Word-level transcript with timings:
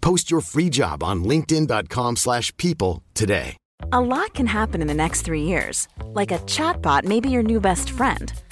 Post 0.00 0.30
your 0.30 0.40
free 0.40 0.70
job 0.70 1.02
on 1.02 1.24
linkedin.com/people 1.24 2.16
slash 2.16 2.56
people 2.56 3.02
today. 3.14 3.56
A 3.92 4.00
lot 4.00 4.34
can 4.34 4.46
happen 4.46 4.82
in 4.82 4.88
the 4.88 4.94
next 4.94 5.22
three 5.22 5.42
years. 5.42 5.88
Like 6.14 6.32
a 6.32 6.38
chatbot 6.40 7.04
may 7.04 7.20
be 7.20 7.30
your 7.30 7.44
new 7.44 7.60
best 7.60 7.90
friend. 7.90 8.32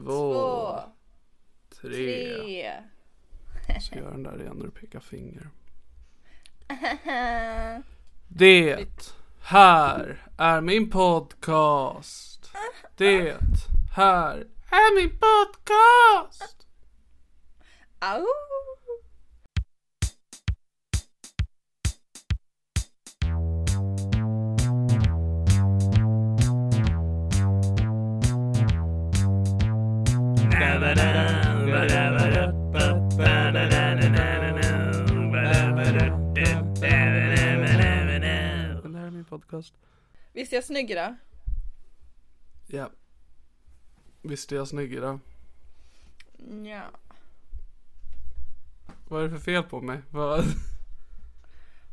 två, 0.00 0.32
två, 0.32 0.80
tre. 1.80 1.90
tre. 1.90 2.72
Jag 3.68 3.82
ska 3.82 3.98
göra 3.98 4.10
den 4.10 4.22
där 4.22 4.40
igen 4.40 4.56
när 4.56 4.64
du 4.64 4.70
pekar 4.70 5.00
finger. 5.00 5.48
Det 8.28 9.12
här 9.42 10.22
är 10.38 10.60
min 10.60 10.90
podcast. 10.90 12.50
Det 12.96 13.36
här 13.94 14.46
är 14.70 14.94
min 15.00 15.10
podcast. 15.10 16.66
Au! 17.98 18.26
Här 38.94 39.06
är 39.06 39.10
min 39.10 39.24
podcast. 39.24 39.74
Visst 40.32 40.52
är 40.52 40.56
jag 40.56 40.64
snygg 40.64 40.90
idag? 40.90 41.14
Ja. 42.66 42.90
Visst 44.22 44.52
är 44.52 44.56
jag 44.56 44.68
snygg 44.68 44.92
idag? 44.94 45.18
Ja. 46.64 46.82
Vad 49.08 49.20
är 49.24 49.28
det 49.28 49.30
för 49.30 49.38
fel 49.44 49.62
på 49.62 49.80
mig? 49.80 49.98
Vad? 50.10 50.44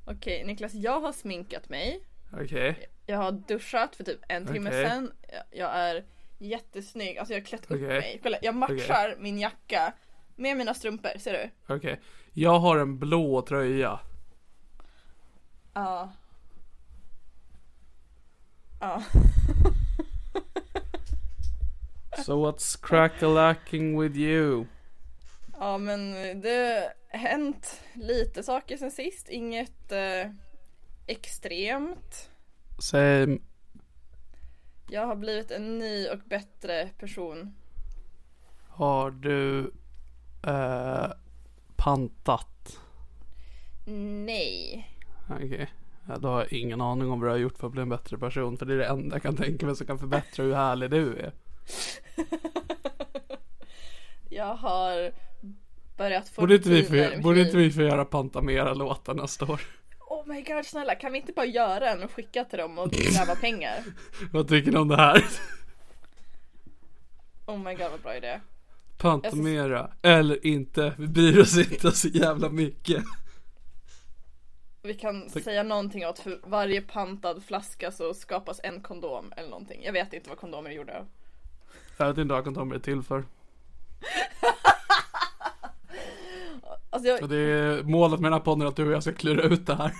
Okej 0.05 0.43
Niklas, 0.45 0.73
jag 0.73 0.99
har 1.01 1.11
sminkat 1.13 1.69
mig. 1.69 2.03
Okej. 2.33 2.89
Jag 3.05 3.17
har 3.17 3.31
duschat 3.31 3.95
för 3.95 4.03
typ 4.03 4.19
en 4.27 4.45
timme 4.45 4.69
Okej. 4.69 4.85
sedan. 4.85 5.11
Jag- 5.31 5.43
Jag 5.59 5.75
är 5.75 6.05
jättesnygg. 6.37 7.17
Alltså 7.17 7.33
jag 7.33 7.41
har 7.41 7.45
klätt 7.45 7.65
upp 7.65 7.71
Okej. 7.71 7.87
mig. 7.87 8.19
Kolla, 8.23 8.37
jag 8.41 8.55
matchar 8.55 9.15
min 9.19 9.39
jacka 9.39 9.93
med 10.35 10.57
mina 10.57 10.73
strumpor. 10.73 11.09
Ser 11.19 11.33
du? 11.33 11.73
Okej. 11.75 12.01
Jag 12.33 12.59
har 12.59 12.77
en 12.77 12.99
blå 12.99 13.41
tröja. 13.41 13.99
Ja. 15.73 16.13
Ja. 18.79 19.03
So 22.25 22.45
what's 22.45 22.77
crack-a-lacking 22.81 24.01
with 24.01 24.17
you? 24.17 24.65
Ja 25.59 25.77
men 25.77 26.11
det 26.41 26.91
har 27.11 27.19
hänt 27.19 27.81
lite 27.93 28.43
saker 28.43 28.77
sen 28.77 28.91
sist. 28.91 29.29
Inget 29.29 29.91
eh, 29.91 30.31
extremt. 31.07 32.29
Same. 32.79 33.37
Jag 34.89 35.07
har 35.07 35.15
blivit 35.15 35.51
en 35.51 35.79
ny 35.79 36.07
och 36.09 36.19
bättre 36.19 36.89
person. 36.99 37.55
Har 38.69 39.11
du 39.11 39.71
eh, 40.47 41.07
pantat? 41.75 42.79
Nej. 44.25 44.89
Okej. 45.29 45.69
Ja, 46.07 46.17
då 46.17 46.27
har 46.27 46.39
jag 46.39 46.53
ingen 46.53 46.81
aning 46.81 47.09
om 47.09 47.19
vad 47.19 47.29
du 47.29 47.31
har 47.31 47.37
gjort 47.37 47.57
för 47.57 47.67
att 47.67 47.73
bli 47.73 47.81
en 47.81 47.89
bättre 47.89 48.17
person. 48.17 48.57
För 48.57 48.65
det 48.65 48.73
är 48.73 48.77
det 48.77 48.85
enda 48.85 49.15
jag 49.15 49.23
kan 49.23 49.35
tänka 49.35 49.65
mig 49.65 49.75
som 49.75 49.87
kan 49.87 49.99
förbättra 49.99 50.43
hur 50.43 50.53
härlig 50.53 50.91
du 50.91 51.17
är. 51.17 51.33
Jag 54.29 54.55
har 54.55 55.11
börjat 55.97 56.29
få 56.29 56.41
Borde 56.41 56.55
inte 56.55 56.69
vi 56.69 56.83
få, 56.83 57.21
borde 57.21 57.37
liv. 57.37 57.45
inte 57.45 57.57
vi 57.57 57.71
få 57.71 57.81
göra 57.81 58.05
Pantamera-låtar 58.05 59.13
nästa 59.13 59.45
år? 59.45 59.61
Oh 60.25 60.33
my 60.33 60.41
god 60.41 60.65
snälla 60.65 60.95
kan 60.95 61.11
vi 61.11 61.17
inte 61.19 61.33
bara 61.33 61.45
göra 61.45 61.89
en 61.89 62.03
och 62.03 62.11
skicka 62.11 62.45
till 62.45 62.59
dem 62.59 62.77
och 62.77 62.93
kräva 62.93 63.35
pengar? 63.41 63.83
Vad 64.31 64.47
tycker 64.47 64.71
ni 64.71 64.77
om 64.77 64.87
det 64.87 64.95
här? 64.95 65.25
Oh 67.45 67.57
my 67.57 67.73
god 67.75 67.91
vad 67.91 68.01
bra 68.01 68.15
idé. 68.17 68.39
Pantamera. 68.97 69.91
Eller 70.01 70.45
inte. 70.45 70.93
Vi 70.97 71.07
bryr 71.07 71.39
oss 71.39 71.57
inte 71.57 71.91
så 71.91 72.07
jävla 72.07 72.49
mycket. 72.49 73.03
Vi 74.81 74.93
kan 74.93 75.29
säga 75.29 75.63
någonting 75.63 76.05
åt 76.05 76.19
för 76.19 76.39
varje 76.43 76.81
pantad 76.81 77.43
flaska 77.43 77.91
så 77.91 78.13
skapas 78.13 78.59
en 78.63 78.81
kondom 78.81 79.33
eller 79.37 79.49
någonting. 79.49 79.83
Jag 79.83 79.93
vet 79.93 80.13
inte 80.13 80.29
vad 80.29 80.37
kondomer 80.37 80.69
är 80.69 80.73
gjorda 80.73 80.99
av. 80.99 81.07
Jag 81.97 82.07
vet 82.07 82.17
inte 82.17 82.33
vad 82.33 82.43
kondomer 82.43 82.75
är 82.75 82.79
till 82.79 83.03
för. 83.03 83.23
Alltså 86.95 87.09
jag, 87.09 87.29
det 87.29 87.37
är 87.37 87.83
målet 87.83 88.19
med 88.19 88.31
den 88.31 88.33
här 88.33 88.45
podden 88.45 88.67
att 88.67 88.75
du 88.75 88.85
och 88.85 88.91
jag 88.91 89.03
ska 89.03 89.13
klura 89.13 89.43
ut 89.43 89.65
det 89.65 89.75
här. 89.75 89.91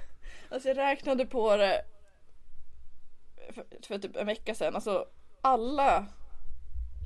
alltså 0.48 0.68
jag 0.68 0.76
räknade 0.76 1.26
på 1.26 1.56
det 1.56 1.82
för, 3.50 3.64
för 3.86 3.98
typ 3.98 4.16
en 4.16 4.26
vecka 4.26 4.54
sedan. 4.54 4.74
Alltså 4.74 5.06
alla, 5.40 6.06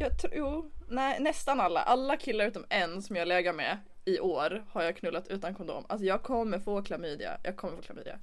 jag 0.01 0.19
tror, 0.19 0.71
nej 0.89 1.21
nästan 1.21 1.61
alla. 1.61 1.81
Alla 1.81 2.17
killar 2.17 2.47
utom 2.47 2.65
en 2.69 3.03
som 3.03 3.17
jag 3.17 3.29
lägger 3.29 3.53
med 3.53 3.79
i 4.05 4.21
år 4.21 4.65
har 4.71 4.83
jag 4.83 4.97
knullat 4.97 5.29
utan 5.29 5.55
kondom. 5.55 5.85
Alltså 5.89 6.07
jag 6.07 6.23
kommer 6.23 6.59
få 6.59 6.83
klamydia. 6.83 7.39
Jag 7.43 7.57
kommer 7.57 7.77
få 7.77 7.83
klamydia. 7.83 8.19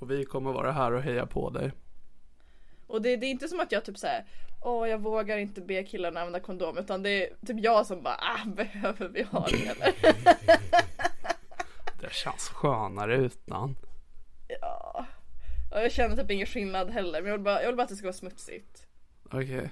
Och 0.00 0.10
vi 0.10 0.24
kommer 0.24 0.52
vara 0.52 0.72
här 0.72 0.92
och 0.92 1.02
heja 1.02 1.26
på 1.26 1.50
dig. 1.50 1.72
Och 2.86 3.02
det, 3.02 3.16
det 3.16 3.26
är 3.26 3.30
inte 3.30 3.48
som 3.48 3.60
att 3.60 3.72
jag 3.72 3.84
typ 3.84 3.98
såhär, 3.98 4.24
åh 4.60 4.88
jag 4.88 4.98
vågar 4.98 5.38
inte 5.38 5.60
be 5.60 5.82
killarna 5.84 6.20
använda 6.20 6.40
kondom 6.40 6.78
utan 6.78 7.02
det 7.02 7.10
är 7.10 7.46
typ 7.46 7.60
jag 7.60 7.86
som 7.86 8.02
bara, 8.02 8.14
ah 8.14 8.44
behöver 8.56 9.08
vi 9.08 9.22
ha 9.22 9.46
det 9.50 9.66
eller? 9.66 9.92
Det 12.00 12.12
känns 12.12 12.48
skönare 12.48 13.16
utan. 13.16 13.76
ja. 14.60 15.06
Och 15.72 15.80
jag 15.80 15.92
känner 15.92 16.16
typ 16.16 16.30
ingen 16.30 16.46
skillnad 16.46 16.90
heller 16.90 17.22
men 17.22 17.30
jag 17.30 17.38
vill 17.38 17.44
bara, 17.44 17.60
jag 17.62 17.66
vill 17.66 17.76
bara 17.76 17.82
att 17.82 17.88
det 17.88 17.96
ska 17.96 18.06
vara 18.06 18.12
smutsigt. 18.12 18.86
Okej. 19.30 19.70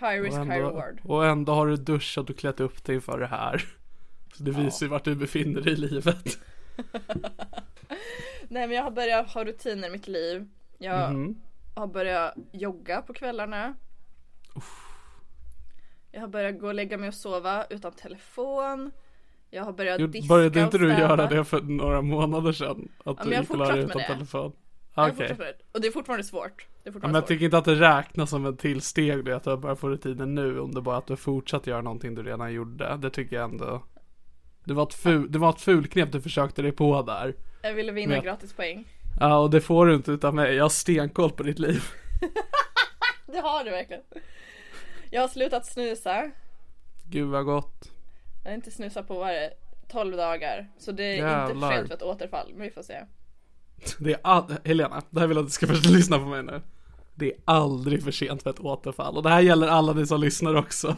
High 0.00 0.18
Och, 0.18 0.24
risk, 0.24 0.36
high 0.38 0.50
ändå, 0.52 0.68
reward. 0.70 1.00
och 1.04 1.26
ändå 1.26 1.52
har 1.54 1.66
du 1.66 1.76
duschat 1.76 2.30
och 2.30 2.38
klätt 2.38 2.60
upp 2.60 2.84
dig 2.84 3.00
för 3.00 3.18
det 3.18 3.26
här. 3.26 3.64
Så 4.34 4.42
det 4.42 4.50
visar 4.50 4.86
ju 4.86 4.90
vart 4.90 5.04
du 5.04 5.14
befinner 5.14 5.60
dig 5.60 5.72
i 5.72 5.76
livet. 5.76 6.38
Nej 8.48 8.66
men 8.66 8.70
jag 8.76 8.82
har 8.82 8.90
börjat 8.90 9.30
ha 9.30 9.44
rutiner 9.44 9.88
i 9.88 9.90
mitt 9.90 10.08
liv. 10.08 10.48
Jag 10.78 11.12
Mhm. 11.14 11.40
Har 11.76 11.86
börjat 11.86 12.34
jogga 12.52 13.02
på 13.02 13.12
kvällarna. 13.12 13.74
Jag 16.12 16.20
har 16.20 16.28
börjat 16.28 16.58
gå 16.60 16.66
och 16.66 16.74
lägga 16.74 16.98
mig 16.98 17.08
och 17.08 17.14
sova 17.14 17.64
utan 17.70 17.92
telefon. 17.92 18.90
Jag 19.50 19.64
har 19.64 19.72
börjat 19.72 20.00
Jo, 20.00 20.06
diska 20.06 20.28
Började 20.34 20.60
inte 20.60 20.78
du 20.78 20.88
göra 20.88 21.26
det 21.26 21.44
för 21.44 21.60
några 21.60 22.02
månader 22.02 22.52
sedan? 22.52 22.88
Att 23.04 23.16
men 23.18 23.28
du 23.30 23.36
gick 23.36 23.50
och 23.50 23.56
la 23.58 23.66
dig 23.72 23.78
utan 23.84 23.96
med 23.96 24.08
det. 24.08 24.14
telefon? 24.14 24.52
Är 24.94 25.10
Okej. 25.10 25.34
beredd. 25.34 25.54
Och 25.72 25.80
det 25.80 25.86
är 25.86 25.92
fortfarande 25.92 26.24
svårt. 26.24 26.42
Är 26.44 26.66
Ja, 26.82 26.92
fortfarande 26.92 27.08
men 27.08 27.14
jag 27.14 27.22
svårt. 27.22 27.28
tycker 27.28 27.44
inte 27.44 27.58
att 27.58 27.64
det 27.64 27.74
räknas 27.74 28.30
som 28.30 28.46
en 28.46 28.56
tillsteg 28.56 29.24
det 29.24 29.36
att 29.36 29.44
du 29.44 29.56
börjar 29.56 29.76
få 29.76 29.88
rutinen 29.88 30.34
nu 30.34 30.60
om 30.60 30.74
det 30.74 30.80
bara 30.80 30.96
att 30.96 31.06
du 31.06 31.16
fortsatt 31.16 31.66
göra 31.66 31.82
någonting 31.82 32.14
du 32.14 32.22
redan 32.22 32.52
gjorde. 32.52 32.96
Det 32.96 33.10
tycker 33.10 33.36
jag 33.36 33.50
ändå. 33.50 33.82
Det 34.64 34.74
var 34.74 34.82
ett, 34.82 34.94
ful, 34.94 35.32
det 35.32 35.38
var 35.38 35.50
ett 35.50 35.60
fulknep 35.60 36.12
du 36.12 36.20
försökte 36.20 36.62
dig 36.62 36.72
på 36.72 37.02
där. 37.02 37.34
Jag 37.62 37.74
ville 37.74 37.92
vinna 37.92 38.08
Men 38.08 38.16
jag- 38.16 38.24
gratispoäng. 38.24 38.88
Ja 39.20 39.38
och 39.38 39.50
det 39.50 39.60
får 39.60 39.86
du 39.86 39.94
inte 39.94 40.12
utav 40.12 40.34
mig. 40.34 40.54
Jag 40.54 40.64
har 40.64 40.68
stenkoll 40.68 41.30
på 41.30 41.42
ditt 41.42 41.58
liv. 41.58 41.82
Det 43.26 43.38
har 43.38 43.64
du 43.64 43.70
verkligen. 43.70 44.02
Jag 45.10 45.20
har 45.20 45.28
slutat 45.28 45.66
snusa. 45.66 46.30
Gud 47.04 47.28
vad 47.28 47.44
gott. 47.44 47.90
Jag 48.42 48.50
har 48.50 48.54
inte 48.54 48.70
snusat 48.70 49.08
på 49.08 49.18
varje 49.18 49.50
12 49.88 50.16
dagar. 50.16 50.70
Så 50.78 50.92
det 50.92 51.04
är 51.04 51.12
inte 51.12 51.26
Jävlar. 51.26 51.68
för 51.68 51.76
sent 51.76 51.88
för 51.88 51.94
ett 51.94 52.02
återfall. 52.02 52.52
Men 52.54 52.62
vi 52.62 52.70
får 52.70 52.82
se. 52.82 53.04
Det 53.98 54.12
är 54.12 54.18
all... 54.22 54.54
Helena, 54.64 55.02
det 55.10 55.20
här 55.20 55.26
vill 55.26 55.36
jag 55.36 55.42
att 55.42 55.48
du 55.48 55.52
ska 55.52 55.66
först 55.66 55.86
lyssna 55.86 56.18
på 56.18 56.24
mig 56.24 56.42
nu. 56.42 56.60
Det 57.14 57.26
är 57.26 57.38
aldrig 57.44 58.04
för 58.04 58.10
sent 58.10 58.42
för 58.42 58.50
ett 58.50 58.60
återfall. 58.60 59.16
Och 59.16 59.22
det 59.22 59.30
här 59.30 59.40
gäller 59.40 59.68
alla 59.68 59.92
ni 59.92 60.06
som 60.06 60.20
lyssnar 60.20 60.54
också. 60.54 60.96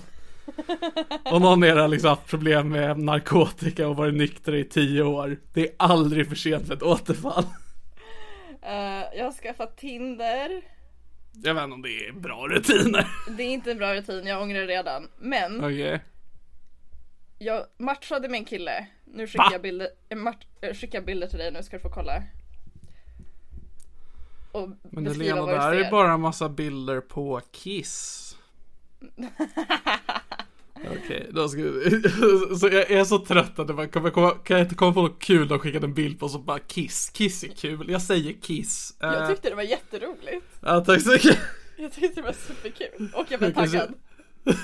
Om 1.24 1.42
någon 1.42 1.62
av 1.62 1.68
er 1.68 1.76
har 1.76 1.88
liksom 1.88 2.08
haft 2.08 2.26
problem 2.26 2.68
med 2.68 2.98
narkotika 2.98 3.88
och 3.88 3.96
varit 3.96 4.14
nykter 4.14 4.54
i 4.54 4.64
tio 4.64 5.02
år. 5.02 5.36
Det 5.52 5.68
är 5.68 5.74
aldrig 5.76 6.28
för 6.28 6.36
sent 6.36 6.66
för 6.66 6.74
ett 6.74 6.82
återfall. 6.82 7.44
Eh, 8.62 9.04
jag 9.18 9.24
har 9.24 9.32
skaffat 9.32 9.76
Tinder. 9.76 10.62
Jag 11.32 11.54
vet 11.54 11.64
inte 11.64 11.74
om 11.74 11.82
det 11.82 12.06
är 12.06 12.12
bra 12.12 12.48
rutiner. 12.48 13.08
Det 13.36 13.42
är 13.42 13.48
inte 13.50 13.70
en 13.70 13.78
bra 13.78 13.94
rutin, 13.94 14.26
jag 14.26 14.42
ångrar 14.42 14.66
redan. 14.66 15.08
Men 15.18 15.64
Okej. 15.64 16.00
jag 17.38 17.64
matchade 17.78 18.28
med 18.28 18.38
en 18.38 18.44
kille. 18.44 18.86
Nu 19.04 19.26
skickar 19.26 19.44
Va? 19.44 19.52
jag 19.52 19.62
bilder, 19.62 19.88
jag 20.08 20.18
match, 20.18 20.46
jag 20.60 20.76
skickar 20.76 21.00
bilder 21.00 21.26
till 21.26 21.38
dig 21.38 21.52
nu 21.52 21.62
ska 21.62 21.76
du 21.76 21.82
få 21.82 21.90
kolla. 21.90 22.22
Och 24.52 24.68
Men 24.82 25.06
Helena, 25.06 25.46
det 25.46 25.60
här 25.60 25.74
är 25.74 25.90
bara 25.90 26.12
en 26.12 26.20
massa 26.20 26.48
bilder 26.48 27.00
på 27.00 27.40
Kiss. 27.50 28.36
Okej, 31.04 31.26
då 31.30 31.48
ska 31.48 31.62
vi... 31.62 31.90
Så 32.58 32.66
jag 32.68 32.90
är 32.90 33.04
så 33.04 33.18
trött 33.18 33.58
att 33.58 33.68
jag 33.68 33.92
kommer 33.92 34.10
komma, 34.10 34.30
kan 34.30 34.56
jag 34.58 34.64
inte 34.64 34.74
komma 34.74 34.92
på 34.92 35.02
något 35.02 35.18
kul 35.22 35.52
att 35.52 35.60
skicka 35.60 35.78
en 35.78 35.94
bild 35.94 36.20
på 36.20 36.28
så 36.28 36.38
bara 36.38 36.58
Kiss. 36.58 37.10
Kiss 37.10 37.44
är 37.44 37.48
kul. 37.48 37.86
Jag 37.90 38.02
säger 38.02 38.32
Kiss. 38.32 38.96
Eh, 39.02 39.08
Jag 39.08 39.28
tyckte 39.28 39.48
det 39.48 39.54
var 39.54 39.62
jätteroligt. 39.62 40.46
Ja, 40.60 40.80
tack 40.84 41.00
så 41.02 41.10
mycket. 41.10 41.38
Jag 41.76 41.92
tyckte 41.92 42.20
det 42.20 42.26
var 42.26 42.32
superkul. 42.32 43.08
Och 43.14 43.26
jag 43.28 43.40
blev 43.40 43.52
Jag 43.56 43.70
taggad. 43.70 43.94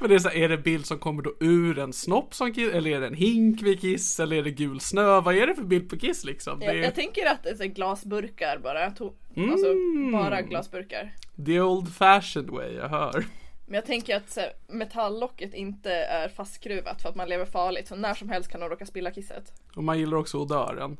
Men 0.00 0.08
det 0.08 0.14
är 0.14 0.18
så 0.18 0.28
här, 0.28 0.36
är 0.36 0.48
det 0.48 0.58
bild 0.58 0.86
som 0.86 0.98
kommer 0.98 1.22
då 1.22 1.34
ur 1.40 1.78
en 1.78 1.92
snopp 1.92 2.34
som 2.34 2.52
Kiss? 2.54 2.72
Eller 2.72 2.90
är 2.90 3.00
det 3.00 3.06
en 3.06 3.14
hink 3.14 3.62
vid 3.62 3.80
Kiss? 3.80 4.20
Eller 4.20 4.36
är 4.36 4.42
det 4.42 4.50
gul 4.50 4.80
snö? 4.80 5.20
Vad 5.20 5.36
är 5.36 5.46
det 5.46 5.54
för 5.54 5.62
bild 5.62 5.90
på 5.90 5.98
Kiss 5.98 6.24
liksom? 6.24 6.62
Jag, 6.62 6.74
Det 6.74 6.78
jag 6.78 6.86
är 6.86 6.90
tänker 6.90 7.26
att 7.26 7.42
det 7.42 7.50
är 7.64 7.66
glasburkar 7.66 8.58
bara. 8.62 8.88
To- 8.90 9.12
Alltså 9.52 9.66
Mm. 9.66 10.12
bara 10.12 10.42
glasburkar. 10.42 11.14
the 11.46 11.60
old 11.60 11.94
fashioned 11.94 12.50
way, 12.50 12.74
jag 12.74 12.88
hör. 12.88 13.24
Men 13.70 13.74
jag 13.74 13.86
tänker 13.86 14.16
att 14.16 14.30
så 14.30 14.40
här, 14.40 14.52
metalllocket 14.68 15.54
inte 15.54 15.92
är 15.92 16.28
fastskruvat 16.28 17.02
för 17.02 17.08
att 17.08 17.14
man 17.14 17.28
lever 17.28 17.44
farligt. 17.44 17.88
Så 17.88 17.96
när 17.96 18.14
som 18.14 18.28
helst 18.28 18.50
kan 18.50 18.60
de 18.60 18.68
råka 18.68 18.86
spilla 18.86 19.10
kisset. 19.10 19.52
Och 19.76 19.84
man 19.84 19.98
gillar 19.98 20.16
också 20.16 20.38
odören. 20.38 20.96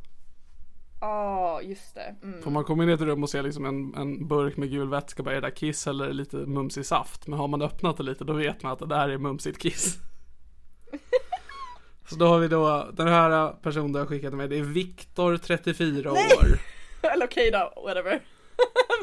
Ja, 1.01 1.07
ah, 1.07 1.61
just 1.61 1.95
det. 1.95 2.15
Mm. 2.23 2.43
Får 2.43 2.51
man 2.51 2.65
komma 2.65 2.83
in 2.83 2.89
i 2.89 2.93
ett 2.93 3.01
rum 3.01 3.23
och 3.23 3.31
se 3.31 3.43
liksom 3.43 3.65
en, 3.65 3.95
en 3.95 4.29
burk 4.29 4.57
med 4.57 4.71
gul 4.71 4.89
vätska, 4.89 5.23
bara 5.23 5.31
är 5.31 5.41
det 5.41 5.47
där 5.47 5.57
kiss 5.57 5.87
eller 5.87 6.13
lite 6.13 6.37
mumsig 6.37 6.87
saft? 6.87 7.27
Men 7.27 7.39
har 7.39 7.49
man 7.49 7.63
öppnat 7.63 7.97
det 7.97 8.03
lite 8.03 8.25
då 8.25 8.33
vet 8.33 8.63
man 8.63 8.73
att 8.73 8.79
det 8.79 8.87
där 8.87 9.09
är 9.09 9.19
mumsigt 9.19 9.59
kiss. 9.59 9.99
Så 12.09 12.17
då 12.17 12.27
har 12.27 12.39
vi 12.39 12.49
då, 12.49 12.91
den 12.93 13.09
här 13.09 13.53
personen 13.63 13.93
du 13.93 13.99
har 13.99 14.07
skickat 14.07 14.35
mig, 14.35 14.49
det 14.49 14.59
är 14.59 14.63
Viktor, 14.63 15.37
34 15.37 16.13
år. 16.13 16.19
Eller 17.13 17.27
okej 17.27 17.51
då, 17.51 17.83
whatever. 17.85 18.21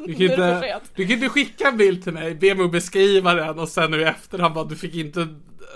Du 0.06 0.14
kan, 0.14 0.22
inte, 0.22 0.80
du 0.96 1.08
kan 1.08 1.14
inte 1.14 1.30
skicka 1.30 1.68
en 1.68 1.78
bild 1.78 2.04
till 2.04 2.14
mig, 2.14 2.36
be 2.36 2.56
mig 2.56 2.66
att 2.66 2.72
beskriva 2.72 3.34
den 3.34 3.60
och 3.60 3.70
sen 3.70 3.92
nu 3.92 4.02
i 4.02 4.04
efterhand 4.04 4.54
bara 4.54 4.66
du 4.66 4.76
fick 4.76 4.96
inte, 4.96 5.28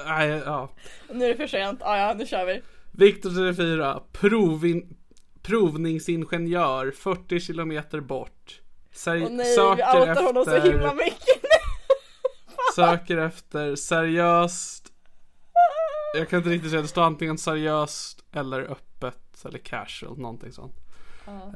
nej 0.08 0.30
ja. 0.46 0.72
Nu 1.10 1.26
är 1.26 1.30
det 1.30 1.36
för 1.36 1.48
sent. 1.48 1.82
Ah, 1.82 1.98
ja, 1.98 2.14
nu 2.14 2.26
kör 2.26 2.46
vi. 2.46 2.62
Viktor 2.92 3.30
34, 3.30 4.02
provin, 4.12 4.96
provningsingenjör, 5.42 6.92
40 6.92 7.40
kilometer 7.40 8.00
bort. 8.00 8.62
Sär, 8.94 9.24
Och 9.24 9.32
nej, 9.32 9.56
vi 9.56 9.62
outar 9.62 10.24
honom 10.24 10.46
så 10.46 10.60
himla 10.60 10.94
mycket. 10.94 11.42
Söker 12.76 13.18
efter 13.18 13.76
seriöst 13.76 14.92
Jag 16.18 16.30
kan 16.30 16.38
inte 16.38 16.50
riktigt 16.50 16.70
säga, 16.72 16.82
det 16.82 16.88
står 16.88 17.04
antingen 17.04 17.38
seriöst 17.38 18.24
eller 18.34 18.62
öppet 18.62 19.46
eller 19.46 19.58
casual, 19.60 20.18
någonting 20.18 20.52
sånt. 20.52 20.76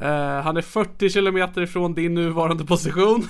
Eh, 0.02 0.42
han 0.42 0.58
är 0.58 0.62
40 0.62 1.10
kilometer 1.10 1.62
ifrån 1.62 1.94
din 1.94 2.14
nuvarande 2.14 2.66
position. 2.66 3.24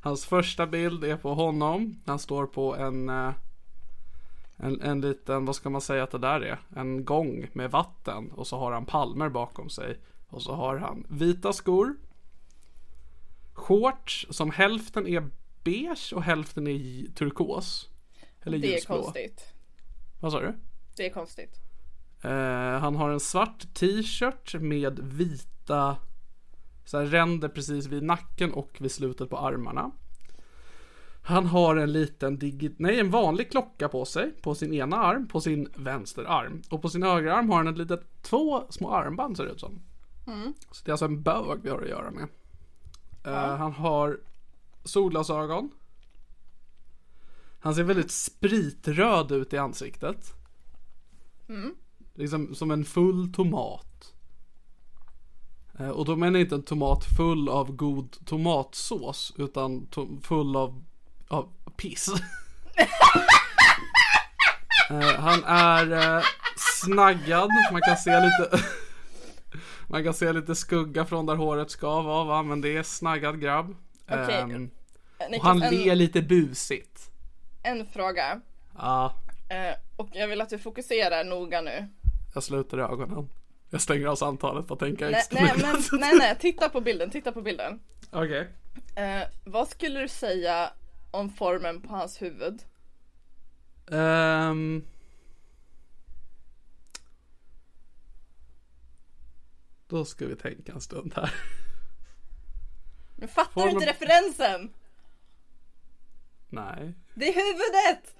Hans 0.00 0.26
första 0.26 0.66
bild 0.66 1.04
är 1.04 1.16
på 1.16 1.34
honom. 1.34 2.00
Han 2.06 2.18
står 2.18 2.46
på 2.46 2.76
en, 2.76 3.08
eh, 3.08 3.32
en, 4.56 4.80
en 4.80 5.00
liten, 5.00 5.44
vad 5.44 5.56
ska 5.56 5.70
man 5.70 5.80
säga 5.80 6.02
att 6.02 6.10
det 6.10 6.18
där 6.18 6.40
är? 6.40 6.58
En 6.76 7.04
gång 7.04 7.46
med 7.52 7.70
vatten. 7.70 8.30
Och 8.30 8.46
så 8.46 8.58
har 8.58 8.72
han 8.72 8.86
palmer 8.86 9.28
bakom 9.28 9.70
sig. 9.70 9.98
Och 10.28 10.42
så 10.42 10.54
har 10.54 10.76
han 10.76 11.06
vita 11.08 11.52
skor. 11.52 11.96
Shorts 13.52 14.26
som 14.30 14.50
hälften 14.50 15.06
är 15.06 15.30
beige 15.64 16.12
och 16.14 16.22
hälften 16.22 16.66
är 16.66 17.06
turkos. 17.14 17.88
Eller 18.42 18.58
Det 18.58 18.68
är 18.68 18.72
ljusblå. 18.72 19.02
konstigt. 19.02 19.52
Vad 20.20 20.32
sa 20.32 20.40
du? 20.40 20.54
Det 20.96 21.06
är 21.06 21.10
konstigt. 21.10 21.60
Eh, 22.24 22.80
han 22.80 22.96
har 22.96 23.10
en 23.10 23.20
svart 23.20 23.74
t-shirt 23.74 24.54
med 24.60 24.98
vita 25.02 25.96
så 26.84 26.98
här, 26.98 27.06
ränder 27.06 27.48
precis 27.48 27.86
vid 27.86 28.02
nacken 28.02 28.52
och 28.52 28.76
vid 28.80 28.92
slutet 28.92 29.30
på 29.30 29.38
armarna. 29.38 29.90
Han 31.22 31.46
har 31.46 31.76
en 31.76 31.92
liten 31.92 32.38
digi- 32.38 32.74
nej 32.78 33.00
en 33.00 33.10
vanlig 33.10 33.50
klocka 33.50 33.88
på 33.88 34.04
sig 34.04 34.32
på 34.42 34.54
sin 34.54 34.72
ena 34.74 34.96
arm, 34.96 35.28
på 35.28 35.40
sin 35.40 35.68
vänsterarm. 35.76 36.62
Och 36.70 36.82
på 36.82 36.88
sin 36.88 37.02
högra 37.02 37.34
arm 37.36 37.50
har 37.50 37.56
han 37.56 37.68
ett 37.68 37.78
litet, 37.78 38.22
två 38.22 38.64
små 38.70 38.90
armband 38.94 39.36
ser 39.36 39.44
det 39.44 39.50
ut 39.50 39.60
som. 39.60 39.80
Så 40.70 40.84
det 40.84 40.90
är 40.90 40.92
alltså 40.92 41.04
en 41.04 41.22
bög 41.22 41.60
vi 41.62 41.70
har 41.70 41.82
att 41.82 41.88
göra 41.88 42.10
med. 42.10 42.26
Eh, 43.24 43.56
han 43.56 43.72
har 43.72 44.20
solglasögon. 44.84 45.70
Han 47.58 47.74
ser 47.74 47.82
väldigt 47.82 48.10
spritröd 48.10 49.32
ut 49.32 49.52
i 49.52 49.58
ansiktet. 49.58 50.32
Liksom 52.14 52.54
som 52.54 52.70
en 52.70 52.84
full 52.84 53.32
tomat. 53.32 54.12
Eh, 55.78 55.88
Och 55.88 56.04
då 56.04 56.16
menar 56.16 56.38
jag 56.38 56.46
inte 56.46 56.54
en 56.54 56.62
tomat 56.62 57.04
full 57.16 57.48
av 57.48 57.72
god 57.76 58.26
tomatsås 58.26 59.32
utan 59.36 59.86
to- 59.86 60.20
full 60.22 60.56
av, 60.56 60.84
av 61.28 61.48
piss. 61.76 62.08
Eh, 64.90 65.14
Han 65.20 65.44
är 65.44 66.16
eh, 66.18 66.22
snaggad, 66.84 67.48
man 67.72 67.80
kan 67.82 67.96
se 67.96 68.20
lite 68.20 68.64
Man 69.88 70.04
kan 70.04 70.14
se 70.14 70.32
lite 70.32 70.54
skugga 70.54 71.04
från 71.04 71.26
där 71.26 71.36
håret 71.36 71.70
ska 71.70 72.02
vara 72.02 72.24
va, 72.24 72.42
men 72.42 72.60
det 72.60 72.76
är 72.76 72.82
snaggad 72.82 73.40
grabb. 73.40 73.76
Okej. 74.10 74.34
Ehm, 74.40 74.50
Niklas, 74.50 75.38
och 75.38 75.44
han 75.44 75.62
en, 75.62 75.74
ler 75.74 75.94
lite 75.94 76.22
busigt. 76.22 77.10
en 77.62 77.86
fråga. 77.86 78.40
Ja, 78.78 79.14
och 79.96 80.08
jag 80.12 80.28
vill 80.28 80.40
att 80.40 80.48
du 80.48 80.58
fokuserar 80.58 81.24
noga 81.24 81.60
nu. 81.60 81.88
Jag 82.34 82.42
sluter 82.42 82.78
ögonen. 82.78 83.28
Jag 83.70 83.80
stänger 83.80 84.06
av 84.06 84.16
samtalet 84.16 84.66
för 84.66 84.74
att 84.74 84.80
tänka 84.80 85.10
Nej, 85.10 85.22
nej, 85.30 85.52
men, 85.62 86.00
nej, 86.00 86.14
nej, 86.18 86.36
titta 86.40 86.68
på 86.68 86.80
bilden, 86.80 87.10
titta 87.10 87.32
på 87.32 87.42
bilden. 87.42 87.80
Okej. 88.10 88.48
Eh, 88.96 89.22
vad 89.44 89.68
skulle 89.68 90.00
du 90.00 90.08
säga 90.08 90.72
om 91.10 91.30
formen 91.30 91.80
på 91.80 91.88
hans 91.88 92.22
huvud? 92.22 92.62
Ehm. 93.90 94.84
Då 99.88 100.04
ska 100.04 100.26
vi 100.26 100.36
tänka 100.36 100.72
en 100.72 100.80
stund 100.80 101.12
här. 101.16 101.34
Nu 103.16 103.26
fattar 103.28 103.52
Formen- 103.52 103.68
du 103.68 103.70
inte 103.74 103.86
referensen! 103.90 104.72
Nej. 106.48 106.94
Det 107.14 107.28
är 107.28 107.34
huvudet! 107.34 108.14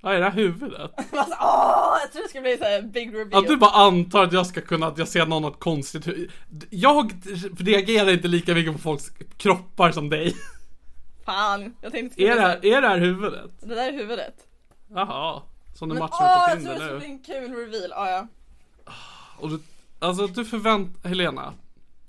Vad 0.00 0.14
är 0.14 0.18
det 0.18 0.24
här 0.24 0.32
huvudet? 0.32 0.90
Alltså, 1.12 1.36
åh, 1.40 1.96
jag 2.02 2.12
tror 2.12 2.22
det 2.22 2.28
ska 2.28 2.40
bli 2.40 2.58
så 2.58 2.64
här 2.64 2.82
big 2.82 3.14
reveal. 3.14 3.42
Att 3.42 3.48
du 3.48 3.56
bara 3.56 3.70
antar 3.70 4.24
att 4.24 4.32
jag 4.32 4.46
ska 4.46 4.60
kunna, 4.60 4.86
att 4.86 4.98
jag 4.98 5.08
ser 5.08 5.26
något 5.26 5.60
konstigt 5.60 6.06
huvud. 6.06 6.30
Jag 6.70 7.12
reagerar 7.58 8.10
inte 8.10 8.28
lika 8.28 8.54
mycket 8.54 8.72
på 8.72 8.78
folks 8.78 9.10
kroppar 9.36 9.92
som 9.92 10.08
dig. 10.10 10.36
Fan, 11.24 11.74
jag 11.80 11.92
tänkte 11.92 12.22
Är 12.22 12.34
det 12.34 12.40
här, 12.40 12.66
är 12.66 12.80
det 12.80 12.88
här 12.88 12.98
huvudet? 12.98 13.50
det 13.60 13.74
där 13.74 13.88
är 13.88 13.92
huvudet. 13.92 14.34
Jaha. 14.94 15.42
Som 15.74 15.88
du 15.88 15.94
Men 15.94 16.02
matchar 16.02 16.24
åh, 16.24 16.44
på 16.46 16.50
jag 16.50 16.62
tror 16.62 16.72
Tinder 16.74 16.86
det 16.86 16.92
nu. 16.92 16.98
bli 16.98 17.08
en 17.08 17.18
kul 17.18 17.54
reveal. 17.56 17.92
Ah, 17.92 18.10
ja. 18.10 18.26
Och 19.38 19.48
du, 19.50 19.60
alltså 19.98 20.26
du 20.26 20.44
förvänt, 20.44 21.06
Helena. 21.06 21.52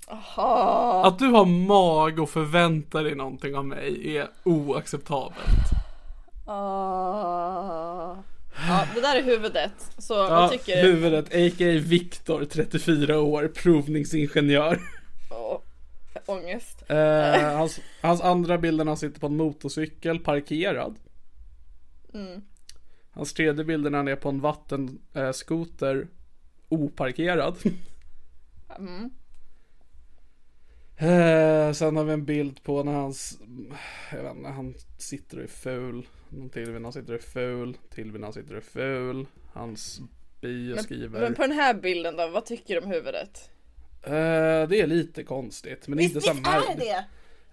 Jaha. 0.08 1.06
Att 1.06 1.18
du 1.18 1.26
har 1.26 1.44
mag 1.44 2.18
och 2.18 2.30
förväntar 2.30 3.04
dig 3.04 3.14
någonting 3.14 3.56
av 3.56 3.64
mig 3.66 4.16
är 4.16 4.28
oacceptabelt. 4.44 5.36
Ah. 6.52 8.16
Ja, 8.68 8.86
det 8.94 9.00
där 9.00 9.16
är 9.16 9.22
huvudet. 9.22 9.72
Så 9.98 10.14
Ja, 10.14 10.28
vad 10.28 10.50
tycker 10.50 10.76
du? 10.76 10.82
huvudet, 10.82 11.24
a.k.a. 11.26 11.78
Viktor, 11.78 12.44
34 12.44 13.20
år, 13.20 13.48
provningsingenjör. 13.48 14.80
Åh, 15.30 15.60
ångest. 16.26 16.84
Eh, 16.90 17.56
hans, 17.56 17.80
hans 18.00 18.20
andra 18.20 18.58
bild 18.58 18.80
är 18.80 18.84
när 18.84 18.90
han 18.90 18.96
sitter 18.96 19.20
på 19.20 19.26
en 19.26 19.36
motorcykel 19.36 20.18
parkerad. 20.18 20.96
Mm. 22.14 22.42
Hans 23.10 23.32
tredje 23.32 23.64
bild 23.64 23.86
är 23.86 23.90
när 23.90 23.98
han 23.98 24.08
är 24.08 24.16
på 24.16 24.28
en 24.28 24.40
vattenskoter 24.40 25.96
eh, 25.96 26.06
oparkerad. 26.68 27.56
Mm. 28.78 29.10
Eh, 31.02 31.72
sen 31.72 31.96
har 31.96 32.04
vi 32.04 32.12
en 32.12 32.24
bild 32.24 32.62
på 32.62 32.82
när 32.82 32.92
hans, 32.92 33.38
jag 34.12 34.22
vet 34.22 34.36
inte, 34.36 34.48
han 34.48 34.74
sitter 34.98 35.36
och 35.36 35.42
är 35.42 35.48
ful. 35.48 36.06
Någon 36.28 36.50
till 36.50 36.70
när 36.70 36.80
han 36.80 36.92
sitter 36.92 37.12
och 37.12 37.18
är 37.18 37.24
ful, 37.24 37.76
till 37.90 38.12
när 38.12 38.22
han 38.22 38.32
sitter 38.32 38.50
och 38.50 38.62
är 38.62 38.66
ful. 38.66 39.26
Hans 39.52 40.00
bio 40.40 40.76
skriver. 40.76 41.20
Men 41.20 41.34
på 41.34 41.42
den 41.42 41.52
här 41.52 41.74
bilden 41.74 42.16
då, 42.16 42.28
vad 42.28 42.46
tycker 42.46 42.74
du 42.74 42.80
om 42.80 42.90
huvudet? 42.90 43.50
Eh, 44.02 44.68
det 44.68 44.80
är 44.80 44.86
lite 44.86 45.22
konstigt, 45.24 45.88
men 45.88 45.98
är 45.98 46.02
inte 46.02 46.20
så 46.20 46.32
här 46.32 46.40
märkligt. 46.40 46.78
det? 46.78 47.04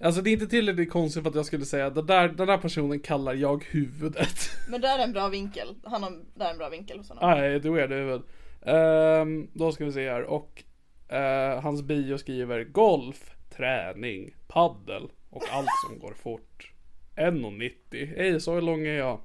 Alltså 0.06 0.22
det 0.22 0.30
är 0.30 0.32
inte 0.32 0.48
tillräckligt 0.48 0.92
konstigt 0.92 1.24
för 1.24 1.30
att 1.30 1.36
jag 1.36 1.46
skulle 1.46 1.66
säga 1.66 1.90
den 1.90 2.06
där, 2.06 2.28
den 2.28 2.48
där 2.48 2.58
personen 2.58 3.00
kallar 3.00 3.34
jag 3.34 3.66
huvudet. 3.66 4.50
Men 4.70 4.82
där 4.82 5.00
är 5.00 5.04
en 5.04 5.14
bra 5.14 5.28
vinkel. 5.28 5.76
Han 5.84 6.04
har, 6.04 6.12
där 6.36 6.46
är 6.46 6.52
en 6.52 6.58
bra 6.58 6.70
vinkel 6.70 6.98
hos 6.98 7.10
honom. 7.10 7.30
Nej, 7.30 7.60
då 7.60 7.76
är 7.76 7.88
det 7.88 7.96
huvud. 7.96 8.22
Ehm, 8.66 9.48
då 9.54 9.72
ska 9.72 9.86
vi 9.86 9.92
se 9.92 10.10
här 10.10 10.24
och 10.24 10.64
eh, 11.10 11.62
hans 11.62 11.82
bio 11.82 12.18
skriver 12.18 12.64
golf, 12.64 13.37
träning, 13.58 14.36
paddel 14.48 15.10
och 15.30 15.44
allt 15.52 15.70
som 15.88 16.00
går 16.00 16.14
fort. 16.14 16.72
1,90. 17.16 18.16
Hej, 18.18 18.40
så 18.42 18.60
lång 18.60 18.86
är 18.86 18.98
jag. 18.98 19.20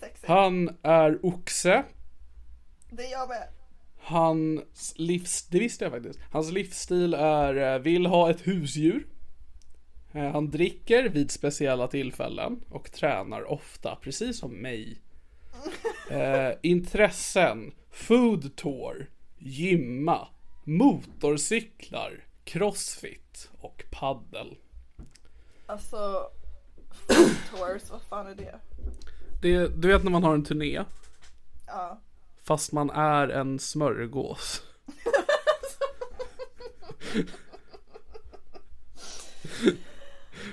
Sexigt. 0.00 0.28
Han 0.28 0.76
är 0.82 1.26
oxe. 1.26 1.84
Det 2.90 3.06
är 3.06 3.12
jag 3.12 3.28
med. 3.28 3.48
Hans 4.00 4.94
livs... 4.96 5.46
Det 5.46 5.58
visste 5.58 5.84
jag 5.84 5.92
faktiskt. 5.92 6.18
Hans 6.32 6.52
livsstil 6.52 7.14
är 7.14 7.74
eh, 7.74 7.78
vill 7.78 8.06
ha 8.06 8.30
ett 8.30 8.46
husdjur. 8.46 9.06
Eh, 10.12 10.30
Han 10.32 10.50
dricker 10.50 11.08
vid 11.08 11.30
speciella 11.30 11.88
tillfällen 11.88 12.60
och 12.68 12.92
tränar 12.92 13.50
ofta, 13.52 13.96
precis 13.96 14.38
som 14.38 14.52
mig. 14.52 15.00
Eh, 16.10 16.50
intressen. 16.62 17.74
Food 17.90 18.56
tour. 18.56 19.10
Gymma. 19.38 20.28
Motorcyklar. 20.64 22.25
Crossfit 22.46 23.50
och 23.60 23.84
paddel. 23.90 24.56
Alltså, 25.66 26.30
tours, 27.50 27.82
vad 27.90 28.02
fan 28.02 28.26
är 28.26 28.34
det? 28.34 28.60
Det, 29.42 29.68
du 29.82 29.88
vet 29.88 30.04
när 30.04 30.10
man 30.10 30.24
har 30.24 30.34
en 30.34 30.44
turné, 30.44 30.84
Ja. 31.66 32.00
fast 32.44 32.72
man 32.72 32.90
är 32.90 33.28
en 33.28 33.58
smörgås. 33.58 34.62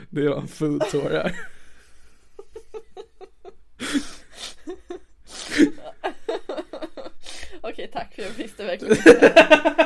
Det 0.10 0.22
är 0.26 0.30
vad 0.30 0.38
en 0.42 0.48
food 0.48 0.82
tour 0.92 1.12
är. 1.12 1.40
Okej, 7.62 7.90
tack 7.94 8.14
för 8.16 8.22
jag 8.22 8.30
visste 8.30 8.64
verkligen 8.66 8.98
inte. 8.98 9.34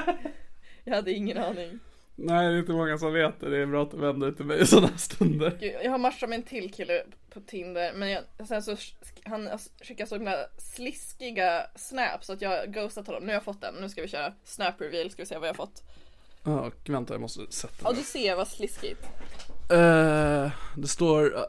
Jag 0.83 0.95
hade 0.95 1.11
ingen 1.11 1.37
aning. 1.37 1.79
Nej, 2.19 2.47
det 2.47 2.53
är 2.55 2.59
inte 2.59 2.71
många 2.71 2.97
som 2.97 3.13
vet 3.13 3.39
det. 3.39 3.49
Det 3.49 3.57
är 3.57 3.65
bra 3.65 3.83
att 3.83 3.91
du 3.91 3.97
vänder 3.97 4.27
dig 4.27 4.35
till 4.35 4.45
mig 4.45 4.61
i 4.61 4.65
sådana 4.65 4.97
stunder. 4.97 5.57
Gud, 5.59 5.75
jag 5.83 5.91
har 5.91 5.97
matchat 5.97 6.29
med 6.29 6.37
en 6.37 6.43
till 6.43 6.73
kille 6.73 7.03
på 7.33 7.39
Tinder 7.39 7.93
men 7.95 8.09
jag, 8.09 8.23
sen 8.47 8.61
så 8.63 8.75
han 9.25 9.49
skickar 9.81 10.05
så 10.05 10.15
himla 10.15 10.35
sliskiga 10.57 11.63
snaps 11.75 12.27
så 12.27 12.33
att 12.33 12.41
jag 12.41 12.73
ghostat 12.73 13.07
honom. 13.07 13.21
Nu 13.23 13.27
har 13.27 13.33
jag 13.33 13.43
fått 13.43 13.61
den, 13.61 13.75
nu 13.81 13.89
ska 13.89 14.01
vi 14.01 14.07
köra 14.07 14.33
snap 14.43 14.81
reveal, 14.81 15.09
ska 15.11 15.21
vi 15.21 15.25
se 15.25 15.37
vad 15.37 15.47
jag 15.47 15.53
har 15.53 15.65
fått. 15.65 15.83
Ja, 16.43 16.59
och 16.61 16.89
vänta 16.89 17.13
jag 17.13 17.21
måste 17.21 17.51
sätta 17.51 17.73
Ja 17.83 17.89
mig. 17.91 17.99
du 17.99 18.03
ser 18.05 18.35
vad 18.35 18.47
sliskigt. 18.47 19.03
Eh, 19.71 20.51
det 20.77 20.87
står, 20.87 21.35
eh, 21.35 21.41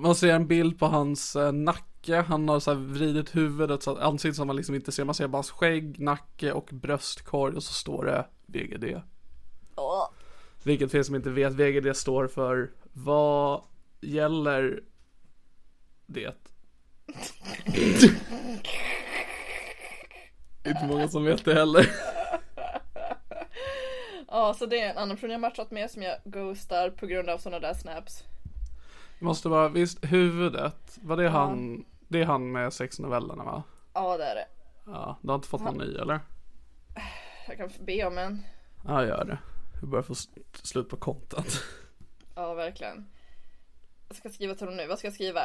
man 0.00 0.14
ser 0.14 0.28
en 0.34 0.46
bild 0.46 0.78
på 0.78 0.86
hans 0.86 1.36
eh, 1.36 1.52
nacke. 1.52 2.16
Han 2.16 2.48
har 2.48 2.60
så 2.60 2.70
här 2.74 2.78
vridit 2.80 3.36
huvudet 3.36 3.82
så 3.82 3.90
att 3.90 3.98
ansiktet 3.98 4.36
som 4.36 4.46
man 4.46 4.56
liksom 4.56 4.74
inte 4.74 4.92
ser. 4.92 5.04
Man 5.04 5.14
ser 5.14 5.28
bara 5.28 5.36
hans 5.36 5.50
skägg, 5.50 6.00
nacke 6.00 6.52
och 6.52 6.68
bröstkorg 6.72 7.56
och 7.56 7.62
så 7.62 7.72
står 7.72 8.04
det 8.04 8.26
VGD. 8.46 8.84
Åh. 9.80 10.08
Vilket 10.62 10.90
för 10.90 10.98
er 10.98 11.02
som 11.02 11.14
inte 11.14 11.30
vet, 11.30 11.52
VGD 11.52 11.96
står 11.96 12.26
för 12.26 12.70
Vad 12.92 13.62
gäller 14.00 14.82
det? 16.06 16.34
inte 20.66 20.86
många 20.86 21.08
som 21.08 21.24
vet 21.24 21.44
det 21.44 21.54
heller. 21.54 21.86
Ja 24.32 24.54
så 24.54 24.66
det 24.66 24.80
är 24.80 24.90
en 24.90 24.98
annan 24.98 25.16
person 25.16 25.30
jag 25.30 25.40
matchat 25.40 25.70
med 25.70 25.90
som 25.90 26.02
jag 26.02 26.16
ghostar 26.24 26.90
på 26.90 27.06
grund 27.06 27.30
av 27.30 27.38
sådana 27.38 27.60
där 27.60 27.74
snaps. 27.74 28.24
Måste 29.18 29.48
vara, 29.48 29.68
visst, 29.68 30.04
huvudet, 30.04 30.98
var 31.02 31.16
det 31.16 31.28
han, 31.28 31.84
det 32.08 32.20
är 32.20 32.24
han 32.24 32.52
med 32.52 32.72
sexnovellerna 32.72 33.44
va? 33.44 33.62
Ja 33.94 34.16
det 34.16 34.24
är 34.24 34.34
det. 34.34 34.46
Ja, 34.86 35.18
du 35.22 35.28
har 35.28 35.34
inte 35.34 35.48
fått 35.48 35.60
någon 35.62 35.78
ny 35.78 35.94
eller? 35.96 36.20
Jag 37.48 37.56
kan 37.56 37.70
be 37.86 38.04
om 38.04 38.18
en. 38.18 38.42
Ja, 38.86 39.04
gör 39.04 39.24
det. 39.24 39.38
Vi 39.80 39.86
börjar 39.86 40.02
få 40.02 40.14
slut 40.62 40.88
på 40.88 40.96
content. 40.96 41.62
Ja 42.34 42.54
verkligen. 42.54 43.06
Jag 44.08 44.16
ska 44.16 44.30
skriva 44.30 44.54
till 44.54 44.66
honom 44.66 44.76
nu, 44.76 44.86
vad 44.86 44.98
ska 44.98 45.06
jag 45.06 45.14
skriva? 45.14 45.40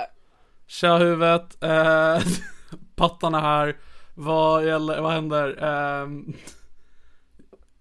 Tja 0.66 0.98
huvudet, 0.98 1.64
eh, 1.64 2.20
pattarna 2.96 3.40
här. 3.40 3.78
Vad 4.16 4.66
gäller, 4.66 5.02
vad 5.02 5.12
händer? 5.12 5.58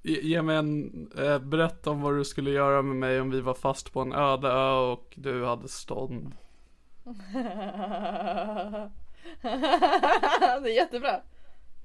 Eh, 0.06 0.20
ge 0.22 0.42
mig 0.42 0.56
en, 0.56 1.10
eh, 1.18 1.38
berätta 1.38 1.90
om 1.90 2.00
vad 2.00 2.16
du 2.16 2.24
skulle 2.24 2.50
göra 2.50 2.82
med 2.82 2.96
mig 2.96 3.20
om 3.20 3.30
vi 3.30 3.40
var 3.40 3.54
fast 3.54 3.92
på 3.92 4.00
en 4.00 4.12
öde 4.12 4.48
ö 4.48 4.72
och 4.72 5.14
du 5.16 5.44
hade 5.44 5.68
stånd. 5.68 6.32
det 10.62 10.70
är 10.70 10.76
jättebra. 10.76 11.20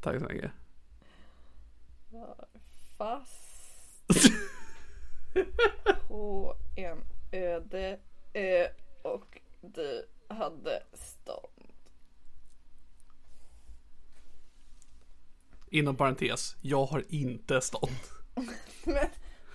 Tack 0.02 0.20
så 0.20 0.26
mycket. 0.26 0.52
Fast 2.98 3.50
på 6.08 6.56
en 6.76 7.04
öde 7.32 8.00
ö 8.34 8.68
och 9.02 9.42
du 9.62 10.06
hade 10.28 10.84
stånd. 10.94 11.74
Inom 15.72 15.96
parentes, 15.96 16.56
jag 16.62 16.86
har 16.86 17.04
inte 17.10 17.62
stånd. 17.62 17.92
Men 18.84 19.08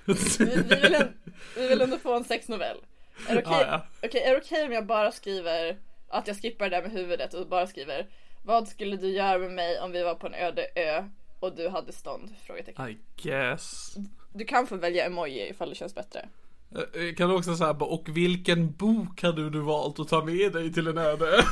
vi, 0.04 0.14
vi, 0.38 0.62
vill 0.62 0.94
ändå, 0.94 1.08
vi 1.56 1.68
vill 1.68 1.80
ändå 1.80 1.98
få 1.98 2.16
en 2.16 2.24
sexnovell. 2.24 2.76
Är 3.28 3.34
det 3.34 3.42
okej 3.42 3.52
Ja, 3.60 3.66
ja. 3.66 3.86
okej, 4.08 4.22
är 4.22 4.30
det 4.30 4.40
okej 4.40 4.64
om 4.66 4.72
jag 4.72 4.86
bara 4.86 5.12
skriver 5.12 5.78
att 6.08 6.26
jag 6.26 6.36
skippar 6.36 6.70
det 6.70 6.76
där 6.76 6.82
med 6.82 6.92
huvudet 6.92 7.34
och 7.34 7.48
bara 7.48 7.66
skriver 7.66 8.08
Vad 8.42 8.68
skulle 8.68 8.96
du 8.96 9.08
göra 9.08 9.38
med 9.38 9.50
mig 9.50 9.80
om 9.80 9.92
vi 9.92 10.02
var 10.02 10.14
på 10.14 10.26
en 10.26 10.34
öde 10.34 10.66
ö 10.74 11.08
och 11.40 11.56
du 11.56 11.68
hade 11.68 11.92
stånd? 11.92 12.34
Frågetecken. 12.46 12.88
I 12.88 12.98
guess. 13.22 13.96
Du 14.36 14.44
kan 14.44 14.66
få 14.66 14.76
välja 14.76 15.04
emoji 15.06 15.48
ifall 15.50 15.68
det 15.68 15.74
känns 15.74 15.94
bättre. 15.94 16.28
Eh, 16.70 17.14
Kan 17.14 17.28
du 17.28 17.34
också 17.36 17.56
säga 17.56 17.74
bara, 17.74 17.90
och 17.90 18.08
vilken 18.08 18.72
bok 18.72 19.22
hade 19.22 19.50
du 19.50 19.60
valt 19.60 19.98
att 20.00 20.08
ta 20.08 20.24
med 20.24 20.52
dig 20.52 20.72
till 20.72 20.86
en 20.86 20.98
öde? 20.98 21.44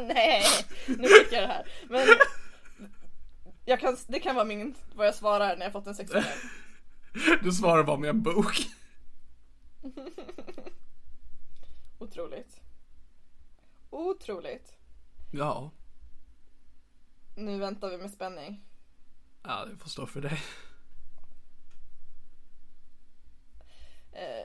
Nej, 0.00 0.42
nu 0.86 1.08
fick 1.08 1.32
jag 1.32 1.42
det 1.42 1.46
här. 1.46 1.68
Men 1.88 2.06
jag 3.64 3.80
kan, 3.80 3.96
det 4.06 4.20
kan 4.20 4.34
vara 4.34 4.44
min, 4.44 4.74
vad 4.94 5.06
jag 5.06 5.14
svarar 5.14 5.56
när 5.56 5.64
jag 5.66 5.72
fått 5.72 5.86
en 5.86 5.94
sexnovell. 5.94 6.24
Du 7.42 7.52
svarar 7.52 7.84
bara 7.84 7.96
med 7.96 8.10
en 8.10 8.22
bok. 8.22 8.56
Otroligt. 11.98 12.60
Otroligt. 13.90 14.72
Ja, 15.32 15.70
Nu 17.36 17.58
väntar 17.58 17.90
vi 17.90 17.96
med 17.98 18.10
spänning. 18.10 18.60
ja 19.42 19.64
det 19.64 19.76
får 19.76 19.88
stå 19.90 20.06
för 20.06 20.20
dig. 20.20 20.40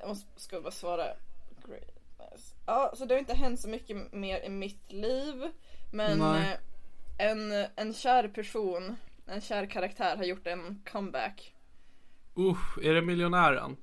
Jag 0.02 0.08
måste, 0.08 0.28
ska 0.42 0.62
bara 0.62 0.72
svara. 0.72 1.04
Greatness. 1.68 2.54
Ja, 2.66 2.94
så 2.96 3.06
det 3.06 3.14
har 3.14 3.20
inte 3.20 3.34
hänt 3.34 3.60
så 3.60 3.70
mycket 3.70 4.14
mer 4.14 4.40
i 4.42 4.50
mitt 4.50 4.92
liv. 4.92 5.52
Men 5.92 6.20
Nej. 6.20 6.58
eh, 7.18 7.32
en, 7.32 7.52
en 7.76 7.94
kär 7.94 8.28
person, 8.28 8.96
en 9.28 9.42
kär 9.42 9.66
karaktär 9.66 10.18
har 10.18 10.24
gjort 10.24 10.48
en 10.48 10.84
comeback. 10.92 11.54
Usch, 12.38 12.78
är 12.84 12.94
det 12.94 13.02
miljonären? 13.02 13.78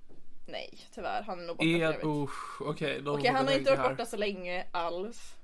Nej, 0.46 0.78
tyvärr. 0.94 1.22
Han 1.22 1.40
är 1.40 1.46
nog 1.46 1.56
borta 1.56 1.68
Är, 1.68 2.06
usch, 2.06 2.60
okej. 2.62 3.02
Okej, 3.06 3.30
får 3.30 3.36
han 3.36 3.46
har 3.46 3.54
inte 3.54 3.70
varit 3.70 3.80
här. 3.80 3.90
borta 3.90 4.06
så 4.06 4.16
länge 4.16 4.66
alls. 4.70 5.34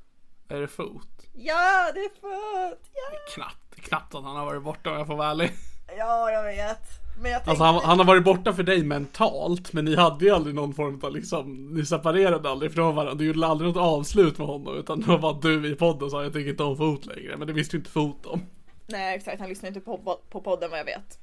Är 0.48 0.60
det 0.60 0.68
fot? 0.68 1.08
Ja, 1.32 1.92
det 1.94 2.00
är 2.00 2.08
fött! 2.20 2.90
Ja, 2.92 3.18
Knappt, 3.34 3.74
knappt 3.88 4.14
att 4.14 4.24
han 4.24 4.36
har 4.36 4.44
varit 4.44 4.62
borta 4.62 4.90
om 4.90 4.96
jag 4.98 5.06
får 5.06 5.16
vara 5.16 5.30
ärlig. 5.30 5.52
ja 5.98 6.30
jag 6.30 6.42
vet. 6.44 6.82
Jag 7.23 7.33
tänkte, 7.33 7.50
Alltså 7.50 7.64
han, 7.64 7.75
han 7.85 7.99
har 7.99 8.06
varit 8.06 8.25
borta 8.25 8.52
för 8.52 8.62
dig 8.62 8.85
mentalt, 8.85 9.73
men 9.73 9.85
ni 9.85 9.97
hade 9.97 10.25
ju 10.25 10.30
aldrig 10.30 10.54
någon 10.54 10.75
form 10.75 11.00
av 11.02 11.12
liksom, 11.12 11.75
ni 11.75 11.87
separerade 11.87 12.50
aldrig 12.50 12.73
från 12.75 12.94
varandra. 12.94 13.14
Du 13.14 13.26
gjorde 13.26 13.47
aldrig 13.47 13.68
något 13.68 13.83
avslut 13.83 14.38
med 14.38 14.47
honom, 14.47 14.76
utan 14.76 15.00
det 15.00 15.06
var 15.06 15.18
bara 15.18 15.33
du 15.33 15.73
i 15.73 15.75
podden 15.75 16.11
sa 16.11 16.23
jag 16.23 16.33
tycker 16.33 16.50
inte 16.50 16.62
om 16.62 16.76
fot 16.76 17.06
längre, 17.06 17.37
men 17.37 17.47
det 17.47 17.52
visste 17.52 17.76
ju 17.76 17.78
inte 17.80 17.90
fot 17.90 18.26
om. 18.26 18.47
nej 18.87 19.16
exakt, 19.16 19.40
han 19.40 19.49
lyssnar 19.49 19.68
inte 19.68 19.80
på, 19.80 20.21
på 20.30 20.40
podden 20.40 20.71
vad 20.71 20.78
jag 20.78 20.85
vet. 20.85 21.18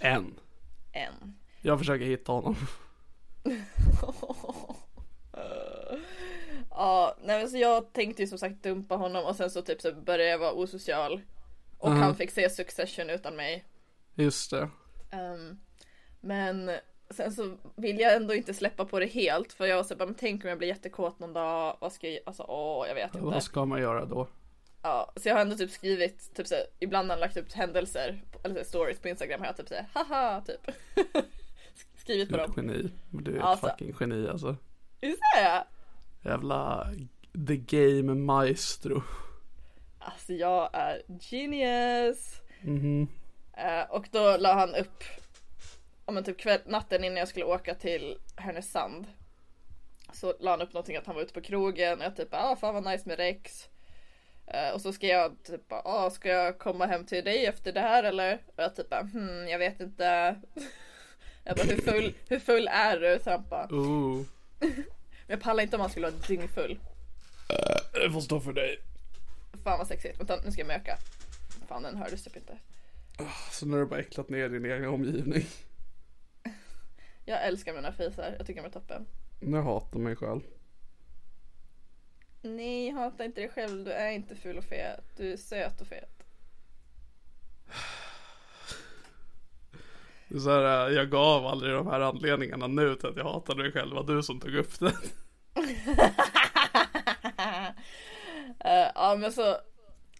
Än. 0.00 0.34
Än. 0.92 1.34
Jag 1.62 1.78
försöker 1.78 2.04
hitta 2.04 2.32
honom. 2.32 2.56
Ja, 6.70 7.16
nej 7.24 7.38
men 7.38 7.48
så 7.50 7.56
jag 7.56 7.92
tänkte 7.92 8.22
ju 8.22 8.28
som 8.28 8.38
sagt 8.38 8.62
dumpa 8.62 8.96
honom 8.96 9.24
och 9.24 9.36
sen 9.36 9.50
så 9.50 9.62
typ 9.62 9.80
så 9.80 9.92
började 9.92 10.30
jag 10.30 10.38
vara 10.38 10.52
osocial. 10.52 11.20
Och 11.78 11.90
han 11.90 12.14
fick 12.16 12.30
se 12.30 12.50
Succession 12.50 13.10
utan 13.10 13.36
mig. 13.36 13.64
Just 14.14 14.50
det. 14.50 14.68
Ehm, 15.10 15.60
men 16.20 16.70
sen 17.10 17.32
så 17.32 17.56
vill 17.76 17.98
jag 18.00 18.14
ändå 18.16 18.34
inte 18.34 18.54
släppa 18.54 18.84
på 18.84 18.98
det 19.00 19.06
helt 19.06 19.52
för 19.52 19.66
jag 19.66 19.76
var 19.76 19.84
så 19.84 19.96
bara, 19.96 20.06
men 20.06 20.14
tänk 20.14 20.44
om 20.44 20.48
jag 20.48 20.58
blir 20.58 20.68
jättekåt 20.68 21.18
någon 21.18 21.32
dag, 21.32 21.76
vad 21.80 21.92
ska 21.92 22.08
jag, 22.08 22.20
alltså 22.26 22.44
åh 22.48 22.88
jag 22.88 22.94
vet 22.94 23.14
inte. 23.14 23.26
Vad 23.26 23.42
ska 23.42 23.64
man 23.64 23.80
göra 23.80 24.04
då? 24.04 24.28
Ja, 24.82 25.12
så 25.16 25.28
jag 25.28 25.34
har 25.34 25.40
ändå 25.42 25.56
typ 25.56 25.70
skrivit, 25.70 26.34
typ 26.34 26.46
så, 26.46 26.54
här, 26.54 26.64
ibland 26.78 27.10
har 27.10 27.16
jag 27.16 27.20
lagt 27.20 27.36
upp 27.36 27.52
händelser, 27.52 28.22
eller 28.44 28.64
så, 28.64 28.68
stories 28.68 28.98
på 29.00 29.08
Instagram 29.08 29.40
har 29.40 29.46
jag 29.46 29.56
typ 29.56 29.68
såhär, 29.68 29.86
haha, 29.94 30.40
typ. 30.46 30.60
skrivit 31.96 32.28
Du 32.28 32.34
på 32.34 32.40
är 32.40 32.44
ett 32.48 32.54
dem. 32.56 32.66
geni. 32.68 32.90
Du 33.10 33.36
är 33.36 33.40
Alltså. 33.40 33.66
ett 33.66 33.72
fucking 33.72 33.94
geni 34.00 34.28
alltså. 34.28 34.56
Visst 35.00 35.20
är 35.38 35.44
jag? 35.44 35.64
Jävla 36.22 36.88
the 37.48 37.56
game 37.56 38.14
maestro. 38.14 39.02
Alltså 39.98 40.32
jag 40.32 40.70
är 40.72 41.02
genius. 41.20 42.40
Mhm. 42.60 43.08
Eh, 43.60 43.90
och 43.90 44.08
då 44.10 44.36
la 44.36 44.54
han 44.54 44.74
upp, 44.74 45.04
om 46.04 46.16
en 46.16 46.24
typ 46.24 46.38
kväll, 46.38 46.60
natten 46.66 47.04
innan 47.04 47.16
jag 47.16 47.28
skulle 47.28 47.44
åka 47.44 47.74
till 47.74 48.18
Härnösand. 48.36 49.06
Så 50.12 50.34
la 50.40 50.50
han 50.50 50.60
upp 50.60 50.72
någonting 50.72 50.96
att 50.96 51.06
han 51.06 51.14
var 51.14 51.22
ute 51.22 51.34
på 51.34 51.40
krogen 51.40 51.98
och 51.98 52.04
jag 52.04 52.16
typ 52.16 52.28
ah 52.30 52.56
fan 52.56 52.74
vad 52.74 52.84
nice 52.84 53.08
med 53.08 53.16
Rex. 53.16 53.68
Eh, 54.46 54.70
och 54.70 54.80
så 54.80 54.92
ska 54.92 55.06
jag 55.06 55.42
typ 55.42 55.72
ah 55.72 56.10
ska 56.10 56.28
jag 56.28 56.58
komma 56.58 56.86
hem 56.86 57.06
till 57.06 57.24
dig 57.24 57.46
efter 57.46 57.72
det 57.72 57.80
här 57.80 58.04
eller? 58.04 58.34
Och 58.34 58.62
jag 58.62 58.76
typ 58.76 58.90
bara, 58.90 59.02
hmm 59.02 59.48
jag 59.48 59.58
vet 59.58 59.80
inte. 59.80 60.04
jag 61.44 61.56
bara 61.56 61.66
hur 61.66 61.80
full, 61.92 62.14
hur 62.28 62.38
full 62.38 62.68
är 62.68 63.00
du? 63.00 63.18
Så 63.24 63.30
han 63.30 63.44
bara, 63.50 63.68
Ooh. 63.70 64.24
men 64.58 64.84
jag 65.26 65.40
pallar 65.40 65.62
inte 65.62 65.76
om 65.76 65.80
han 65.80 65.90
skulle 65.90 66.06
vara 66.06 66.20
dyngfull. 66.28 66.78
Det 67.92 68.10
får 68.12 68.20
stå 68.20 68.40
för 68.40 68.52
dig. 68.52 68.78
Fan 69.64 69.78
vad 69.78 69.86
sexigt. 69.86 70.20
Vänta 70.20 70.36
nu 70.44 70.52
ska 70.52 70.60
jag 70.60 70.68
möka. 70.68 70.98
Fan 71.68 71.82
den 71.82 71.96
hördes 71.96 72.24
typ 72.24 72.36
inte. 72.36 72.58
Så 73.50 73.66
nu 73.66 73.72
har 73.72 73.80
du 73.80 73.86
bara 73.86 74.00
äcklat 74.00 74.28
ner 74.28 74.48
din 74.48 74.64
egen 74.64 74.88
omgivning. 74.88 75.46
Jag 77.24 77.46
älskar 77.46 77.74
mina 77.74 77.92
fisar, 77.92 78.34
jag 78.38 78.46
tycker 78.46 78.62
de 78.62 78.68
är 78.68 78.72
toppen. 78.72 79.06
Jag 79.40 79.62
hatar 79.62 79.98
mig 79.98 80.16
själv. 80.16 80.40
Nej, 82.42 82.90
hata 82.90 83.24
inte 83.24 83.40
dig 83.40 83.50
själv. 83.50 83.84
Du 83.84 83.92
är 83.92 84.10
inte 84.10 84.36
ful 84.36 84.58
och 84.58 84.64
fet. 84.64 85.04
Du 85.16 85.32
är 85.32 85.36
söt 85.36 85.80
och 85.80 85.86
fet. 85.86 86.24
Det 90.28 90.34
är 90.36 90.38
så 90.38 90.50
här, 90.50 90.88
äh, 90.88 90.94
jag 90.96 91.10
gav 91.10 91.46
aldrig 91.46 91.74
de 91.74 91.86
här 91.86 92.00
anledningarna 92.00 92.66
nu 92.66 92.94
till 92.94 93.08
att 93.08 93.16
jag 93.16 93.24
hatade 93.24 93.62
mig 93.62 93.72
själv. 93.72 93.90
Det 93.90 93.96
var 93.96 94.04
du 94.04 94.22
som 94.22 94.40
tog 94.40 94.54
upp 94.54 94.80
det. 94.80 94.92
Eh, 98.64 98.90
ja, 98.94 99.16
men 99.18 99.32
så 99.32 99.56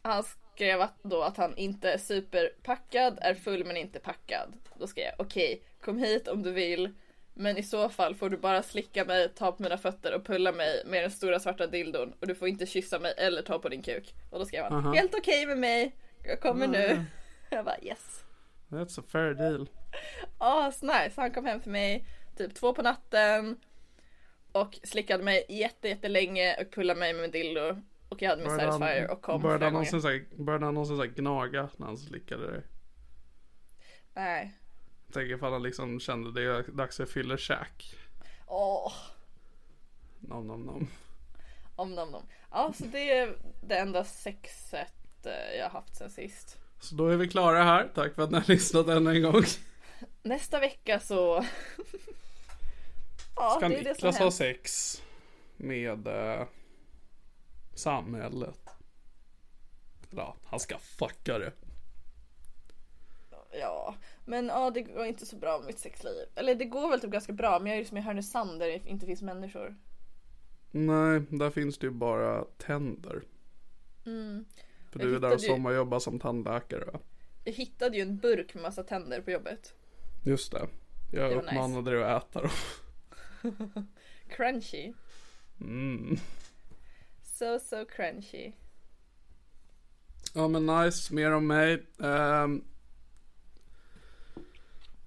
han 0.02 0.24
skrev 0.54 0.80
att 0.80 1.02
då 1.02 1.22
att 1.22 1.36
han 1.36 1.56
inte 1.56 1.92
är 1.92 1.98
superpackad, 1.98 3.18
är 3.22 3.34
full 3.34 3.64
men 3.64 3.76
inte 3.76 3.98
packad. 3.98 4.52
Då 4.78 4.86
skrev 4.86 5.04
jag 5.04 5.14
okej, 5.18 5.62
kom 5.80 5.98
hit 5.98 6.28
om 6.28 6.42
du 6.42 6.52
vill. 6.52 6.94
Men 7.34 7.56
i 7.56 7.62
så 7.62 7.88
fall 7.88 8.14
får 8.14 8.30
du 8.30 8.36
bara 8.36 8.62
slicka 8.62 9.04
mig, 9.04 9.28
ta 9.28 9.52
på 9.52 9.62
mina 9.62 9.78
fötter 9.78 10.14
och 10.14 10.24
pulla 10.24 10.52
mig 10.52 10.82
med 10.86 11.02
den 11.02 11.10
stora 11.10 11.40
svarta 11.40 11.66
dildon. 11.66 12.14
Och 12.20 12.26
du 12.26 12.34
får 12.34 12.48
inte 12.48 12.66
kyssa 12.66 12.98
mig 12.98 13.14
eller 13.16 13.42
ta 13.42 13.58
på 13.58 13.68
din 13.68 13.82
kuk. 13.82 14.14
Och 14.30 14.38
då 14.38 14.44
skrev 14.44 14.64
han, 14.64 14.72
Aha. 14.72 14.92
helt 14.92 15.14
okej 15.14 15.46
med 15.46 15.58
mig. 15.58 15.96
Jag 16.24 16.40
kommer 16.40 16.66
nu. 16.66 17.04
Jag 17.50 17.64
bara 17.64 17.80
yes. 17.82 18.24
That's 18.68 19.00
a 19.00 19.04
fair 19.08 19.34
deal. 19.34 19.68
Asnice, 20.38 21.12
han 21.16 21.30
kom 21.30 21.44
hem 21.44 21.60
till 21.60 21.72
mig 21.72 22.04
typ 22.36 22.54
två 22.54 22.74
på 22.74 22.82
natten 22.82 23.56
och 24.52 24.78
slickade 24.82 25.24
mig 25.24 25.44
jätte, 25.48 25.88
jättelänge 25.88 26.56
och 26.60 26.70
pullade 26.72 27.00
mig 27.00 27.12
med 27.12 27.24
en 27.24 27.30
dildo 27.30 27.82
och 28.10 28.22
jag 28.22 28.30
hade 28.30 28.42
min 28.42 28.82
han, 28.82 29.10
och 29.10 29.22
kom 29.22 29.42
började 29.42 29.64
han 29.64 29.72
någonsin, 29.72 30.26
började 30.36 30.64
han 30.64 30.74
någonsin 30.74 30.96
så 30.96 31.02
här 31.02 31.10
gnaga 31.10 31.68
när 31.76 31.86
han 31.86 31.98
slickade 31.98 32.50
dig? 32.50 32.62
Nej. 34.14 34.54
Jag 35.06 35.14
tänker 35.14 35.34
ifall 35.34 35.52
han 35.52 35.62
liksom 35.62 36.00
kände 36.00 36.32
det 36.32 36.42
är 36.42 36.62
dags 36.72 36.96
för 36.96 37.06
fyllerkäk. 37.06 37.96
Åh, 38.46 38.92
Nom 40.20 40.46
nom 40.46 40.62
nom. 40.66 40.88
om 41.76 41.94
nom 41.94 42.10
nom. 42.10 42.22
Ja, 42.50 42.72
så 42.78 42.84
det 42.84 43.10
är 43.18 43.36
det 43.60 43.78
enda 43.78 44.04
sexet 44.04 45.26
eh, 45.26 45.58
jag 45.58 45.64
har 45.64 45.70
haft 45.70 45.96
sen 45.96 46.10
sist. 46.10 46.58
Så 46.80 46.94
då 46.94 47.08
är 47.08 47.16
vi 47.16 47.28
klara 47.28 47.64
här. 47.64 47.90
Tack 47.94 48.14
för 48.14 48.22
att 48.22 48.30
ni 48.30 48.38
har 48.38 48.48
lyssnat 48.48 48.88
än 48.88 49.06
en 49.06 49.22
gång. 49.22 49.42
Nästa 50.22 50.60
vecka 50.60 51.00
så... 51.00 51.44
ja, 53.36 53.50
Ska 53.50 53.68
det 53.68 53.74
är 53.74 53.84
det 53.84 54.00
som 54.00 54.08
Niklas 54.08 54.18
ha 54.18 54.30
sex 54.30 54.96
med 55.56 56.06
eh, 56.06 56.46
samhället? 57.80 58.60
Ja, 60.10 60.36
han 60.44 60.60
ska 60.60 60.78
fucka 60.78 61.38
det. 61.38 61.52
Ja, 63.60 63.94
men 64.24 64.46
ja, 64.46 64.70
det 64.70 64.82
går 64.82 65.04
inte 65.06 65.26
så 65.26 65.36
bra 65.36 65.58
med 65.58 65.66
mitt 65.66 65.78
sexliv. 65.78 66.12
Eller 66.34 66.54
det 66.54 66.64
går 66.64 66.90
väl 66.90 67.00
typ 67.00 67.10
ganska 67.10 67.32
bra, 67.32 67.58
men 67.58 67.66
jag 67.66 67.74
är 67.76 67.78
ju 67.80 67.84
som 67.86 67.96
i 67.96 68.00
Härnösand 68.00 68.58
där 68.60 68.66
det 68.66 68.88
inte 68.88 69.06
finns 69.06 69.22
människor. 69.22 69.76
Nej, 70.70 71.20
där 71.30 71.50
finns 71.50 71.78
det 71.78 71.86
ju 71.86 71.90
bara 71.90 72.44
tänder. 72.44 73.22
För 74.04 74.10
Mm. 74.10 74.44
Jag 74.92 75.02
du 75.02 75.16
är 75.16 75.20
där 75.20 75.34
och 75.34 75.40
ju- 75.40 75.48
sommarjobbar 75.48 75.98
som 75.98 76.18
tandläkare? 76.20 76.98
Jag 77.44 77.52
hittade 77.52 77.96
ju 77.96 78.02
en 78.02 78.16
burk 78.18 78.54
med 78.54 78.62
massa 78.62 78.82
tänder 78.82 79.20
på 79.20 79.30
jobbet. 79.30 79.74
Just 80.24 80.52
det. 80.52 80.68
Jag 81.12 81.30
Det 81.30 81.34
uppmanade 81.36 81.90
dig 81.90 82.04
att 82.04 82.24
äta 82.24 82.40
dem. 82.42 82.50
Crunchy. 84.28 84.92
Mm. 85.60 86.16
So 87.40 87.58
so 87.58 87.84
crunchy. 87.84 88.52
Ja 90.34 90.48
men 90.48 90.66
nice, 90.66 91.14
mer 91.14 91.32
om 91.32 91.46
mig. 91.46 91.82
Um, 91.96 92.64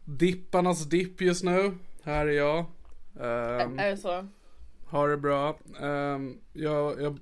dipparnas 0.06 0.86
dipp 0.86 1.22
just 1.22 1.44
nu. 1.44 1.78
Här 2.04 2.28
är 2.28 2.32
jag. 2.32 2.66
Ehm, 3.20 3.80
är 3.80 3.90
det 3.90 3.98
så? 3.98 4.28
har 4.86 5.10
det 5.10 5.18
bra. 5.18 5.60
Um, 5.80 6.42
jag, 6.54 7.02
jag, 7.02 7.20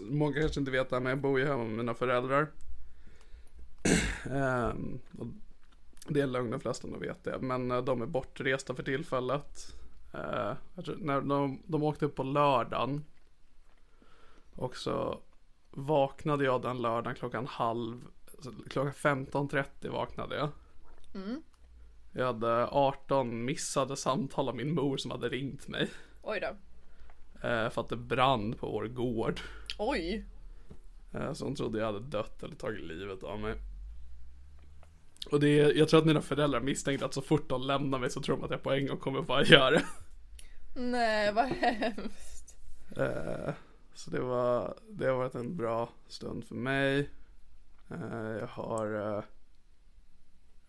många 0.00 0.40
kanske 0.40 0.60
inte 0.60 0.72
vet 0.72 0.90
det 0.90 0.96
här 0.96 1.00
men 1.00 1.10
jag 1.10 1.20
bor 1.20 1.38
ju 1.38 1.46
hemma 1.46 1.64
med 1.64 1.76
mina 1.76 1.94
föräldrar. 1.94 2.48
Och 5.18 5.26
det 6.08 6.20
är 6.20 6.26
lögn 6.26 6.50
de 6.50 6.60
flesta 6.60 6.88
nog 6.88 7.00
vet 7.00 7.24
det. 7.24 7.38
Men 7.38 7.70
eh, 7.70 7.84
de 7.84 8.02
är 8.02 8.06
bortresta 8.06 8.74
för 8.74 8.82
tillfället. 8.82 9.74
Tror, 10.84 10.96
när 10.96 11.20
de, 11.20 11.62
de 11.66 11.82
åkte 11.82 12.06
upp 12.06 12.14
på 12.14 12.22
lördagen. 12.22 13.04
Och 14.56 14.76
så 14.76 15.20
vaknade 15.70 16.44
jag 16.44 16.62
den 16.62 16.82
lördagen 16.82 17.14
klockan 17.16 17.46
halv, 17.46 18.04
alltså 18.36 18.52
klockan 18.70 18.92
15.30 18.92 19.90
vaknade 19.90 20.36
jag. 20.36 20.48
Jag 22.12 22.26
hade 22.26 22.66
18 22.66 23.44
missade 23.44 23.96
samtal 23.96 24.48
av 24.48 24.56
min 24.56 24.74
mor 24.74 24.96
som 24.96 25.10
hade 25.10 25.28
ringt 25.28 25.68
mig. 25.68 25.90
Oj 26.22 26.40
då. 26.40 26.46
Eh, 27.48 27.70
för 27.70 27.80
att 27.80 27.88
det 27.88 27.96
brann 27.96 28.52
på 28.52 28.66
vår 28.66 28.86
gård. 28.86 29.40
Oj. 29.78 30.24
Eh, 31.12 31.32
så 31.32 31.44
hon 31.44 31.54
trodde 31.54 31.78
jag 31.78 31.86
hade 31.86 32.00
dött 32.00 32.42
eller 32.42 32.54
tagit 32.54 32.84
livet 32.84 33.22
av 33.22 33.40
mig. 33.40 33.54
Och 35.30 35.40
det 35.40 35.56
jag 35.56 35.88
tror 35.88 36.00
att 36.00 36.06
mina 36.06 36.22
föräldrar 36.22 36.60
misstänkte 36.60 37.06
att 37.06 37.14
så 37.14 37.22
fort 37.22 37.48
de 37.48 37.62
lämnar 37.62 37.98
mig 37.98 38.10
så 38.10 38.20
tror 38.20 38.36
de 38.36 38.44
att 38.44 38.50
jag 38.50 38.62
på 38.62 38.72
en 38.72 38.86
gång 38.86 38.96
kommer 38.96 39.22
bara 39.22 39.44
göra 39.44 39.70
det. 39.70 39.84
Nej 40.74 41.32
vad 41.32 41.46
hemskt. 41.46 42.56
Eh, 42.96 43.54
så 43.96 44.10
det 44.10 44.20
var, 44.20 44.74
det 44.88 45.06
har 45.06 45.14
varit 45.14 45.34
en 45.34 45.56
bra 45.56 45.88
stund 46.08 46.44
för 46.44 46.54
mig. 46.54 47.10
Eh, 47.90 48.38
jag 48.40 48.46
har 48.46 49.16
eh, 49.16 49.22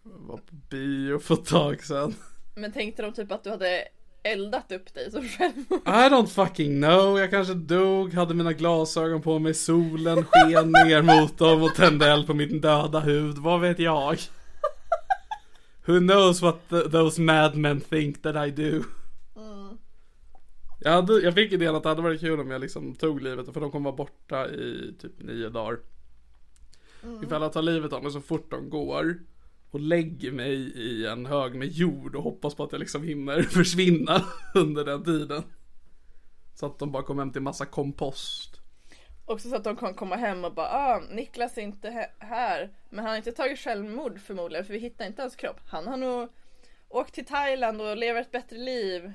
var 0.04 0.38
på 0.38 0.56
bio 0.70 1.20
för 1.20 1.34
ett 1.34 1.46
tag 1.46 1.84
sedan. 1.84 2.16
Men 2.56 2.72
tänkte 2.72 3.02
de 3.02 3.14
typ 3.14 3.32
att 3.32 3.44
du 3.44 3.50
hade 3.50 3.88
eldat 4.24 4.72
upp 4.72 4.94
dig 4.94 5.12
som 5.12 5.24
självmord? 5.24 5.82
I 5.88 6.10
don't 6.10 6.28
fucking 6.28 6.82
know, 6.82 7.20
jag 7.20 7.30
kanske 7.30 7.54
dog, 7.54 8.14
hade 8.14 8.34
mina 8.34 8.54
glasögon 8.54 9.22
på 9.22 9.40
mig, 9.40 9.54
solen 9.54 10.26
sken 10.26 10.72
ner 10.72 11.02
mot 11.02 11.38
dem 11.38 11.64
och 11.64 11.76
tände 11.76 12.12
eld 12.12 12.28
på 12.28 12.34
min 12.34 12.62
döda 12.62 13.00
hud, 13.00 13.38
vad 13.38 13.62
vet 13.62 13.80
jag? 13.80 14.18
Who 15.86 16.00
knows 16.00 16.42
what 16.42 16.70
the, 16.70 16.90
those 16.90 17.22
madmen 17.22 17.82
think 17.82 18.22
that 18.22 18.48
I 18.48 18.52
do? 18.52 18.84
Jag, 20.80 20.92
hade, 20.92 21.14
jag 21.14 21.34
fick 21.34 21.52
idén 21.52 21.76
att 21.76 21.84
det 21.84 21.90
hade 21.90 22.02
varit 22.02 22.22
kul 22.22 22.40
om 22.40 22.52
jag 22.52 22.62
liksom 22.62 22.96
tog 22.96 23.22
livet 23.22 23.54
för 23.54 23.62
de 23.62 23.72
kommer 23.72 23.92
vara 23.92 23.96
borta 23.96 24.50
i 24.50 24.96
typ 25.00 25.24
nio 25.24 25.50
dagar. 25.50 25.80
Ifall 27.24 27.42
jag 27.42 27.54
tar 27.54 27.62
livet 27.62 27.94
av 27.94 28.04
mig 28.04 28.12
så 28.12 28.22
fort 28.22 28.52
de 28.52 28.70
går 28.70 29.20
och 29.72 29.80
lägger 29.80 30.32
mig 30.32 30.54
i 30.76 31.06
en 31.06 31.26
hög 31.26 31.56
med 31.56 31.68
jord 31.68 32.16
och 32.16 32.24
hoppas 32.24 32.56
på 32.56 32.64
att 32.64 32.72
jag 32.72 32.80
liksom 32.80 33.04
hinner 33.04 33.42
försvinna 33.52 34.26
under 34.56 34.86
den 34.86 35.04
tiden. 35.04 35.44
Så 36.56 36.66
att 36.66 36.80
de 36.80 36.92
bara 36.92 37.04
kommer 37.04 37.22
hem 37.22 37.32
till 37.32 37.42
massa 37.42 37.66
kompost. 37.66 38.62
Också 39.26 39.50
så 39.50 39.56
att 39.56 39.64
de 39.64 39.76
kan 39.76 39.94
komma 39.94 40.16
hem 40.16 40.46
och 40.46 40.54
bara 40.54 40.68
ah, 40.68 41.02
Niklas 41.10 41.58
är 41.58 41.62
inte 41.62 42.10
här. 42.20 42.74
Men 42.90 43.00
han 43.00 43.10
har 43.10 43.18
inte 43.18 43.32
tagit 43.32 43.60
självmord 43.60 44.20
förmodligen 44.20 44.66
för 44.66 44.74
vi 44.74 44.80
hittar 44.80 45.06
inte 45.06 45.22
hans 45.22 45.36
kropp. 45.36 45.60
Han 45.66 45.88
har 45.88 45.98
nog 45.98 46.30
åkt 46.90 47.14
till 47.14 47.26
Thailand 47.26 47.82
och 47.82 47.98
lever 47.98 48.22
ett 48.22 48.32
bättre 48.32 48.58
liv. 48.58 49.12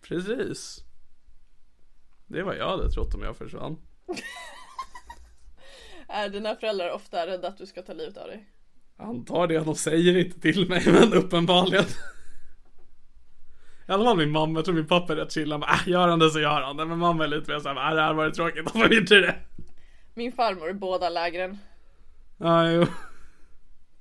Precis. 0.00 0.84
Det 2.32 2.42
var 2.42 2.54
jag 2.54 2.68
hade 2.68 2.90
trott 2.90 3.14
om 3.14 3.22
jag 3.22 3.36
försvann. 3.36 3.76
Är 6.08 6.28
dina 6.28 6.56
föräldrar 6.56 6.90
ofta 6.90 7.26
rädda 7.26 7.48
att 7.48 7.58
du 7.58 7.66
ska 7.66 7.82
ta 7.82 7.92
livet 7.92 8.16
av 8.16 8.26
dig? 8.26 8.46
Antar 8.96 9.46
det, 9.46 9.58
de 9.58 9.74
säger 9.74 10.16
inte 10.16 10.40
till 10.40 10.68
mig 10.68 10.82
men 10.86 11.12
uppenbarligen. 11.12 11.84
I 13.88 13.92
alla 13.92 14.04
fall 14.04 14.16
min 14.16 14.30
mamma, 14.30 14.58
jag 14.58 14.64
tror 14.64 14.74
min 14.74 14.86
pappa 14.86 15.12
är 15.12 15.16
rätt 15.16 15.32
chill. 15.32 15.52
Han 15.52 15.60
bara, 15.60 15.72
äh, 15.72 15.88
gör 15.88 16.08
han 16.08 16.18
det 16.18 16.30
så 16.30 16.40
gör 16.40 16.60
han 16.60 16.76
det. 16.76 16.84
Men 16.84 16.98
mamma 16.98 17.24
är 17.24 17.28
lite 17.28 17.52
mer 17.52 17.58
såhär, 17.58 17.90
äh, 17.90 17.94
det 17.94 18.02
här 18.02 18.14
var 18.14 18.24
det 18.24 18.34
tråkigt, 18.34 18.64
de 18.72 18.80
får 18.80 18.94
inte 18.94 19.14
det. 19.14 19.34
Min 20.14 20.32
farmor 20.32 20.70
i 20.70 20.74
båda 20.74 21.08
lägren. 21.08 21.58
Ja, 22.36 22.70
jo. 22.70 22.86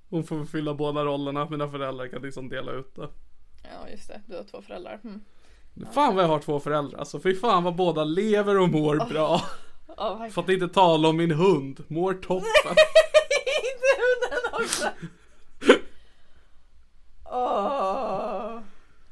Hon 0.09 0.23
får 0.23 0.45
fylla 0.45 0.73
båda 0.73 1.05
rollerna, 1.05 1.49
mina 1.49 1.69
föräldrar 1.69 2.07
kan 2.07 2.21
liksom 2.21 2.49
dela 2.49 2.71
ut 2.71 2.95
det. 2.95 3.09
Ja 3.63 3.89
just 3.89 4.07
det, 4.07 4.21
du 4.25 4.35
har 4.35 4.43
två 4.43 4.61
föräldrar. 4.61 4.99
Hmm. 5.03 5.21
Fan 5.91 6.15
vad 6.15 6.23
jag 6.23 6.29
har 6.29 6.39
två 6.39 6.59
föräldrar 6.59 6.99
alltså, 6.99 7.19
fy 7.19 7.35
fan 7.35 7.63
vad 7.63 7.75
båda 7.75 8.03
lever 8.03 8.59
och 8.59 8.69
mår 8.69 9.09
bra. 9.09 9.41
Ja, 9.97 10.09
verkligen. 10.09 10.31
För 10.31 10.41
att 10.41 10.49
inte 10.49 10.67
tala 10.67 11.07
om 11.07 11.17
min 11.17 11.31
hund, 11.31 11.83
mår 11.87 12.13
toppen. 12.13 12.45
Inte 13.71 14.01
hunden 14.01 14.63
också! 14.65 14.87
Åh. 17.25 18.59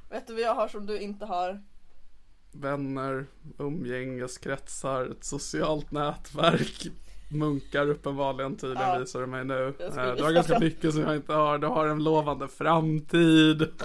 Vet 0.10 0.28
du 0.28 0.34
vad 0.34 0.42
jag 0.42 0.56
har 0.56 0.68
som 0.68 0.86
du 0.86 1.00
inte 1.00 1.26
har? 1.26 1.62
Vänner, 2.52 3.26
umgängeskretsar, 3.58 5.06
ett 5.06 5.24
socialt 5.24 5.92
nätverk. 5.92 6.88
Munkar 7.32 7.90
uppenbarligen 7.90 8.58
tydligen 8.58 8.90
Ja. 8.90 9.00
visar 9.00 9.22
det 9.22 9.28
mig 9.28 9.46
nu. 9.46 9.74
Eh, 9.80 10.16
Du 10.16 10.24
har 10.24 10.32
ganska 10.32 10.60
mycket 10.60 10.94
som 10.94 11.02
jag 11.02 11.16
inte 11.16 11.34
har. 11.34 11.58
Du 11.58 11.68
har 11.68 11.88
en 11.88 12.04
lovande 12.04 12.48
framtid. 12.48 13.68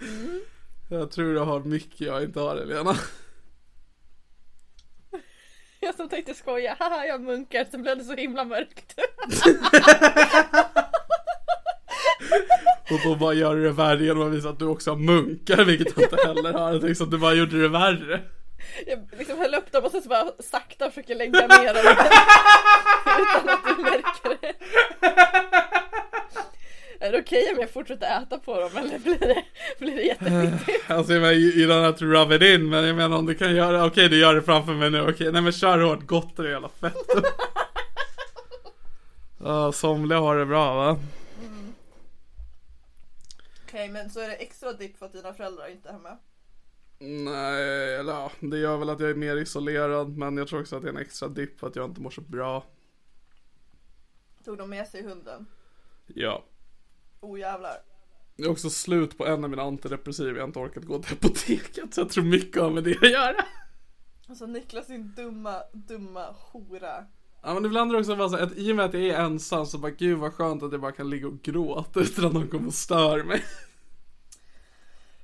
Mm. 0.00 0.40
Jag 1.04 1.10
tror 1.10 1.34
du 1.34 1.40
har 1.40 1.60
mycket 1.60 2.00
jag 2.00 2.22
inte 2.22 2.40
har 2.40 2.56
Helena. 2.56 2.96
Jag 5.80 5.94
som 5.94 6.08
tänkte 6.08 6.34
skoja, 6.34 6.76
haha 6.78 7.06
jag 7.06 7.20
munkar, 7.20 7.66
sen 7.70 7.82
blev 7.82 7.98
det 7.98 8.04
så 8.04 8.14
himla 8.14 8.44
mörkt. 8.44 8.94
Och 12.90 13.00
då 13.04 13.14
bara 13.14 13.34
gör 13.34 13.56
du 13.56 13.62
det 13.62 13.70
värre 13.72 14.04
genom 14.04 14.26
att 14.26 14.32
visa 14.32 14.48
att 14.48 14.58
du 14.58 14.66
också 14.66 14.90
har 14.90 14.96
munkar, 14.98 15.64
vilket 15.64 15.96
jag 15.96 16.04
inte 16.04 16.26
heller 16.26 16.52
har. 16.52 16.72
Jag 16.72 16.80
tänkte 16.80 17.04
att 17.04 17.10
du 17.10 17.18
bara 17.18 17.34
gjorde 17.34 17.62
det 17.62 17.68
värre. 17.68 18.20
Jag 18.86 19.08
liksom 19.18 19.38
höll 19.38 19.54
upp 19.54 19.72
dem 19.72 19.84
och 19.84 19.90
sen 19.90 20.02
så 20.02 20.08
bara 20.08 20.32
sakta 20.38 20.88
försöker 20.88 21.14
lägga 21.14 21.46
ner 21.46 21.74
dem. 21.74 21.82
Utan 23.22 23.48
att 23.48 23.64
du 23.64 23.74
märker 23.82 24.36
det. 24.40 24.54
Är 27.04 27.12
det 27.12 27.18
okej 27.18 27.52
om 27.52 27.60
jag 27.60 27.70
fortsätter 27.70 28.22
äta 28.22 28.38
på 28.38 28.60
dem 28.60 28.76
eller 28.76 28.98
blir 28.98 29.18
det, 29.18 29.44
blir 29.78 29.96
det 29.96 30.02
jättefittigt? 30.02 30.90
Alltså 30.90 31.12
jag 31.12 31.20
menar, 31.20 31.34
you 31.34 31.52
you 31.52 31.70
don't 31.70 31.82
have 31.82 31.98
to 31.98 32.04
rub 32.04 32.32
it 32.32 32.42
in, 32.42 32.68
men 32.68 32.84
jag 32.84 32.96
menar 32.96 33.18
om 33.18 33.26
du 33.26 33.34
kan 33.34 33.54
göra, 33.54 33.86
okej 33.86 34.08
du 34.08 34.20
gör 34.20 34.34
det 34.34 34.42
framför 34.42 34.74
mig 34.74 34.90
nu, 34.90 35.00
okej, 35.10 35.32
nej 35.32 35.42
men 35.42 35.52
kör 35.52 35.78
hårt, 35.78 36.06
gott 36.06 36.38
är 36.38 36.42
det 36.42 36.50
jävla 36.50 36.68
fett. 36.68 36.94
Ja, 39.38 39.72
somliga 39.72 40.18
har 40.18 40.36
det 40.36 40.46
bra 40.46 40.74
va? 40.74 40.98
Okej 43.64 43.88
men 43.88 44.10
så 44.10 44.20
är 44.20 44.28
det 44.28 44.34
extra 44.34 44.72
dipp 44.72 44.98
för 44.98 45.06
att 45.06 45.12
dina 45.12 45.34
föräldrar 45.34 45.70
inte 45.70 45.88
är 45.88 45.92
hemma? 45.92 46.18
Nej, 46.98 47.94
eller 47.94 48.12
ja, 48.12 48.30
det 48.40 48.58
gör 48.58 48.76
väl 48.76 48.90
att 48.90 49.00
jag 49.00 49.10
är 49.10 49.14
mer 49.14 49.36
isolerad, 49.36 50.16
men 50.16 50.36
jag 50.36 50.48
tror 50.48 50.60
också 50.60 50.76
att 50.76 50.82
det 50.82 50.88
är 50.88 50.92
en 50.92 50.98
extra 50.98 51.28
dipp 51.28 51.60
för 51.60 51.66
att 51.66 51.76
jag 51.76 51.90
inte 51.90 52.00
mår 52.00 52.10
så 52.10 52.20
bra. 52.20 52.64
Tog 54.44 54.58
de 54.58 54.70
med 54.70 54.88
sig 54.88 55.02
hunden? 55.02 55.46
Ja. 56.06 56.44
Oh 57.24 57.38
jävlar. 57.40 57.76
Det 58.36 58.42
är 58.42 58.50
också 58.50 58.70
slut 58.70 59.18
på 59.18 59.26
en 59.26 59.44
av 59.44 59.50
mina 59.50 59.62
antidepressiva, 59.62 60.30
jag 60.30 60.38
har 60.40 60.46
inte 60.46 60.58
orkat 60.58 60.84
gå 60.84 61.02
till 61.02 61.16
apoteket, 61.16 61.94
så 61.94 62.00
jag 62.00 62.10
tror 62.10 62.24
mycket 62.24 62.62
har 62.62 62.70
med 62.70 62.84
det 62.84 62.96
att 62.96 63.10
göra. 63.10 63.44
Alltså 64.28 64.46
Niklas 64.46 64.86
din 64.86 65.14
dumma, 65.16 65.62
dumma 65.72 66.26
hora. 66.32 67.04
Ja 67.42 67.54
men 67.54 67.64
ibland 67.64 67.90
är 67.90 67.94
det 67.94 68.00
också 68.00 68.16
bara 68.16 68.28
så 68.28 68.36
att 68.36 68.56
i 68.56 68.72
och 68.72 68.76
med 68.76 68.84
att 68.84 68.94
jag 68.94 69.02
är 69.02 69.20
ensam 69.20 69.66
så 69.66 69.78
bara 69.78 69.90
gud 69.90 70.18
vad 70.18 70.32
skönt 70.32 70.62
att 70.62 70.72
jag 70.72 70.80
bara 70.80 70.92
kan 70.92 71.10
ligga 71.10 71.26
och 71.26 71.42
gråta 71.42 72.00
utan 72.00 72.24
att 72.24 72.32
någon 72.32 72.48
kommer 72.48 72.66
och 72.66 72.74
stör 72.74 73.24
mig. 73.24 73.44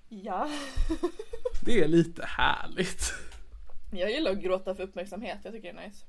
Ja. 0.08 0.50
Det 1.64 1.80
är 1.80 1.88
lite 1.88 2.24
härligt. 2.26 3.12
Jag 3.92 4.10
gillar 4.10 4.30
att 4.30 4.42
gråta 4.42 4.74
för 4.74 4.82
uppmärksamhet, 4.82 5.38
jag 5.44 5.52
tycker 5.52 5.72
det 5.72 5.80
är 5.80 5.86
nice. 5.86 6.04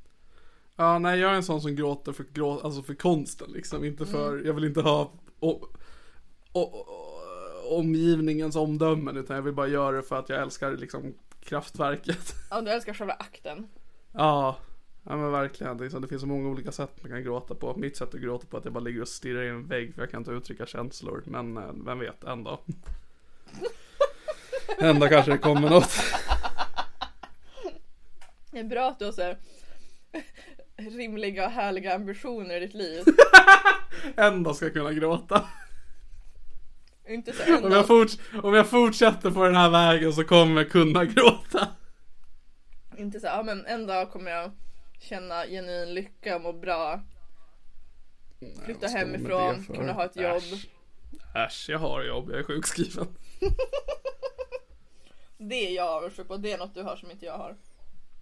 Ja 0.75 0.99
nej 0.99 1.19
jag 1.19 1.31
är 1.31 1.35
en 1.35 1.43
sån 1.43 1.61
som 1.61 1.75
gråter 1.75 2.11
för, 2.11 2.25
grå, 2.33 2.59
alltså 2.59 2.83
för 2.83 2.93
konsten 2.93 3.51
liksom, 3.51 3.85
inte 3.85 4.05
för, 4.05 4.45
jag 4.45 4.53
vill 4.53 4.63
inte 4.63 4.81
ha 4.81 5.11
o, 5.39 5.67
omgivningens 7.69 8.55
omdömen 8.55 9.17
utan 9.17 9.35
jag 9.35 9.43
vill 9.43 9.53
bara 9.53 9.67
göra 9.67 9.95
det 9.95 10.03
för 10.03 10.19
att 10.19 10.29
jag 10.29 10.41
älskar 10.41 10.71
liksom 10.71 11.13
kraftverket. 11.39 12.35
Ja, 12.49 12.61
du 12.61 12.71
älskar 12.71 12.93
själva 12.93 13.13
akten. 13.13 13.67
Ja, 14.11 14.57
ja 15.03 15.17
men 15.17 15.31
verkligen. 15.31 15.77
Det 15.77 16.07
finns 16.07 16.21
så 16.21 16.27
många 16.27 16.49
olika 16.49 16.71
sätt 16.71 16.91
man 17.01 17.11
kan 17.11 17.23
gråta 17.23 17.55
på. 17.55 17.75
Mitt 17.77 17.97
sätt 17.97 18.15
att 18.15 18.21
gråta 18.21 18.45
på 18.47 18.57
är 18.57 18.59
att 18.59 18.65
jag 18.65 18.73
bara 18.73 18.83
ligger 18.83 19.01
och 19.01 19.07
stirrar 19.07 19.43
i 19.43 19.49
en 19.49 19.67
vägg 19.67 19.93
för 19.93 20.01
jag 20.01 20.11
kan 20.11 20.21
inte 20.21 20.31
uttrycka 20.31 20.65
känslor. 20.65 21.23
Men 21.25 21.57
eh, 21.57 21.63
vem 21.85 21.99
vet, 21.99 22.23
en 22.23 22.43
dag. 22.43 22.59
en 24.77 24.99
dag 24.99 25.09
kanske 25.09 25.31
det 25.31 25.37
kommer 25.37 25.69
något. 25.69 25.91
Det 28.51 28.59
är 28.59 28.63
bra 28.63 28.89
att 28.89 28.99
du 28.99 29.05
har 29.05 29.11
så 29.11 29.21
här 29.21 29.37
rimliga 30.97 31.45
och 31.45 31.51
härliga 31.51 31.95
ambitioner 31.95 32.57
i 32.57 32.59
ditt 32.59 32.73
liv. 32.73 33.03
En 34.15 34.43
dag 34.43 34.55
ska 34.55 34.65
jag 34.65 34.73
kunna 34.73 34.93
gråta. 34.93 35.45
Inte 37.07 37.33
så 37.33 37.57
Om 37.65 37.71
jag, 37.71 37.85
forts- 37.85 38.39
om 38.43 38.53
jag 38.53 38.67
fortsätter 38.69 39.31
på 39.31 39.43
den 39.45 39.55
här 39.55 39.69
vägen 39.69 40.13
så 40.13 40.23
kommer 40.23 40.61
jag 40.61 40.71
kunna 40.71 41.05
gråta. 41.05 41.67
inte 42.97 43.19
så 43.19 43.27
ja 43.27 43.43
men 43.43 43.65
en 43.65 43.87
dag 43.87 44.11
kommer 44.11 44.31
jag 44.31 44.51
känna 44.99 45.45
genuin 45.45 45.93
lycka 45.93 46.35
och 46.35 46.41
må 46.41 46.53
bra. 46.53 47.01
Flytta 48.65 48.81
med 48.81 48.91
hemifrån, 48.91 49.65
kunna 49.65 49.93
ha 49.93 50.05
ett 50.05 50.15
jobb. 50.15 50.35
Äsch. 50.35 50.67
Äsch, 51.35 51.65
jag 51.69 51.79
har 51.79 52.03
jobb, 52.03 52.29
jag 52.31 52.39
är 52.39 52.43
sjukskriven. 52.43 53.07
Det 55.37 55.67
är 55.67 55.71
jag 55.75 55.87
avundsjuk 55.87 56.27
på, 56.27 56.37
det 56.37 56.51
är 56.51 56.57
något 56.57 56.73
du 56.75 56.81
har 56.81 56.95
som 56.95 57.11
inte 57.11 57.25
jag 57.25 57.37
har. 57.37 57.55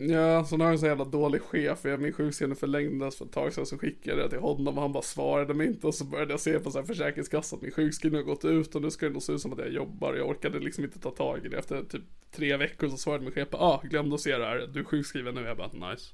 Ja, 0.01 0.45
så 0.45 0.57
nu 0.57 0.63
har 0.63 0.69
jag 0.69 0.73
en 0.73 0.79
så 0.79 0.85
jävla 0.85 1.05
dålig 1.05 1.41
chef. 1.41 1.79
Jag, 1.85 2.01
min 2.01 2.13
sjukskrivning 2.13 2.55
förlängdes 2.55 3.17
för 3.17 3.25
ett 3.25 3.31
tag 3.31 3.53
sedan 3.53 3.65
så 3.65 3.77
skickade 3.77 4.21
jag 4.21 4.29
till 4.29 4.39
honom 4.39 4.77
och 4.77 4.81
han 4.81 4.91
bara 4.91 5.03
svarade 5.03 5.53
mig 5.53 5.67
inte. 5.67 5.87
Och 5.87 5.95
så 5.95 6.05
började 6.05 6.33
jag 6.33 6.39
se 6.39 6.59
på 6.59 6.71
så 6.71 6.79
här 6.79 6.85
Försäkringskassan 6.85 7.57
att 7.57 7.63
min 7.63 7.71
sjukskrivning 7.71 8.21
har 8.21 8.25
gått 8.25 8.45
ut 8.45 8.75
och 8.75 8.81
nu 8.81 8.91
ska 8.91 9.05
det 9.05 9.11
nog 9.11 9.21
se 9.21 9.33
ut 9.33 9.41
som 9.41 9.53
att 9.53 9.59
jag 9.59 9.71
jobbar. 9.71 10.13
Jag 10.13 10.29
orkade 10.29 10.59
liksom 10.59 10.83
inte 10.83 10.99
ta 10.99 11.11
tag 11.11 11.45
i 11.45 11.49
det. 11.49 11.57
Efter 11.57 11.83
typ 11.83 12.01
tre 12.31 12.57
veckor 12.57 12.89
så 12.89 12.97
svarade 12.97 13.23
min 13.23 13.33
chef 13.33 13.47
ja, 13.51 13.57
ah, 13.57 13.81
glömde 13.87 14.15
att 14.15 14.21
se 14.21 14.37
det 14.37 14.45
här. 14.45 14.69
Du 14.73 14.79
är 14.79 14.83
sjukskriven 14.83 15.35
nu. 15.35 15.41
Jag 15.41 15.57
bara, 15.57 15.91
nice. 15.91 16.13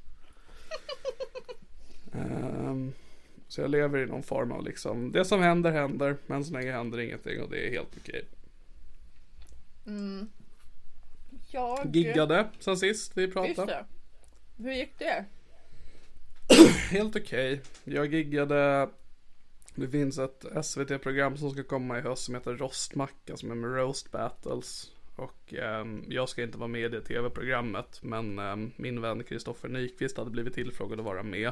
Ehm, 2.14 2.94
så 3.48 3.62
jag 3.62 3.72
lever 3.72 4.00
i 4.00 4.06
någon 4.06 4.24
form 4.24 4.52
av 4.52 4.66
liksom, 4.66 5.12
det 5.12 5.26
som 5.26 5.42
händer 5.42 5.72
händer, 5.72 6.18
men 6.28 6.46
så 6.46 6.54
länge 6.54 6.72
händer 6.72 7.00
ingenting 7.00 7.42
och 7.42 7.50
det 7.50 7.68
är 7.68 7.72
helt 7.72 7.98
okej. 7.98 8.26
Jag... 11.52 11.96
Giggade 11.96 12.48
sen 12.60 12.78
sist 12.78 13.18
vi 13.18 13.22
Just 13.22 13.34
pratade. 13.34 13.72
det. 13.72 13.86
Hur 14.64 14.74
gick 14.74 15.00
det? 15.00 15.26
Helt 16.92 17.16
okej. 17.16 17.62
Jag 17.84 18.14
giggade 18.14 18.90
Det 19.76 19.88
finns 19.88 20.18
ett 20.18 20.46
SVT-program 20.64 21.38
som 21.38 21.52
ska 21.52 21.64
komma 21.64 21.98
i 21.98 22.02
höst 22.02 22.24
som 22.24 22.36
heter 22.36 22.54
Rostmacka 22.54 23.38
som 23.38 23.52
är 23.52 23.56
med 23.56 23.76
Roast 23.76 24.12
Battles. 24.12 24.92
Och 25.16 25.54
ehm, 25.54 26.04
jag 26.08 26.30
ska 26.30 26.44
inte 26.44 26.58
vara 26.58 26.68
med 26.68 26.82
i 26.82 26.90
det 26.90 27.02
tv-programmet 27.02 28.00
men 28.04 28.40
ehm, 28.40 28.72
min 28.76 29.02
vän 29.02 29.24
Kristoffer 29.24 29.70
Nyqvist 29.70 30.18
hade 30.18 30.30
blivit 30.30 30.54
tillfrågad 30.54 31.00
att 31.00 31.06
vara 31.06 31.24
med. 31.24 31.52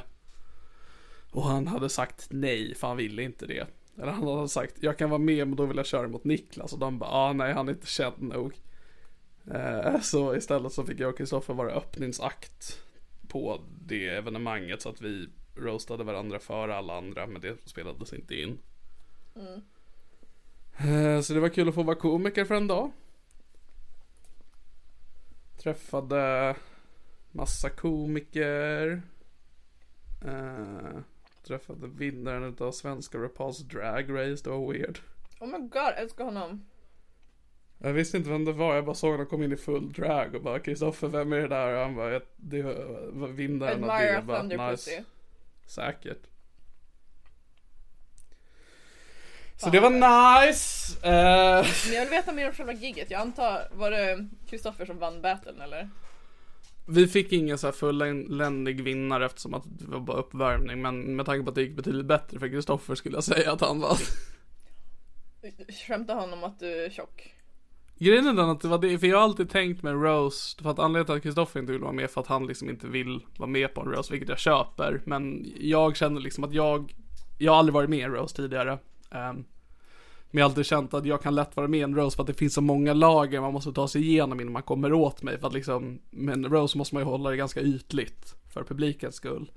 Och 1.31 1.43
han 1.43 1.67
hade 1.67 1.89
sagt 1.89 2.27
nej 2.29 2.75
för 2.75 2.87
han 2.87 2.97
ville 2.97 3.23
inte 3.23 3.45
det. 3.45 3.67
Eller 3.97 4.11
han 4.11 4.27
hade 4.27 4.49
sagt 4.49 4.75
jag 4.79 4.97
kan 4.97 5.09
vara 5.09 5.19
med 5.19 5.47
men 5.47 5.55
då 5.55 5.65
vill 5.65 5.77
jag 5.77 5.85
köra 5.85 6.07
mot 6.07 6.23
Niklas 6.23 6.73
och 6.73 6.79
de 6.79 6.99
bara 6.99 7.09
ah, 7.09 7.33
nej 7.33 7.53
han 7.53 7.67
är 7.67 7.73
inte 7.73 7.87
känd 7.87 8.21
nog. 8.21 8.53
Eh, 9.51 9.99
så 10.01 10.35
istället 10.35 10.73
så 10.73 10.83
fick 10.85 10.99
jag 10.99 11.09
och 11.09 11.17
Kristoffer 11.17 11.53
vara 11.53 11.71
öppningsakt 11.71 12.81
på 13.27 13.61
det 13.87 14.07
evenemanget 14.07 14.81
så 14.81 14.89
att 14.89 15.01
vi 15.01 15.29
roastade 15.55 16.03
varandra 16.03 16.39
före 16.39 16.75
alla 16.75 16.97
andra 16.97 17.27
men 17.27 17.41
det 17.41 17.57
spelades 17.69 18.13
inte 18.13 18.35
in. 18.41 18.59
Eh, 20.77 21.21
Så 21.21 21.33
det 21.33 21.39
var 21.39 21.49
kul 21.49 21.69
att 21.69 21.75
få 21.75 21.83
vara 21.83 21.95
komiker 21.95 22.45
för 22.45 22.55
en 22.55 22.67
dag. 22.67 22.91
Träffade 25.57 26.55
massa 27.31 27.69
komiker. 27.69 29.01
Eh, 30.25 30.97
träffade 31.43 31.87
vinnaren 31.87 32.43
utav 32.43 32.71
svenska 32.71 33.17
RuPaul's 33.17 33.63
Drag 33.63 34.09
Race, 34.09 34.43
det 34.43 34.49
var 34.49 34.71
weird. 34.73 34.99
Oh 35.39 35.47
my 35.47 35.57
god, 35.67 35.93
älskar 35.97 36.23
honom. 36.25 36.65
Jag 37.85 37.93
visste 37.93 38.17
inte 38.17 38.29
vem 38.29 38.45
det 38.45 38.51
var, 38.51 38.75
jag 38.75 38.85
bara 38.85 38.95
såg 38.95 39.11
honom 39.11 39.25
komma 39.25 39.43
in 39.43 39.51
i 39.53 39.57
full 39.57 39.91
drag 39.93 40.35
och 40.35 40.41
bara 40.41 40.59
Kristoffer 40.59 41.07
vem 41.07 41.33
är 41.33 41.37
det 41.37 41.47
där? 41.47 41.73
Och 41.73 41.79
han 41.81 41.95
bara, 41.95 42.11
"Jag- 42.11 42.21
det 42.35 42.61
var 43.11 43.27
vinnaren 43.27 43.83
av 43.83 43.89
det. 43.99 44.11
Jag 44.13 44.25
bara, 44.25 44.69
Pussy. 44.71 44.99
Säkert. 45.65 46.21
Så 49.57 49.69
det 49.69 49.79
var 49.79 49.89
nice. 49.89 50.97
Eh, 51.07 51.65
Men 51.87 51.93
jag 51.95 52.01
vill 52.01 52.09
veta 52.09 52.31
mer 52.31 52.47
om 52.47 52.53
själva 52.53 52.73
giget. 52.73 53.11
Jag 53.11 53.21
antar, 53.21 53.67
var 53.73 53.91
det 53.91 54.27
Kristoffer 54.49 54.85
som 54.85 54.97
vann 54.99 55.21
battlen 55.21 55.61
eller? 55.61 55.89
vi 56.87 57.07
fick 57.07 57.31
ingen 57.31 57.57
så 57.57 57.67
här 57.67 57.71
fulländig 57.71 58.83
vinnare 58.83 59.25
eftersom 59.25 59.53
att 59.53 59.63
det 59.65 59.85
var 59.87 59.99
bara 59.99 60.17
uppvärmning. 60.17 60.81
Men 60.81 61.15
med 61.15 61.25
tanke 61.25 61.43
på 61.43 61.49
att 61.49 61.55
det 61.55 61.61
gick 61.61 61.75
betydligt 61.75 62.05
bättre 62.05 62.39
för 62.39 62.47
Kristoffer 62.47 62.95
skulle 62.95 63.17
jag 63.17 63.23
säga 63.23 63.51
att 63.51 63.61
han 63.61 63.79
vann. 63.79 63.97
Skämtar 65.87 66.15
han 66.15 66.33
om 66.33 66.43
att 66.43 66.59
du 66.59 66.85
är 66.85 66.89
tjock? 66.89 67.33
Grejen 67.97 68.27
är 68.27 68.33
den 68.33 68.49
att 68.49 68.61
det 68.61 68.67
var 68.67 68.77
det, 68.77 68.99
för 68.99 69.07
jag 69.07 69.17
har 69.17 69.23
alltid 69.23 69.49
tänkt 69.49 69.83
med 69.83 70.03
roast, 70.03 70.61
för 70.61 70.69
att 70.69 70.79
anledningen 70.79 71.05
till 71.05 71.15
att 71.15 71.23
Kristoffer 71.23 71.59
inte 71.59 71.71
vill 71.71 71.81
vara 71.81 71.91
med 71.91 72.09
för 72.09 72.21
att 72.21 72.27
han 72.27 72.47
liksom 72.47 72.69
inte 72.69 72.87
vill 72.87 73.25
vara 73.37 73.49
med 73.49 73.73
på 73.73 73.81
en 73.81 73.87
roast, 73.87 74.11
vilket 74.11 74.29
jag 74.29 74.39
köper. 74.39 75.01
Men 75.05 75.51
jag 75.59 75.95
känner 75.95 76.21
liksom 76.21 76.43
att 76.43 76.53
jag, 76.53 76.93
jag 77.37 77.51
har 77.51 77.59
aldrig 77.59 77.73
varit 77.73 77.89
med 77.89 77.99
i 77.99 78.01
en 78.01 78.11
roast 78.11 78.35
tidigare. 78.35 78.71
Um, 79.11 79.45
men 80.31 80.39
jag 80.39 80.45
har 80.45 80.49
alltid 80.49 80.65
känt 80.65 80.93
att 80.93 81.05
jag 81.05 81.21
kan 81.21 81.35
lätt 81.35 81.55
vara 81.55 81.67
med 81.67 81.79
i 81.79 81.83
en 81.83 81.95
roast 81.95 82.15
för 82.15 82.23
att 82.23 82.27
det 82.27 82.33
finns 82.33 82.53
så 82.53 82.61
många 82.61 82.93
lager 82.93 83.41
man 83.41 83.53
måste 83.53 83.73
ta 83.73 83.87
sig 83.87 84.01
igenom 84.01 84.39
innan 84.39 84.53
man 84.53 84.63
kommer 84.63 84.93
åt 84.93 85.23
mig. 85.23 85.39
För 85.39 85.47
att 85.47 85.53
liksom, 85.53 85.99
med 86.09 86.33
en 86.33 86.45
roast 86.45 86.75
måste 86.75 86.95
man 86.95 87.03
ju 87.03 87.09
hålla 87.09 87.29
det 87.29 87.37
ganska 87.37 87.61
ytligt 87.61 88.35
för 88.53 88.63
publikens 88.63 89.15
skull. 89.15 89.51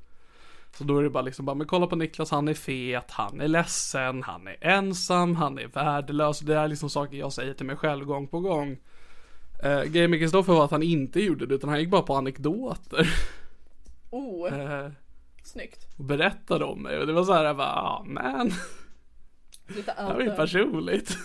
Så 0.78 0.84
då 0.84 0.98
är 0.98 1.02
det 1.02 1.10
bara 1.10 1.22
liksom 1.22 1.46
bara, 1.46 1.54
men 1.54 1.66
kolla 1.66 1.86
på 1.86 1.96
Niklas, 1.96 2.30
han 2.30 2.48
är 2.48 2.54
fet, 2.54 3.10
han 3.10 3.40
är 3.40 3.48
ledsen, 3.48 4.22
han 4.22 4.48
är 4.48 4.56
ensam, 4.60 5.36
han 5.36 5.58
är 5.58 5.66
värdelös. 5.66 6.38
Det 6.38 6.56
är 6.56 6.68
liksom 6.68 6.90
saker 6.90 7.16
jag 7.16 7.32
säger 7.32 7.54
till 7.54 7.66
mig 7.66 7.76
själv 7.76 8.04
gång 8.04 8.28
på 8.28 8.40
gång. 8.40 8.78
Uh, 9.64 9.82
Grejen 9.82 10.10
med 10.10 10.20
Kristoffer 10.20 10.52
var 10.52 10.64
att 10.64 10.70
han 10.70 10.82
inte 10.82 11.20
gjorde 11.20 11.46
det, 11.46 11.54
utan 11.54 11.70
han 11.70 11.80
gick 11.80 11.90
bara 11.90 12.02
på 12.02 12.14
anekdoter. 12.14 13.14
Oh, 14.10 14.54
eh, 14.60 14.90
snyggt. 15.44 15.86
och 15.98 16.04
berättade 16.04 16.64
om 16.64 16.82
mig. 16.82 16.98
Och 16.98 17.06
det 17.06 17.12
var 17.12 17.24
så 17.24 17.32
här, 17.32 17.44
jag 17.44 17.56
bara, 17.56 17.72
ah, 17.72 18.04
men, 18.06 18.52
Lite 19.66 19.94
det 19.96 20.02
här 20.02 20.14
var 20.14 20.20
ju 20.20 20.30
personligt. 20.30 21.08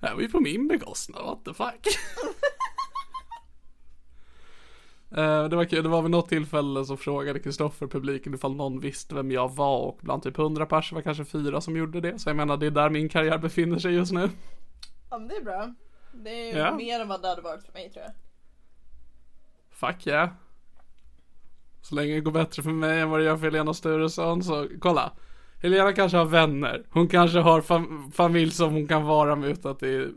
det 0.00 0.06
här 0.06 0.14
var 0.14 0.22
ju 0.22 0.28
på 0.28 0.40
min 0.40 0.68
bekostnad, 0.68 1.24
what 1.24 1.44
the 1.44 1.54
fuck. 1.54 1.86
Eh, 5.10 5.44
Det 5.48 5.56
var 5.56 5.64
kul, 5.64 5.82
det 5.82 5.88
var 5.88 6.02
vid 6.02 6.10
något 6.10 6.28
tillfälle 6.28 6.84
så 6.84 6.96
frågade 6.96 7.38
Kristoffer 7.38 7.86
publiken 7.86 8.34
ifall 8.34 8.54
någon 8.56 8.80
visste 8.80 9.14
vem 9.14 9.30
jag 9.30 9.54
var 9.54 9.78
och 9.78 9.98
bland 10.02 10.22
typ 10.22 10.38
100 10.38 10.66
personer 10.66 10.98
var 10.98 11.02
kanske 11.02 11.24
fyra 11.24 11.60
som 11.60 11.76
gjorde 11.76 12.00
det. 12.00 12.18
Så 12.18 12.28
jag 12.28 12.36
menar 12.36 12.56
det 12.56 12.66
är 12.66 12.70
där 12.70 12.90
min 12.90 13.08
karriär 13.08 13.38
befinner 13.38 13.78
sig 13.78 13.94
just 13.94 14.12
nu. 14.12 14.30
Ja 15.10 15.18
men 15.18 15.28
det 15.28 15.36
är 15.36 15.42
bra. 15.44 15.74
Det 16.12 16.30
är 16.30 16.52
ju 16.52 16.58
Ja. 16.58 16.74
mer 16.76 17.00
än 17.00 17.08
vad 17.08 17.22
det 17.22 17.28
hade 17.28 17.42
varit 17.42 17.64
för 17.64 17.72
mig 17.72 17.90
tror 17.90 18.04
jag. 18.04 18.12
Fuck 19.70 20.06
yeah. 20.06 20.28
Så 21.82 21.94
länge 21.94 22.14
det 22.14 22.20
går 22.20 22.32
bättre 22.32 22.62
för 22.62 22.70
mig 22.70 23.00
än 23.00 23.10
vad 23.10 23.20
det 23.20 23.24
gör 23.24 23.36
för 23.36 23.44
Helena 23.44 23.74
Sturesson 23.74 24.42
så 24.42 24.68
kolla. 24.80 25.12
Helena 25.62 25.92
kanske 25.92 26.18
har 26.18 26.24
vänner. 26.24 26.82
Hon 26.90 27.08
kanske 27.08 27.38
har 27.38 27.60
fam- 27.60 28.10
familj 28.12 28.50
som 28.50 28.72
hon 28.72 28.88
kan 28.88 29.04
vara 29.04 29.36
med 29.36 29.50
utan 29.50 29.72
att 29.72 29.80
det 29.80 29.88
är, 29.88 30.10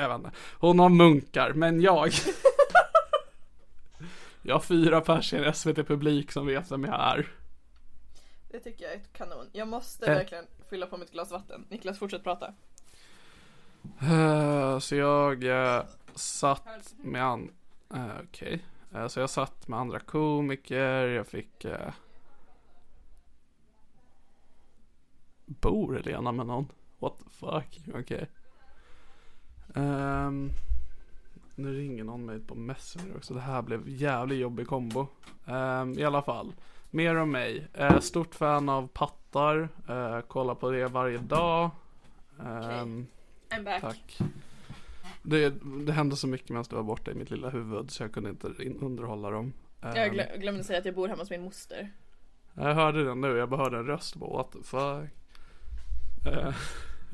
jag 0.00 0.08
vet 0.08 0.16
inte. 0.18 0.30
Hon 0.58 0.78
har 0.78 0.88
munkar, 0.88 1.52
men 1.52 1.80
jag. 1.80 2.10
jag 4.46 4.54
har 4.54 4.60
fyra 4.60 5.00
pers 5.00 5.32
i 5.32 5.36
en 5.36 5.54
SVT-publik 5.54 6.32
som 6.32 6.46
vet 6.46 6.70
vem 6.72 6.84
jag 6.84 7.00
är. 7.00 7.28
Det 8.50 8.60
tycker 8.60 8.84
jag 8.84 8.92
är 8.94 8.96
ett 8.96 9.12
kanon. 9.12 9.50
Jag 9.52 9.68
måste 9.68 10.06
Eh. 10.06 10.14
verkligen 10.14 10.44
fylla 10.70 10.86
på 10.86 10.96
mitt 10.96 11.12
glas 11.12 11.30
vatten. 11.30 11.66
Niklas 11.70 11.98
fortsätt 11.98 12.24
prata. 12.24 12.54
Eh, 14.02 14.78
så 14.78 14.94
jag 14.96 15.44
eh, 15.44 15.82
satt 16.14 16.94
med 16.98 17.24
an... 17.24 17.50
eh, 17.94 18.06
Okej. 18.24 18.64
Eh, 18.94 19.06
så 19.08 19.20
jag 19.20 19.30
satt 19.30 19.68
med 19.68 19.78
andra 19.78 20.00
komiker, 20.00 21.06
jag 21.08 21.26
fick... 21.26 21.66
Bor 25.46 25.94
Helena 25.94 26.32
med 26.32 26.46
någon? 26.46 26.72
What 26.98 27.18
the 27.18 27.30
fuck? 27.30 27.80
Okej. 27.94 28.28
Ehm, 29.74 30.50
nu 31.56 31.78
ringer 31.78 32.04
någon 32.04 32.26
mig 32.26 32.40
på 32.40 32.54
Messenger 32.54 33.16
också. 33.16 33.34
Det 33.34 33.40
här 33.40 33.62
blev 33.62 33.88
jävligt 33.88 34.38
jobbig 34.38 34.66
kombo. 34.66 35.06
Ehm, 35.46 35.98
I 35.98 36.04
alla 36.04 36.22
fall. 36.22 36.52
Mer 36.90 37.16
om 37.16 37.30
mig. 37.30 37.66
Eh, 37.74 38.00
stort 38.00 38.34
fan 38.34 38.68
av 38.68 38.88
pattar. 38.88 39.68
Uh, 39.90 40.20
kollar 40.20 40.54
på 40.54 40.70
det 40.70 40.86
varje 40.86 41.18
dag. 41.18 41.70
Ehm, 42.40 43.06
I'm 43.50 43.64
back. 43.64 43.80
Tack. 43.80 44.18
Det, 45.22 45.50
det 45.86 45.92
hände 45.92 46.16
så 46.16 46.26
mycket 46.26 46.48
medan 46.48 46.64
du 46.70 46.76
var 46.76 46.82
borta 46.82 47.10
i 47.10 47.14
mitt 47.14 47.30
lilla 47.30 47.50
huvud 47.50 47.90
så 47.90 48.02
jag 48.02 48.12
kunde 48.12 48.30
inte 48.30 48.48
in- 48.60 48.78
underhålla 48.80 49.30
dem. 49.30 49.52
Jag 49.80 49.98
Ehm, 50.06 50.14
glö- 50.14 50.38
glömde 50.38 50.64
säga 50.64 50.78
att 50.78 50.84
jag 50.84 50.94
bor 50.94 51.08
hemma 51.08 51.22
hos 51.22 51.30
min 51.30 51.42
moster. 51.42 51.92
jag 52.54 52.74
hörde 52.74 53.04
den 53.04 53.20
nu, 53.20 53.36
jag 53.36 53.48
bara 53.48 53.60
hörde 53.62 53.78
en 53.78 53.86
röst 53.86 54.18
på 54.18 54.36
what 54.36 54.52
the 54.52 54.58
fuck. 54.62 55.10
Eh, 56.26 56.54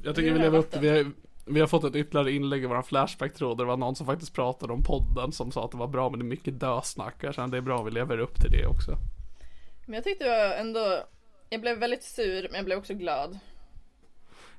jag 0.04 0.14
tycker 0.16 0.32
vi 0.32 0.38
lever 0.38 0.58
upp 0.58 0.70
till, 0.70 1.10
vi 1.44 1.60
har, 1.60 1.66
fått 1.66 1.84
ett 1.84 1.94
ytterligare 1.96 2.32
inlägg 2.32 2.62
i 2.62 2.66
våran 2.66 2.84
Flashback-tråd 2.84 3.58
där 3.58 3.64
det 3.64 3.68
var 3.68 3.76
någon 3.76 3.96
som 3.96 4.06
faktiskt 4.06 4.34
pratade 4.34 4.72
om 4.72 4.82
podden 4.82 5.32
som 5.32 5.52
sa 5.52 5.64
att 5.64 5.70
det 5.70 5.76
var 5.76 5.86
bra 5.86 6.10
men 6.10 6.18
det 6.18 6.22
är 6.24 6.28
mycket 6.28 6.60
dösnack. 6.60 7.14
Jag 7.20 7.34
känner 7.34 7.48
det 7.48 7.56
är 7.56 7.60
bra 7.60 7.82
vi 7.82 7.90
lever 7.90 8.18
upp 8.18 8.40
till 8.40 8.50
det 8.50 8.66
också. 8.66 8.96
Men 9.86 9.94
jag 9.94 10.04
tyckte 10.04 10.24
jag 10.24 10.60
ändå, 10.60 11.04
jag 11.50 11.60
blev 11.60 11.78
väldigt 11.78 12.02
sur 12.04 12.42
men 12.42 12.54
jag 12.56 12.64
blev 12.64 12.78
också 12.78 12.94
glad. 12.94 13.38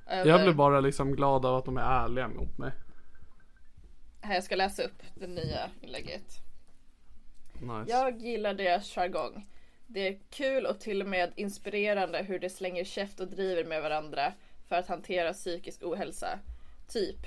Över- 0.06 0.30
Jag 0.30 0.42
blev 0.42 0.54
bara 0.56 0.80
liksom 0.80 1.12
glad 1.16 1.46
av 1.46 1.56
att 1.56 1.64
de 1.64 1.76
är 1.76 2.04
ärliga 2.04 2.28
mot 2.28 2.58
mig. 2.58 2.72
Här, 4.20 4.34
jag 4.34 4.44
ska 4.44 4.56
läsa 4.56 4.82
upp 4.82 5.02
det 5.14 5.26
nya 5.26 5.70
inlägget. 5.80 6.24
Nice. 7.60 7.84
Jag 7.90 8.18
gillar 8.20 8.54
deras 8.54 8.94
jargong. 8.94 9.46
Det 9.86 10.08
är 10.08 10.18
kul 10.30 10.66
och 10.66 10.80
till 10.80 11.02
och 11.02 11.08
med 11.08 11.32
inspirerande 11.36 12.22
hur 12.22 12.38
de 12.38 12.50
slänger 12.50 12.84
käft 12.84 13.20
och 13.20 13.28
driver 13.28 13.64
med 13.64 13.82
varandra 13.82 14.32
för 14.68 14.76
att 14.76 14.86
hantera 14.88 15.32
psykisk 15.32 15.82
ohälsa. 15.82 16.38
Typ. 16.94 17.26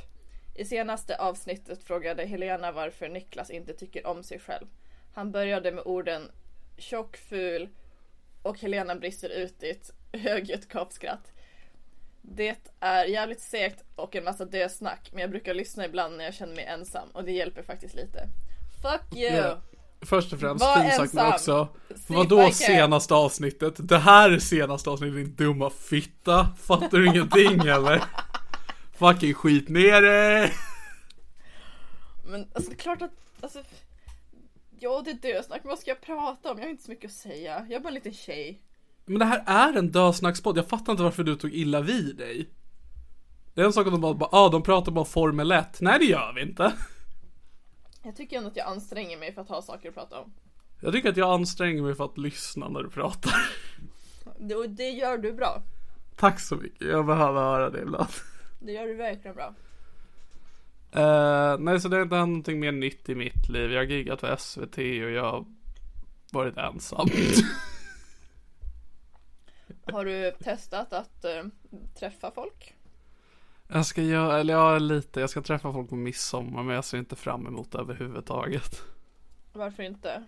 I 0.55 0.65
senaste 0.65 1.15
avsnittet 1.17 1.83
frågade 1.83 2.25
Helena 2.25 2.71
varför 2.71 3.09
Niklas 3.09 3.49
inte 3.49 3.73
tycker 3.73 4.07
om 4.07 4.23
sig 4.23 4.39
själv. 4.39 4.65
Han 5.13 5.31
började 5.31 5.71
med 5.71 5.83
orden 5.85 6.31
tjock, 6.77 7.17
ful 7.17 7.69
och 8.41 8.59
Helena 8.59 8.95
brister 8.95 9.29
ut 9.29 9.63
i 9.63 9.69
ett 9.69 9.91
högljutt 10.21 10.67
gapskratt. 10.67 11.31
Det 12.21 12.57
är 12.79 13.05
jävligt 13.05 13.41
segt 13.41 13.83
och 13.95 14.15
en 14.15 14.23
massa 14.23 14.45
dösnack 14.45 15.09
men 15.11 15.21
jag 15.21 15.29
brukar 15.29 15.53
lyssna 15.53 15.85
ibland 15.85 16.17
när 16.17 16.25
jag 16.25 16.33
känner 16.33 16.55
mig 16.55 16.65
ensam 16.65 17.09
och 17.13 17.23
det 17.23 17.31
hjälper 17.31 17.63
faktiskt 17.63 17.95
lite. 17.95 18.29
Fuck 18.81 19.17
you! 19.19 19.35
Ja. 19.35 19.61
Först 20.01 20.33
och 20.33 20.39
främst, 20.39 20.65
Var 20.65 20.81
fint 20.81 20.93
sagt 20.93 21.13
men 21.13 21.33
också. 21.33 21.67
Vadå 22.07 22.51
senaste 22.51 23.13
avsnittet? 23.13 23.73
Det 23.77 23.97
här 23.97 24.31
är 24.31 24.39
senaste 24.39 24.89
avsnittet 24.89 25.15
din 25.15 25.35
dumma 25.35 25.69
fitta. 25.69 26.47
Fattar 26.61 26.97
du 26.97 27.07
ingenting 27.07 27.59
eller? 27.67 28.03
Fucking 28.97 29.33
skit 29.33 29.69
ner 29.69 30.01
det. 30.01 30.51
Men 32.25 32.47
alltså 32.53 32.71
klart 32.75 33.01
att, 33.01 33.11
alltså 33.41 33.63
Ja 34.79 35.01
det 35.05 35.11
är 35.11 35.33
dösnack, 35.33 35.61
men 35.63 35.69
vad 35.69 35.79
ska 35.79 35.91
jag 35.91 36.01
prata 36.01 36.51
om? 36.51 36.57
Jag 36.57 36.65
har 36.65 36.69
inte 36.69 36.83
så 36.83 36.91
mycket 36.91 37.05
att 37.05 37.15
säga. 37.15 37.65
Jag 37.69 37.71
är 37.71 37.79
bara 37.79 37.87
en 37.87 37.93
liten 37.93 38.13
tjej. 38.13 38.61
Men 39.05 39.19
det 39.19 39.25
här 39.25 39.43
är 39.45 39.77
en 39.77 39.91
dösnackspodd. 39.91 40.57
Jag 40.57 40.67
fattar 40.67 40.91
inte 40.91 41.03
varför 41.03 41.23
du 41.23 41.35
tog 41.35 41.53
illa 41.53 41.81
vid 41.81 42.17
dig. 42.17 42.49
Det 43.53 43.61
är 43.61 43.65
en 43.65 43.73
sak 43.73 43.87
att 43.87 43.93
de 43.93 44.01
bara, 44.01 44.13
bara 44.13 44.29
ah, 44.31 44.49
de 44.49 44.63
pratar 44.63 44.91
bara 44.91 45.05
Formel 45.05 45.51
1. 45.51 45.81
Nej 45.81 45.99
det 45.99 46.05
gör 46.05 46.33
vi 46.33 46.41
inte. 46.41 46.73
Jag 48.03 48.15
tycker 48.15 48.37
ändå 48.37 48.49
att 48.49 48.55
jag 48.55 48.67
anstränger 48.67 49.17
mig 49.17 49.33
för 49.33 49.41
att 49.41 49.49
ha 49.49 49.61
saker 49.61 49.89
att 49.89 49.95
prata 49.95 50.19
om. 50.19 50.33
Jag 50.81 50.93
tycker 50.93 51.09
att 51.09 51.17
jag 51.17 51.33
anstränger 51.33 51.81
mig 51.81 51.95
för 51.95 52.05
att 52.05 52.17
lyssna 52.17 52.69
när 52.69 52.83
du 52.83 52.89
pratar. 52.89 53.33
Det, 54.39 54.55
och 54.55 54.69
det 54.69 54.89
gör 54.89 55.17
du 55.17 55.33
bra. 55.33 55.61
Tack 56.15 56.39
så 56.39 56.55
mycket, 56.55 56.87
jag 56.87 57.05
behöver 57.05 57.41
höra 57.41 57.69
det 57.69 57.81
ibland. 57.81 58.07
Det 58.59 58.71
gör 58.71 58.87
du 58.87 58.93
verkligen 58.93 59.35
bra. 59.35 59.53
Eh, 60.91 61.57
nej, 61.59 61.79
så 61.79 61.87
det 61.87 61.95
har 61.95 62.03
inte 62.03 62.15
hänt 62.15 62.29
någonting 62.29 62.59
mer 62.59 62.71
nytt 62.71 63.09
i 63.09 63.15
mitt 63.15 63.49
liv. 63.49 63.71
Jag 63.71 63.79
har 63.79 63.85
giggat 63.85 64.19
för 64.19 64.35
SVT 64.35 64.77
och 64.77 65.11
jag 65.11 65.31
har 65.31 65.45
varit 66.31 66.57
ensam. 66.57 67.07
Har 69.91 70.05
du 70.05 70.31
testat 70.31 70.93
att 70.93 71.25
eh, 71.25 71.43
träffa 71.99 72.31
folk? 72.31 72.73
Jag 73.67 73.85
ska 73.85 74.01
göra, 74.01 74.39
eller 74.39 74.53
ja, 74.53 74.77
lite. 74.79 75.19
Jag 75.19 75.29
ska 75.29 75.41
träffa 75.41 75.73
folk 75.73 75.89
på 75.89 75.95
midsommar, 75.95 76.63
men 76.63 76.75
jag 76.75 76.85
ser 76.85 76.97
inte 76.97 77.15
fram 77.15 77.47
emot 77.47 77.71
det 77.71 77.77
överhuvudtaget. 77.77 78.81
Varför 79.53 79.83
inte? 79.83 80.23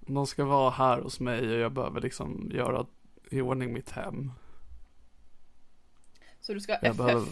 De 0.00 0.26
ska 0.26 0.44
vara 0.44 0.70
här 0.70 1.00
hos 1.00 1.20
mig 1.20 1.52
och 1.52 1.58
jag 1.58 1.72
behöver 1.72 2.00
liksom 2.00 2.50
göra 2.54 2.86
i 3.30 3.40
ordning 3.40 3.72
mitt 3.72 3.90
hem. 3.90 4.32
Så 6.46 6.54
du 6.54 6.60
ska 6.60 6.72
ha 6.72 6.78
Jag 6.82 6.90
FF? 6.90 6.96
behöver... 6.96 7.26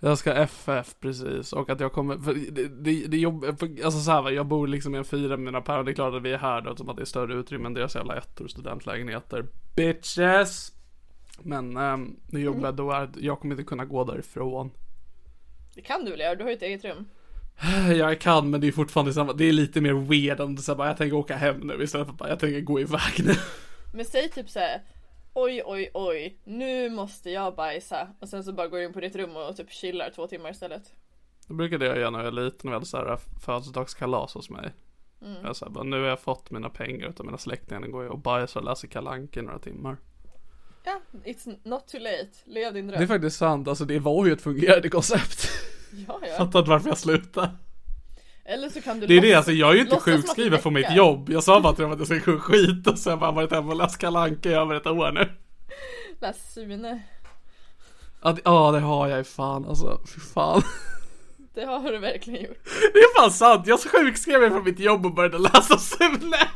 Jag 0.00 0.18
ska 0.18 0.32
FF 0.32 0.94
precis 1.00 1.52
och 1.52 1.70
att 1.70 1.80
jag 1.80 1.92
kommer, 1.92 2.18
för 2.18 2.34
det, 2.34 2.68
det, 2.68 3.06
det 3.06 3.16
jobb, 3.16 3.44
alltså 3.84 4.00
så 4.00 4.10
här, 4.10 4.30
jag 4.30 4.46
bor 4.46 4.66
liksom 4.66 4.94
i 4.94 4.98
en 4.98 5.04
fyra 5.04 5.28
med 5.28 5.40
mina 5.40 5.60
päron, 5.60 5.84
det 5.84 5.90
är 5.90 5.94
klart 5.94 6.14
att 6.14 6.22
vi 6.22 6.32
är 6.32 6.38
här 6.38 6.60
då 6.60 6.76
som 6.76 6.88
att 6.88 6.96
det 6.96 7.02
är 7.02 7.04
större 7.04 7.34
utrymme 7.34 7.66
än 7.66 7.74
deras 7.74 7.94
jävla 7.94 8.16
ettor 8.16 8.44
och 8.44 8.50
studentlägenheter. 8.50 9.46
Bitches! 9.76 10.72
Men 11.42 11.76
ähm, 11.76 12.16
det 12.26 12.40
jobbiga 12.40 12.72
då 12.72 12.92
är 12.92 13.02
att 13.02 13.16
jag 13.16 13.40
kommer 13.40 13.54
inte 13.54 13.64
kunna 13.64 13.84
gå 13.84 14.04
därifrån. 14.04 14.70
Det 15.74 15.80
kan 15.80 16.04
du 16.04 16.10
väl 16.10 16.20
göra? 16.20 16.34
Du 16.34 16.42
har 16.42 16.50
ju 16.50 16.56
ett 16.56 16.62
eget 16.62 16.84
rum. 16.84 17.08
Jag 17.98 18.20
kan 18.20 18.50
men 18.50 18.60
det 18.60 18.68
är 18.68 18.72
fortfarande 18.72 19.12
samma, 19.12 19.32
det 19.32 19.44
är 19.44 19.52
lite 19.52 19.80
mer 19.80 19.94
weird 19.94 20.40
än 20.40 20.58
så 20.58 20.72
här, 20.72 20.76
bara, 20.76 20.88
jag 20.88 20.96
tänker 20.96 21.16
åka 21.16 21.36
hem 21.36 21.56
nu 21.56 21.82
istället 21.82 22.06
för 22.06 22.14
bara 22.14 22.28
jag 22.28 22.38
tänker 22.38 22.60
gå 22.60 22.80
iväg 22.80 23.12
nu. 23.18 23.34
Men 23.94 24.04
säg 24.04 24.28
typ 24.28 24.50
så 24.50 24.58
här. 24.58 24.82
Oj 25.40 25.62
oj 25.64 25.90
oj, 25.94 26.38
nu 26.44 26.90
måste 26.90 27.30
jag 27.30 27.54
bajsa. 27.54 28.08
Och 28.20 28.28
sen 28.28 28.44
så 28.44 28.52
bara 28.52 28.68
går 28.68 28.78
du 28.78 28.84
in 28.84 28.92
på 28.92 29.00
ditt 29.00 29.16
rum 29.16 29.36
och 29.36 29.56
typ 29.56 29.70
chillar 29.70 30.10
två 30.10 30.26
timmar 30.26 30.50
istället. 30.50 30.92
Det 31.46 31.54
brukade 31.54 31.86
jag 31.86 31.98
göra 31.98 32.10
när 32.10 32.18
jag 32.18 32.24
var 32.24 32.42
liten 32.42 32.68
och 32.68 32.74
hade 32.74 32.86
så 32.86 32.96
här 32.96 33.18
födelsedagskalas 33.44 34.34
hos 34.34 34.50
mig. 34.50 34.72
Jag 35.42 35.56
sa 35.56 35.68
bara, 35.68 35.84
nu 35.84 36.00
har 36.00 36.08
jag 36.08 36.20
fått 36.20 36.50
mina 36.50 36.68
pengar 36.68 37.08
utav 37.08 37.26
mina 37.26 37.38
släktingar, 37.38 37.80
nu 37.80 37.88
går 37.88 38.04
jag 38.04 38.12
och 38.12 38.18
bajsar 38.18 38.60
och 38.60 38.66
läser 38.66 39.38
i 39.38 39.42
några 39.42 39.58
timmar. 39.58 39.96
Ja, 40.84 41.00
it's 41.24 41.58
not 41.62 41.88
too 41.88 42.00
late. 42.00 42.30
Lev 42.44 42.74
din 42.74 42.86
dröm. 42.86 42.98
Det 42.98 43.04
är 43.04 43.06
faktiskt 43.06 43.38
sant, 43.38 43.68
alltså 43.68 43.84
det 43.84 43.98
var 43.98 44.26
ju 44.26 44.32
ett 44.32 44.42
fungerande 44.42 44.88
koncept. 44.88 45.48
Ja, 46.08 46.20
ja. 46.22 46.28
Fattar 46.38 46.58
inte 46.58 46.70
varför 46.70 46.88
jag 46.88 46.98
slutade. 46.98 47.50
Eller 48.50 48.68
så 48.68 48.80
kan 48.80 49.00
du 49.00 49.06
Det 49.06 49.16
är 49.16 49.20
det, 49.20 49.34
alltså 49.34 49.52
jag 49.52 49.70
är 49.70 49.74
ju 49.74 49.80
inte 49.80 49.96
sjukskriven 49.96 50.60
på 50.60 50.70
mitt 50.70 50.96
jobb. 50.96 51.30
Jag 51.30 51.44
sa 51.44 51.60
bara 51.60 51.74
till 51.74 51.82
dem 51.82 51.92
att 51.92 51.98
jag 51.98 52.06
ska 52.20 52.32
gå 52.32 52.38
skit 52.38 52.86
och 52.86 52.98
sen 52.98 53.18
bara 53.18 53.32
varit 53.32 53.52
hemma 53.52 53.72
och 53.72 53.76
läst 53.76 53.98
Kalle 53.98 54.18
Anka 54.18 54.50
i 54.50 54.52
över 54.52 54.74
ett 54.74 54.86
år 54.86 55.12
nu. 55.12 55.28
Läs 56.20 56.52
Sune. 56.54 57.02
Ja, 58.22 58.32
det, 58.32 58.40
ja, 58.44 58.70
det 58.72 58.80
har 58.80 59.08
jag 59.08 59.18
ju 59.18 59.24
fan 59.24 59.66
alltså, 59.68 60.00
fy 60.14 60.20
fan. 60.20 60.62
Det 61.54 61.64
har 61.64 61.92
du 61.92 61.98
verkligen 61.98 62.44
gjort. 62.44 62.64
Det 62.92 62.98
är 62.98 63.20
fan 63.20 63.30
sant, 63.30 63.66
jag 63.66 63.80
sjukskrev 63.80 64.40
mig 64.40 64.50
från 64.50 64.64
mitt 64.64 64.78
jobb 64.78 65.06
och 65.06 65.14
började 65.14 65.38
läsa 65.38 65.78
Sune. 65.78 66.48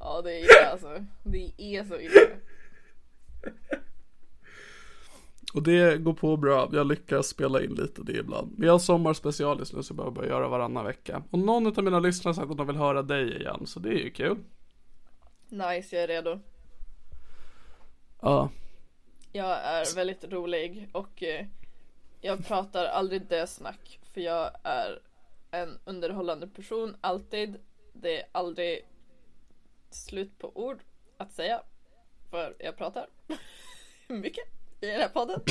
Ja, 0.00 0.22
det 0.24 0.32
är 0.32 0.38
illa 0.38 0.70
alltså. 0.72 0.88
Det 1.22 1.52
är 1.58 1.84
så 1.84 2.00
illa. 2.00 2.20
Och 5.54 5.62
det 5.62 5.98
går 5.98 6.12
på 6.12 6.36
bra, 6.36 6.68
jag 6.72 6.86
lyckas 6.86 7.26
spela 7.26 7.62
in 7.62 7.74
lite 7.74 8.02
det 8.02 8.12
ibland. 8.12 8.54
Vi 8.58 8.68
har 8.68 8.78
sommarspecial 8.78 9.58
just 9.58 9.72
nu 9.72 9.82
så 9.82 9.92
jag 9.92 9.96
behöver 9.96 10.14
bara 10.14 10.26
göra 10.26 10.48
varannan 10.48 10.84
vecka. 10.84 11.22
Och 11.30 11.38
någon 11.38 11.66
av 11.66 11.84
mina 11.84 12.00
lyssnare 12.00 12.28
har 12.28 12.34
sagt 12.34 12.50
att 12.50 12.56
de 12.56 12.66
vill 12.66 12.76
höra 12.76 13.02
dig 13.02 13.36
igen, 13.36 13.66
så 13.66 13.80
det 13.80 13.88
är 13.88 13.98
ju 14.04 14.10
kul. 14.10 14.38
Nice, 15.48 15.96
jag 15.96 16.02
är 16.04 16.08
redo. 16.08 16.38
Ja, 18.20 18.50
Jag 19.32 19.50
är 19.50 19.96
väldigt 19.96 20.24
rolig 20.24 20.88
och 20.92 21.22
eh, 21.22 21.46
jag 22.20 22.46
pratar 22.46 22.84
aldrig 22.84 23.26
dösnack 23.28 24.00
för 24.12 24.20
jag 24.20 24.50
är 24.62 25.00
en 25.50 25.78
underhållande 25.84 26.46
person, 26.46 26.96
alltid. 27.00 27.56
Det 27.92 28.20
är 28.20 28.26
aldrig 28.32 28.86
slut 29.90 30.38
på 30.38 30.52
ord 30.54 30.78
att 31.16 31.32
säga. 31.32 31.62
För 32.30 32.54
jag 32.58 32.76
pratar 32.76 33.06
mycket 34.08 34.61
i 34.82 34.86
den 34.86 35.00
här 35.00 35.08
podden. 35.08 35.40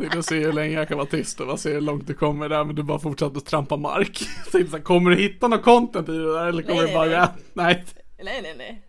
tänkte 0.00 0.22
se 0.22 0.38
hur 0.38 0.52
länge 0.52 0.74
jag 0.74 0.88
kan 0.88 0.98
vara 0.98 1.08
tyst 1.08 1.40
och 1.40 1.46
bara 1.46 1.56
se 1.56 1.72
hur 1.72 1.80
långt 1.80 2.06
du 2.06 2.14
kommer 2.14 2.48
där, 2.48 2.64
men 2.64 2.74
du 2.76 2.82
bara 2.82 2.98
fortsatte 2.98 3.38
att 3.38 3.46
trampa 3.46 3.76
mark. 3.76 4.18
Tänkte 4.52 4.78
så 4.78 4.82
kommer 4.82 5.10
du 5.10 5.16
hitta 5.16 5.48
något 5.48 5.62
content 5.62 6.08
i 6.08 6.12
det 6.12 6.32
där 6.32 6.46
eller 6.46 6.62
kommer 6.62 6.82
Nej, 6.82 6.86
du 6.88 6.94
bara, 6.94 7.04
nej, 7.06 7.14
ja, 7.14 7.28
nej. 7.52 7.84
Nej, 8.22 8.42
nej, 8.42 8.54
nej. 8.56 8.82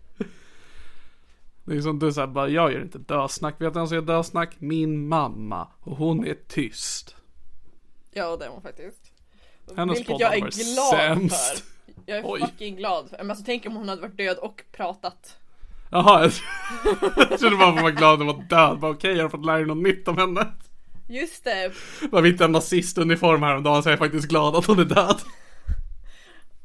Det 1.64 1.76
är 1.76 1.80
som 1.80 1.98
du 1.98 2.12
säger 2.12 2.26
bara, 2.26 2.48
jag 2.48 2.72
gör 2.72 2.82
inte 2.82 2.98
dösnack. 2.98 3.54
Vet 3.60 3.72
du 3.74 3.78
vem 3.80 3.86
som 3.86 3.94
gör 3.94 4.02
dösnack? 4.02 4.54
Min 4.58 5.08
mamma. 5.08 5.68
Och 5.80 5.96
hon 5.96 6.26
är 6.26 6.36
tyst. 6.48 7.16
Ja, 8.12 8.36
det 8.36 8.48
var 8.48 8.60
faktiskt. 8.60 9.12
Hennes 9.76 9.98
Vilket 9.98 10.20
jag 10.20 10.34
är 10.34 10.40
glad 10.40 10.98
sämst. 11.00 11.58
för. 11.58 11.72
Jag 12.06 12.18
är 12.18 12.22
Oj. 12.26 12.40
fucking 12.40 12.76
glad 12.76 13.10
för. 13.10 13.16
Men 13.16 13.30
alltså 13.30 13.44
tänk 13.44 13.66
om 13.66 13.76
hon 13.76 13.88
hade 13.88 14.02
varit 14.02 14.16
död 14.16 14.36
och 14.38 14.64
pratat. 14.72 15.36
Jaha, 15.94 16.22
jag, 16.22 16.32
trodde 17.38 17.56
bara 17.56 17.70
hon 17.70 17.82
var 17.82 17.90
glad 17.90 18.12
att 18.12 18.18
hon 18.18 18.26
var 18.26 18.44
död. 18.48 18.78
Bara 18.78 18.90
okej, 18.90 19.16
jag 19.16 19.24
har 19.24 19.28
fått 19.28 19.46
lära 19.46 19.56
mig 19.56 19.66
något 19.66 19.82
nytt 19.82 20.08
om 20.08 20.18
henne. 20.18 20.46
Just 21.08 21.44
det, 21.44 21.72
Bara 22.10 22.20
vi 22.20 22.30
hittade 22.30 22.44
en 22.44 22.52
nazistuniform 22.52 23.42
häromdagen 23.42 23.82
så 23.82 23.88
jag 23.88 23.94
är 23.94 23.98
faktiskt 23.98 24.28
glad 24.28 24.56
att 24.56 24.66
hon 24.66 24.78
är 24.78 24.84
död. 24.84 25.20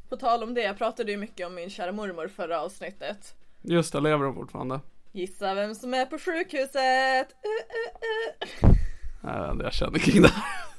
på 0.08 0.16
tal 0.16 0.42
om 0.42 0.54
det, 0.54 0.60
jag 0.62 0.78
pratade 0.78 1.10
ju 1.10 1.16
mycket 1.18 1.46
om 1.46 1.54
min 1.54 1.70
kära 1.70 1.92
mormor 1.92 2.28
förra 2.36 2.60
avsnittet. 2.60 3.34
Just 3.62 3.92
det, 3.92 4.00
lever 4.00 4.24
hon 4.24 4.34
fortfarande? 4.34 4.80
Gissa 5.12 5.54
vem 5.54 5.74
som 5.74 5.94
är 5.94 6.06
på 6.06 6.18
sjukhuset? 6.18 7.28
Uh, 7.44 8.68
uh, 8.68 8.70
uh. 9.24 9.62
Jag 9.62 9.72
känner 9.72 9.98
kring 9.98 10.22
det 10.22 10.28
här. 10.28 10.77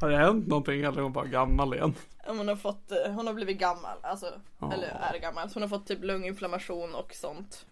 Har 0.00 0.08
det 0.08 0.16
hänt 0.16 0.46
någonting 0.46 0.80
eller 0.80 0.98
är 0.98 1.02
hon 1.02 1.12
bara 1.12 1.26
gammal 1.26 1.74
igen? 1.74 1.94
Hon 2.26 2.48
har 2.48 2.56
fått, 2.56 2.90
eh, 2.90 3.12
hon 3.12 3.26
har 3.26 3.34
blivit 3.34 3.58
gammal, 3.58 3.98
alltså, 4.02 4.26
eller 4.72 4.88
är 4.88 5.18
gammal. 5.20 5.48
Så 5.48 5.54
hon 5.54 5.62
har 5.62 5.68
fått 5.68 5.86
typ 5.86 6.04
lunginflammation 6.04 6.94
och 6.94 7.14
sånt. 7.14 7.66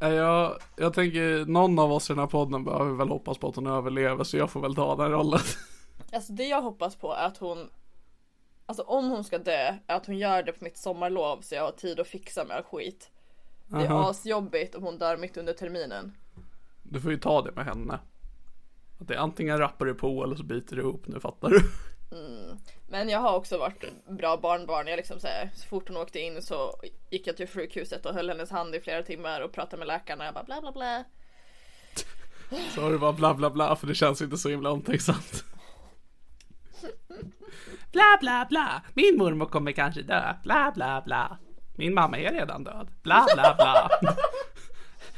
Eh, 0.00 0.08
Jag, 0.08 0.58
jag 0.76 0.94
tänker, 0.94 1.44
någon 1.44 1.78
av 1.78 1.92
oss 1.92 2.10
i 2.10 2.12
den 2.12 2.20
här 2.20 2.26
podden 2.26 2.64
behöver 2.64 2.92
väl 2.92 3.08
hoppas 3.08 3.38
på 3.38 3.48
att 3.48 3.56
hon 3.56 3.66
överlever 3.66 4.24
så 4.24 4.36
jag 4.36 4.50
får 4.50 4.60
väl 4.60 4.74
ta 4.74 4.96
den 4.96 5.10
rollen. 5.10 5.40
Alltså 6.12 6.32
det 6.32 6.44
jag 6.44 6.62
hoppas 6.62 6.96
på 6.96 7.14
är 7.14 7.26
att 7.26 7.36
hon 7.36 7.70
Alltså 8.66 8.82
om 8.82 9.10
hon 9.10 9.24
ska 9.24 9.38
dö, 9.38 9.74
är 9.86 9.96
att 9.96 10.06
hon 10.06 10.18
gör 10.18 10.42
det 10.42 10.52
på 10.52 10.64
mitt 10.64 10.76
sommarlov 10.78 11.40
så 11.40 11.54
jag 11.54 11.62
har 11.62 11.72
tid 11.72 12.00
att 12.00 12.06
fixa 12.06 12.44
med 12.44 12.56
all 12.56 12.62
skit. 12.62 13.10
Det 13.66 13.76
är 13.76 13.90
Aha. 13.90 14.10
asjobbigt 14.10 14.74
om 14.74 14.82
hon 14.82 14.98
dör 14.98 15.16
mitt 15.16 15.36
under 15.36 15.52
terminen. 15.52 16.12
Du 16.82 17.00
får 17.00 17.10
ju 17.10 17.18
ta 17.18 17.42
det 17.42 17.52
med 17.52 17.64
henne. 17.64 17.98
Att 19.00 19.08
det 19.08 19.14
är 19.14 19.18
antingen 19.18 19.58
rappar 19.58 19.86
du 19.86 19.94
på 19.94 20.24
eller 20.24 20.36
så 20.36 20.42
biter 20.42 20.76
du 20.76 20.82
ihop 20.82 21.06
nu, 21.06 21.20
fattar 21.20 21.48
du? 21.48 21.62
Men 22.90 23.08
jag 23.08 23.20
har 23.20 23.36
också 23.36 23.58
varit 23.58 23.84
bra 24.08 24.36
barnbarn. 24.36 24.86
Jag 24.86 24.96
liksom 24.96 25.20
så, 25.20 25.26
här, 25.26 25.50
så 25.54 25.68
fort 25.68 25.88
hon 25.88 25.96
åkte 25.96 26.20
in 26.20 26.42
så 26.42 26.74
gick 27.10 27.26
jag 27.26 27.36
till 27.36 27.48
sjukhuset 27.48 28.06
och 28.06 28.14
höll 28.14 28.28
hennes 28.28 28.50
hand 28.50 28.74
i 28.74 28.80
flera 28.80 29.02
timmar 29.02 29.40
och 29.40 29.52
pratade 29.52 29.76
med 29.76 29.86
läkarna. 29.86 30.24
Jag 30.24 30.34
bara 30.34 30.44
bla 30.44 30.60
bla 30.60 30.72
bla. 30.72 31.04
Så 32.74 32.80
har 32.80 32.90
du 32.90 32.98
bara 32.98 33.12
bla 33.12 33.34
bla 33.34 33.50
bla 33.50 33.76
för 33.76 33.86
det 33.86 33.94
känns 33.94 34.22
inte 34.22 34.36
så 34.36 34.48
himla 34.48 34.70
omtänksamt. 34.70 35.44
Bla 37.92 38.18
bla 38.20 38.46
bla, 38.50 38.82
min 38.94 39.18
mormor 39.18 39.46
kommer 39.46 39.72
kanske 39.72 40.02
dö, 40.02 40.34
bla 40.42 40.72
bla 40.74 41.02
bla. 41.06 41.38
Min 41.76 41.94
mamma 41.94 42.18
är 42.18 42.32
redan 42.32 42.64
död, 42.64 42.90
bla 43.02 43.26
bla 43.34 43.54
bla. 43.54 43.88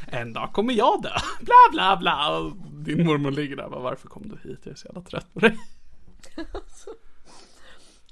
En 0.06 0.32
dag 0.32 0.52
kommer 0.52 0.72
jag 0.72 1.02
dö, 1.02 1.12
bla 1.40 1.56
bla 1.72 1.96
bla. 1.96 2.40
Din 2.84 3.06
mormor 3.06 3.30
ligger 3.30 3.56
där, 3.56 3.68
bara, 3.68 3.80
varför 3.80 4.08
kom 4.08 4.28
du 4.28 4.48
hit? 4.48 4.60
Jag 4.62 4.72
är 4.72 4.76
så 4.76 4.86
jävla 4.86 5.02
trött 5.02 5.34
på 5.34 5.40
dig. 5.40 5.58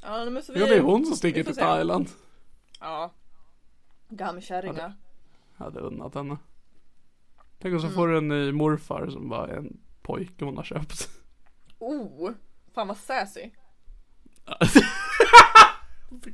Ja, 0.03 0.31
men 0.31 0.43
så 0.43 0.53
vi, 0.53 0.61
Ja, 0.61 0.67
det 0.67 0.75
är 0.77 0.81
hon 0.81 1.07
som 1.07 1.17
sticker 1.17 1.45
till. 1.45 1.55
Thailand. 1.57 2.11
Ja. 2.81 3.13
Gammelkärringar. 4.09 4.95
Jag 5.57 5.65
hade 5.65 5.81
unnat 5.81 6.15
henne. 6.15 6.37
Tänk 7.59 7.75
om 7.75 7.81
så 7.81 7.89
får 7.89 8.09
du 8.09 8.19
en 8.19 8.29
ny 8.29 8.53
morfar 8.53 9.09
som 9.11 9.29
bara 9.29 9.47
är 9.47 9.57
en 9.57 9.81
pojke 10.03 10.45
hon 10.45 10.57
har 10.57 10.65
köpt. 10.65 11.09
Oh! 11.79 12.31
Fan 12.75 12.89
vad 12.89 12.97
sassy. 12.97 13.51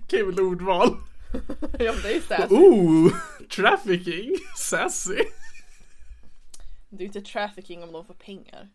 Kul 0.09 0.41
ordval. 0.41 0.89
ja 1.79 1.95
det 2.03 2.17
är 2.17 2.21
sassy. 2.21 2.55
Oh, 2.55 3.13
trafficking, 3.57 4.37
sassy. 4.57 5.19
Det 6.97 7.05
är 7.05 7.07
inte 7.07 7.21
trafficking 7.21 7.83
om 7.83 7.93
de 7.93 8.05
får 8.05 8.15
pengar. 8.15 8.69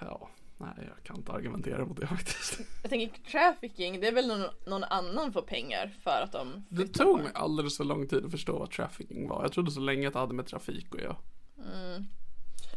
Ja, 0.00 0.28
nej 0.56 0.74
jag 0.76 1.04
kan 1.04 1.16
inte 1.16 1.32
argumentera 1.32 1.84
mot 1.84 2.00
det 2.00 2.06
faktiskt. 2.06 2.60
Jag 2.82 2.90
tänker 2.90 3.30
trafficking, 3.30 4.00
det 4.00 4.08
är 4.08 4.12
väl 4.12 4.28
någon, 4.28 4.50
någon 4.66 4.84
annan 4.84 5.32
får 5.32 5.42
pengar 5.42 5.94
för 6.02 6.22
att 6.22 6.32
de 6.32 6.66
Det 6.68 6.88
tog 6.88 7.18
mig 7.18 7.32
alldeles 7.34 7.76
för 7.76 7.84
lång 7.84 8.08
tid 8.08 8.24
att 8.24 8.30
förstå 8.30 8.58
vad 8.58 8.70
trafficking 8.70 9.28
var. 9.28 9.42
Jag 9.42 9.52
trodde 9.52 9.70
så 9.70 9.80
länge 9.80 10.06
att 10.08 10.12
det 10.12 10.20
hade 10.20 10.34
med 10.34 10.46
trafik 10.46 10.94
att 10.94 11.00
göra. 11.00 11.16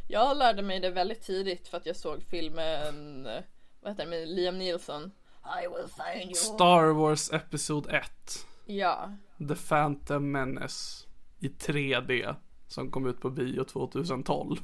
Jag 0.07 0.37
lärde 0.37 0.61
mig 0.61 0.79
det 0.79 0.89
väldigt 0.89 1.21
tidigt 1.21 1.67
för 1.67 1.77
att 1.77 1.85
jag 1.85 1.95
såg 1.95 2.23
filmen, 2.23 3.25
eh, 3.25 3.41
vad 3.81 3.91
heter 3.91 4.03
den, 4.03 4.09
med 4.09 4.27
Liam 4.27 4.57
Neeson. 4.57 5.11
I 5.63 5.67
will 5.67 5.87
find 5.87 6.25
you. 6.25 6.33
Star 6.33 6.93
Wars 6.93 7.33
Episod 7.33 7.87
1. 7.87 8.45
Ja, 8.65 9.13
The 9.47 9.55
Phantom 9.55 10.31
Menace. 10.31 11.08
I 11.39 11.47
3D. 11.47 12.35
Som 12.67 12.91
kom 12.91 13.07
ut 13.07 13.21
på 13.21 13.29
bio 13.29 13.63
2012. 13.63 14.55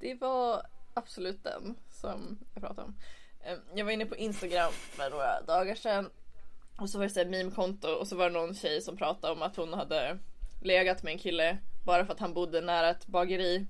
det 0.00 0.14
var 0.20 0.62
absolut 0.94 1.44
den 1.44 1.74
som 1.90 2.38
jag 2.54 2.62
pratade 2.62 2.82
om. 2.82 2.94
Eh, 3.46 3.58
Jag 3.74 3.84
var 3.84 3.92
inne 3.92 4.06
på 4.06 4.16
Instagram 4.16 4.72
för 4.72 5.10
några 5.10 5.40
dagar 5.42 5.74
sedan. 5.74 6.10
Och 6.78 6.90
så 6.90 6.98
var 6.98 7.04
det 7.06 7.16
här 7.16 7.26
meme-konto 7.26 7.88
och 7.88 8.08
så 8.08 8.16
var 8.16 8.24
det 8.30 8.38
någon 8.38 8.54
tjej 8.54 8.80
som 8.82 8.96
pratade 8.96 9.32
om 9.32 9.42
att 9.42 9.56
hon 9.56 9.74
hade 9.74 10.18
legat 10.62 11.02
med 11.02 11.12
en 11.12 11.18
kille 11.18 11.58
bara 11.84 12.06
för 12.06 12.12
att 12.12 12.20
han 12.20 12.34
bodde 12.34 12.60
nära 12.60 12.90
ett 12.90 13.06
bageri. 13.06 13.66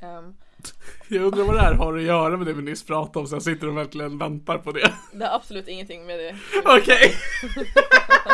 Ehm, 0.00 0.34
Jag 1.08 1.22
undrar 1.22 1.44
vad 1.44 1.54
det 1.54 1.60
här 1.60 1.74
har 1.74 1.96
att 1.96 2.02
göra 2.02 2.36
med 2.36 2.46
det 2.46 2.52
vi 2.52 2.62
nyss 2.62 2.84
pratade 2.86 3.18
om 3.18 3.26
så 3.26 3.34
jag 3.34 3.42
sitter 3.42 3.68
och 3.68 3.76
verkligen 3.76 4.18
väntar 4.18 4.58
på 4.58 4.72
det. 4.72 4.92
det 5.12 5.24
har 5.26 5.36
absolut 5.36 5.68
ingenting 5.68 6.06
med 6.06 6.18
det 6.18 6.36
Okej. 6.64 7.14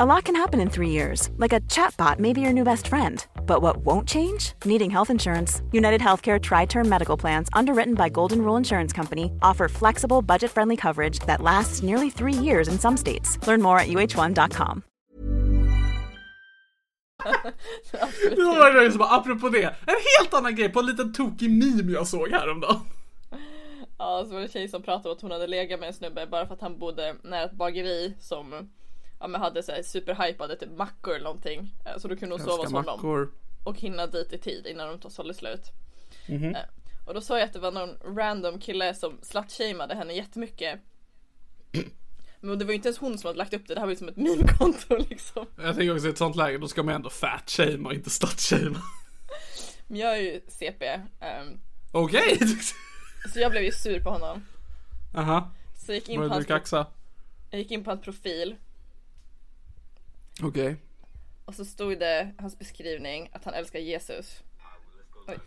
A 0.00 0.06
lot 0.06 0.24
can 0.24 0.34
happen 0.34 0.60
in 0.60 0.70
three 0.70 0.88
years, 0.88 1.28
like 1.36 1.52
a 1.52 1.60
chatbot 1.68 2.18
may 2.18 2.32
be 2.32 2.40
your 2.40 2.54
new 2.54 2.64
best 2.64 2.88
friend. 2.88 3.26
But 3.44 3.60
what 3.60 3.84
won't 3.84 4.08
change? 4.08 4.54
Needing 4.64 4.90
health 4.90 5.10
insurance. 5.10 5.60
United 5.72 6.00
Healthcare 6.00 6.40
Tri 6.40 6.64
Term 6.64 6.88
Medical 6.88 7.18
Plans, 7.18 7.50
underwritten 7.52 7.94
by 7.94 8.08
Golden 8.08 8.40
Rule 8.40 8.56
Insurance 8.56 8.94
Company, 8.94 9.30
offer 9.42 9.68
flexible, 9.68 10.22
budget 10.22 10.50
friendly 10.50 10.76
coverage 10.76 11.18
that 11.26 11.42
lasts 11.42 11.82
nearly 11.82 12.08
three 12.08 12.32
years 12.32 12.68
in 12.68 12.78
some 12.78 12.96
states. 12.96 13.38
Learn 13.46 13.60
more 13.60 13.78
at 13.78 13.88
uh1.com. 13.88 14.82
Det 18.36 18.44
var 18.44 18.84
det 18.84 18.92
som 18.92 18.98
bara, 18.98 19.16
apropå 19.16 19.48
det, 19.48 19.62
en 19.62 19.96
helt 20.18 20.34
annan 20.34 20.54
grej 20.54 20.72
på 20.72 20.80
en 20.80 20.86
liten 20.86 21.12
tokig 21.12 21.50
meme 21.50 21.92
jag 21.92 22.06
såg 22.06 22.30
häromdagen. 22.30 22.80
Ja, 23.98 24.24
så 24.24 24.32
var 24.32 24.40
det 24.40 24.46
en 24.46 24.52
tjej 24.52 24.68
som 24.68 24.82
pratade 24.82 25.08
om 25.08 25.16
att 25.16 25.22
hon 25.22 25.30
hade 25.30 25.46
legat 25.46 25.80
med 25.80 25.86
en 25.86 25.94
snubbe 25.94 26.26
bara 26.26 26.46
för 26.46 26.54
att 26.54 26.60
han 26.60 26.78
bodde 26.78 27.14
nära 27.22 27.44
ett 27.44 27.52
bageri 27.52 28.14
som 28.20 28.70
ja, 29.20 29.26
men 29.28 29.40
hade 29.40 29.62
så 29.62 29.72
här 29.72 29.82
superhypade 29.82 30.56
typ 30.56 30.70
mackor 30.76 31.14
eller 31.14 31.24
någonting. 31.24 31.74
Eh, 31.86 31.98
Så 31.98 32.08
då 32.08 32.16
kunde 32.16 32.34
hon 32.34 32.40
sova 32.44 32.62
hos 32.62 32.72
honom 32.72 33.30
och 33.64 33.76
hinna 33.80 34.06
dit 34.06 34.32
i 34.32 34.38
tid 34.38 34.66
innan 34.66 34.88
de 34.88 34.98
tog 34.98 35.12
sålde 35.12 35.34
slut. 35.34 35.62
Mhm. 36.28 36.54
Eh, 36.54 36.62
Och 37.06 37.14
då 37.14 37.20
sa 37.20 37.38
jag 37.38 37.46
att 37.46 37.52
det 37.52 37.58
var 37.58 37.72
någon 37.72 38.16
random 38.16 38.60
kille 38.60 38.94
som 38.94 39.18
slutshameade 39.22 39.94
henne 39.94 40.12
jättemycket. 40.12 40.80
Men 42.40 42.58
det 42.58 42.64
var 42.64 42.72
ju 42.72 42.76
inte 42.76 42.88
ens 42.88 42.98
hon 42.98 43.18
som 43.18 43.28
hade 43.28 43.38
lagt 43.38 43.54
upp 43.54 43.68
det, 43.68 43.74
det 43.74 43.80
här 43.80 43.86
var 43.86 43.92
ju 43.92 43.96
som 43.96 44.08
ett 44.08 44.16
meme-konto 44.16 44.96
liksom. 45.10 45.46
Jag 45.56 45.76
tänker 45.76 45.94
också 45.94 46.06
i 46.06 46.10
ett 46.10 46.18
sånt 46.18 46.36
läge, 46.36 46.58
då 46.58 46.68
ska 46.68 46.82
man 46.82 46.94
ändå 46.94 47.10
fat 47.10 47.50
shame 47.50 47.88
och 47.88 47.94
inte 47.94 48.10
slut 48.10 48.40
shame. 48.40 48.76
Men 49.86 49.98
jag 49.98 50.12
är 50.18 50.22
ju 50.22 50.40
CP, 50.48 50.86
ehm, 51.20 51.60
Okej! 51.92 52.38
så 53.34 53.40
jag 53.40 53.50
blev 53.50 53.62
ju 53.62 53.72
sur 53.72 54.00
på 54.00 54.10
honom. 54.10 54.44
Aha, 55.14 55.50
Så 55.76 55.92
jag 55.92 55.94
gick 55.94 56.08
in, 56.08 56.16
på 56.16 56.18
började 56.20 56.44
du 56.46 56.52
hans, 56.52 56.64
kaxa? 56.70 56.86
jag 57.50 57.58
gick 57.60 57.70
in 57.70 57.84
på 57.84 57.90
hans 57.90 58.00
profil 58.02 58.56
Okej. 60.42 60.76
och 61.44 61.54
så 61.54 61.64
stod 61.64 61.98
det 61.98 62.34
hans 62.38 62.58
beskrivning 62.58 63.30
att 63.32 63.44
han 63.44 63.54
älskar 63.54 63.78
Jesus. 63.78 64.40
Oj. 65.28 65.38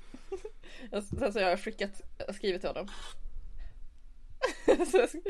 Sen 1.19 1.33
så 1.33 1.39
har 1.39 1.49
jag 1.49 1.59
skickat, 1.59 2.01
skrivit 2.35 2.61
till 2.61 2.69
honom. 2.69 2.87
Så 4.65 4.97
jag 4.97 5.09
sk- 5.09 5.27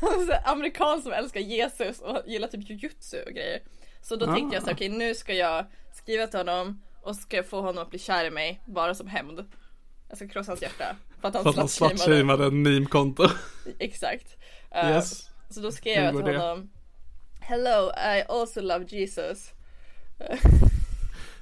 Han 0.00 0.20
är 0.20 0.24
så 0.26 0.32
här 0.32 0.52
amerikan 0.52 1.02
som 1.02 1.12
älskar 1.12 1.40
Jesus 1.40 2.00
och 2.00 2.22
gillar 2.26 2.48
typ 2.48 2.70
jujutsu 2.70 3.22
och 3.22 3.32
grejer. 3.32 3.60
Så 4.02 4.16
då 4.16 4.26
tänkte 4.34 4.56
jag 4.56 4.62
så 4.62 4.68
här, 4.68 4.74
okej 4.76 4.88
nu 4.88 5.14
ska 5.14 5.32
jag 5.34 5.66
skriva 5.92 6.26
till 6.26 6.38
honom 6.38 6.82
och 7.02 7.16
ska 7.16 7.42
få 7.42 7.60
honom 7.60 7.82
att 7.82 7.90
bli 7.90 7.98
kär 7.98 8.24
i 8.24 8.30
mig 8.30 8.60
bara 8.66 8.94
som 8.94 9.06
hämnd. 9.06 9.44
Jag 10.08 10.18
ska 10.18 10.28
krossa 10.28 10.50
hans 10.50 10.62
hjärta. 10.62 10.96
För 11.20 11.28
att 11.28 11.34
han 11.34 11.44
han 11.44 11.68
slutshameade. 11.68 12.46
en 12.46 12.62
meme-konto. 12.62 13.28
Exakt. 13.78 14.36
Eh, 14.70 14.90
Yes. 14.90 15.30
Så 15.50 15.60
då 15.60 15.72
skrev 15.72 16.04
jag 16.04 16.24
till 16.24 16.34
honom 16.40 16.70
Hello, 17.48 17.92
I 17.96 18.22
also 18.22 18.60
love 18.60 18.86
Jesus. 18.86 19.52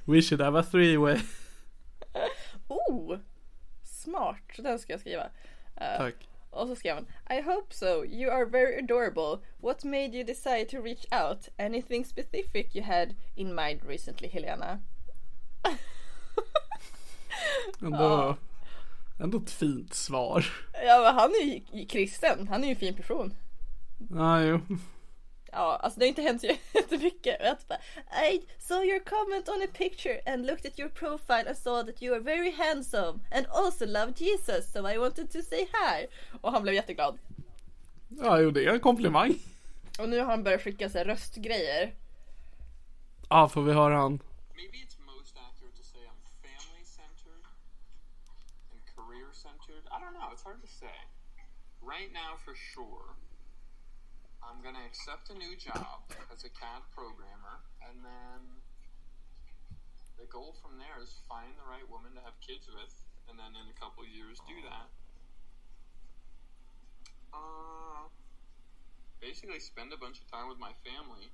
We 0.05 0.21
should 0.21 0.39
have 0.39 0.53
a 0.53 0.63
three 0.63 0.97
way. 0.97 1.21
Oh! 2.69 3.17
Smart, 3.83 4.41
den 4.57 4.79
ska 4.79 4.93
jag 4.93 4.99
skriva. 4.99 5.29
Eh, 5.75 5.97
Tack. 5.97 6.15
Och 6.49 6.67
så 6.67 6.75
skrev 6.75 6.95
han 6.95 7.07
I 7.37 7.41
hope 7.41 7.73
so, 7.73 8.05
you 8.05 8.31
are 8.31 8.45
very 8.45 8.79
adorable. 8.79 9.39
What 9.57 9.83
made 9.83 10.15
you 10.15 10.23
decide 10.23 10.69
to 10.69 10.81
reach 10.81 11.05
out? 11.11 11.49
Anything 11.57 12.05
specific 12.05 12.75
you 12.75 12.83
had 12.85 13.15
in 13.35 13.55
mind 13.55 13.81
recently 13.87 14.27
Helena? 14.27 14.79
Ändå, 17.81 18.37
ändå 19.19 19.37
ett 19.37 19.51
fint 19.51 19.93
svar. 19.93 20.45
Ja 20.85 21.01
men 21.03 21.15
han 21.15 21.31
är 21.31 21.75
ju 21.77 21.85
kristen, 21.85 22.47
han 22.47 22.63
är 22.63 22.67
ju 22.67 22.73
en 22.73 22.79
fin 22.79 22.95
person. 22.95 23.33
Ja, 24.09 24.41
jo. 24.41 24.59
Ja, 25.55 25.75
alltså 25.75 25.99
det 25.99 26.05
har 26.05 26.09
inte 26.09 26.21
hänt 26.21 26.41
så 26.41 26.47
jättemycket. 26.73 27.37
Jag 27.39 27.57
bara, 27.67 27.79
I 28.29 28.41
saw 28.59 28.85
your 28.85 28.99
comment 28.99 29.49
on 29.49 29.61
a 29.63 29.67
picture 29.73 30.21
and 30.25 30.45
looked 30.45 30.65
at 30.65 30.79
your 30.79 30.89
profile 30.89 31.47
and 31.47 31.57
saw 31.57 31.83
that 31.83 32.03
you 32.03 32.13
are 32.15 32.19
very 32.21 32.51
handsome 32.51 33.19
and 33.31 33.47
also 33.47 33.85
love 33.85 34.13
Jesus 34.17 34.71
so 34.71 34.87
I 34.87 34.97
wanted 34.97 35.31
to 35.31 35.41
say 35.41 35.59
hi. 35.59 36.07
Och 36.41 36.51
han 36.51 36.63
blev 36.63 36.75
jätteglad. 36.75 37.17
Ja, 38.09 38.39
jo, 38.39 38.51
det 38.51 38.65
är 38.65 38.73
en 38.73 38.79
komplimang. 38.79 39.35
Och 39.99 40.09
nu 40.09 40.19
har 40.19 40.25
han 40.25 40.43
börjat 40.43 40.61
skicka 40.61 40.87
här 40.87 41.05
röstgrejer. 41.05 41.95
Ja, 43.29 43.49
får 43.49 43.61
vi 43.61 43.73
höra 43.73 43.95
han. 43.95 44.19
Maybe 44.55 44.77
it's 44.77 44.99
most 45.05 45.37
accurate 45.37 45.77
to 45.77 45.83
say 45.83 46.01
I'm 46.01 46.19
family 46.41 46.85
centered 46.85 47.43
and 48.71 48.79
career 48.95 49.29
centered. 49.33 49.83
I 49.95 49.97
don't 50.03 50.13
know, 50.19 50.29
it's 50.33 50.43
hard 50.43 50.61
to 50.61 50.67
say. 50.67 50.95
Right 51.81 52.11
now, 52.13 52.31
for 52.45 52.55
sure, 52.55 53.14
I'm 54.65 54.73
gonna 54.73 54.89
accept 54.89 55.29
a 55.29 55.37
new 55.37 55.53
job 55.53 56.09
as 56.33 56.41
a 56.41 56.49
CAD 56.49 56.81
programmer, 56.89 57.61
and 57.85 58.01
then 58.01 58.41
the 60.17 60.25
goal 60.25 60.57
from 60.57 60.81
there 60.81 60.97
is 61.05 61.21
find 61.29 61.53
the 61.53 61.69
right 61.69 61.85
woman 61.85 62.17
to 62.17 62.21
have 62.25 62.33
kids 62.41 62.65
with, 62.65 62.97
and 63.29 63.37
then 63.37 63.53
in 63.53 63.69
a 63.69 63.77
couple 63.77 64.01
years 64.09 64.41
do 64.49 64.57
that. 64.65 64.89
Uh, 67.29 68.09
basically, 69.21 69.61
spend 69.61 69.93
a 69.93 70.01
bunch 70.01 70.17
of 70.17 70.25
time 70.33 70.49
with 70.49 70.57
my 70.57 70.73
family. 70.81 71.29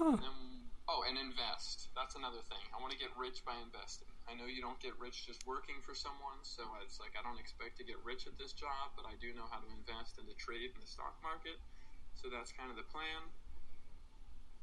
And 0.00 0.16
then, 0.16 0.72
oh, 0.88 1.04
and 1.04 1.20
invest. 1.20 1.92
That's 1.92 2.16
another 2.16 2.40
thing. 2.48 2.64
I 2.72 2.80
want 2.80 2.96
to 2.96 3.00
get 3.02 3.12
rich 3.12 3.44
by 3.44 3.60
investing. 3.60 4.08
I 4.24 4.32
know 4.32 4.48
you 4.48 4.64
don't 4.64 4.80
get 4.80 4.96
rich 4.96 5.28
just 5.28 5.44
working 5.44 5.84
for 5.84 5.92
someone, 5.92 6.40
so 6.48 6.64
it's 6.80 6.96
like 6.96 7.12
I 7.12 7.20
don't 7.20 7.36
expect 7.36 7.76
to 7.76 7.84
get 7.84 8.00
rich 8.08 8.24
at 8.24 8.40
this 8.40 8.56
job, 8.56 8.96
but 8.96 9.04
I 9.04 9.20
do 9.20 9.36
know 9.36 9.44
how 9.52 9.60
to 9.60 9.68
invest 9.68 10.16
in 10.16 10.24
the 10.24 10.38
trade 10.40 10.72
and 10.72 10.80
the 10.80 10.88
stock 10.88 11.12
market. 11.20 11.60
So 12.18 12.26
that's 12.34 12.50
kind 12.52 12.70
of 12.70 12.76
the 12.76 12.82
plan. 12.94 13.22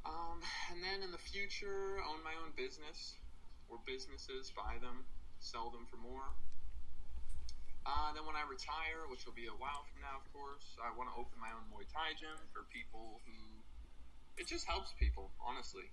Um, 0.06 0.38
and 0.70 0.84
then 0.84 1.02
in 1.02 1.12
the 1.12 1.18
future, 1.32 1.98
own 2.10 2.20
my 2.22 2.36
own 2.44 2.52
business 2.56 3.16
or 3.70 3.80
businesses, 3.88 4.52
buy 4.54 4.76
them, 4.86 5.08
sell 5.40 5.72
them 5.72 5.88
for 5.90 5.98
more. 5.98 6.28
Uh, 7.88 8.14
then 8.14 8.26
when 8.26 8.36
I 8.36 8.44
retire, 8.50 9.08
which 9.10 9.26
will 9.26 9.34
be 9.34 9.48
a 9.48 9.58
while 9.64 9.82
from 9.90 10.02
now, 10.02 10.16
of 10.22 10.26
course, 10.34 10.66
I 10.82 10.90
want 10.98 11.10
to 11.10 11.16
open 11.22 11.38
my 11.40 11.50
own 11.56 11.64
Muay 11.72 11.86
Thai 11.94 12.14
gym 12.20 12.38
for 12.54 12.62
people 12.78 13.22
who. 13.26 13.34
It 14.38 14.48
just 14.48 14.66
helps 14.68 14.92
people, 15.00 15.32
honestly. 15.40 15.88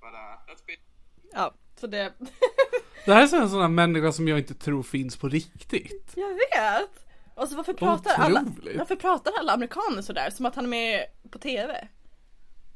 But 0.00 0.12
uh, 0.18 0.36
that's 0.48 0.62
ba- 0.66 0.82
Ja, 1.32 1.54
så 1.80 1.86
det... 1.86 2.12
Det 3.04 3.14
här 3.14 3.34
är 3.34 3.42
en 3.42 3.50
sån 3.50 3.60
här 3.60 3.68
människa 3.68 4.12
som 4.12 4.28
jag 4.28 4.38
inte 4.38 4.54
tror 4.54 4.82
finns 4.82 5.16
på 5.16 5.28
riktigt. 5.28 6.12
jag 6.16 6.34
vet! 6.34 7.06
Och 7.34 7.48
så 7.48 7.56
varför 7.56 7.72
pratar 7.72 8.10
alla, 8.18 8.44
varför 8.76 8.96
pratar 8.96 9.32
alla 9.38 9.52
amerikaner 9.52 10.02
sådär? 10.02 10.30
Som 10.30 10.46
att 10.46 10.54
han 10.54 10.64
är 10.64 10.68
med 10.68 11.04
på 11.30 11.38
TV? 11.38 11.88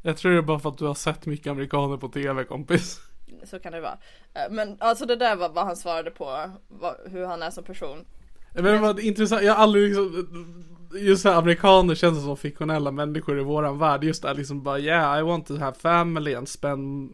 Jag 0.03 0.17
tror 0.17 0.33
det 0.33 0.39
är 0.39 0.43
bara 0.43 0.59
för 0.59 0.69
att 0.69 0.79
du 0.79 0.87
har 0.87 0.95
sett 0.95 1.27
mycket 1.27 1.51
amerikaner 1.51 1.97
på 1.97 2.09
tv 2.09 2.45
kompis. 2.45 3.01
Så 3.45 3.59
kan 3.59 3.73
det 3.73 3.81
vara. 3.81 3.99
Eh, 4.35 4.51
Men 4.51 4.77
alltså 4.81 5.07
det 5.07 5.17
där 5.17 5.37
var 5.37 5.49
vad 5.49 5.67
han 5.67 5.77
svarade 5.77 6.11
på, 6.11 6.51
vad, 6.69 6.95
hur 7.07 7.27
han 7.27 7.43
är 7.43 7.51
som 7.51 7.65
person. 7.65 8.05
Men 8.55 8.65
det 8.65 8.79
var 8.79 9.01
intressant, 9.01 9.43
jag 9.43 9.55
har 9.55 9.63
aldrig 9.63 9.89
liksom 9.89 10.65
Just 10.93 11.25
här, 11.25 11.35
amerikaner 11.35 11.95
känns 11.95 12.25
som 12.25 12.37
fiktionella 12.37 12.91
människor 12.91 13.41
i 13.41 13.43
våran 13.43 13.79
värld 13.79 14.05
Just 14.05 14.23
det 14.23 14.29
här 14.29 14.35
liksom 14.35 14.63
bara 14.63 14.79
yeah 14.79 15.19
I 15.19 15.23
want 15.23 15.47
to 15.47 15.57
have 15.57 15.79
family 15.79 16.35
and 16.35 16.49
spend 16.49 17.11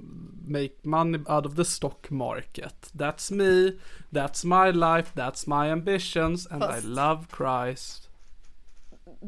Make 0.46 0.74
money 0.82 1.18
out 1.26 1.46
of 1.46 1.56
the 1.56 1.64
stock 1.64 2.10
market 2.10 2.90
That's 2.92 3.32
me 3.32 3.72
That's 4.10 4.44
my 4.44 4.72
life 4.72 5.12
That's 5.14 5.46
my 5.46 5.70
ambitions 5.70 6.46
And 6.50 6.62
Fast- 6.62 6.84
I 6.84 6.86
love 6.86 7.24
Christ 7.36 8.10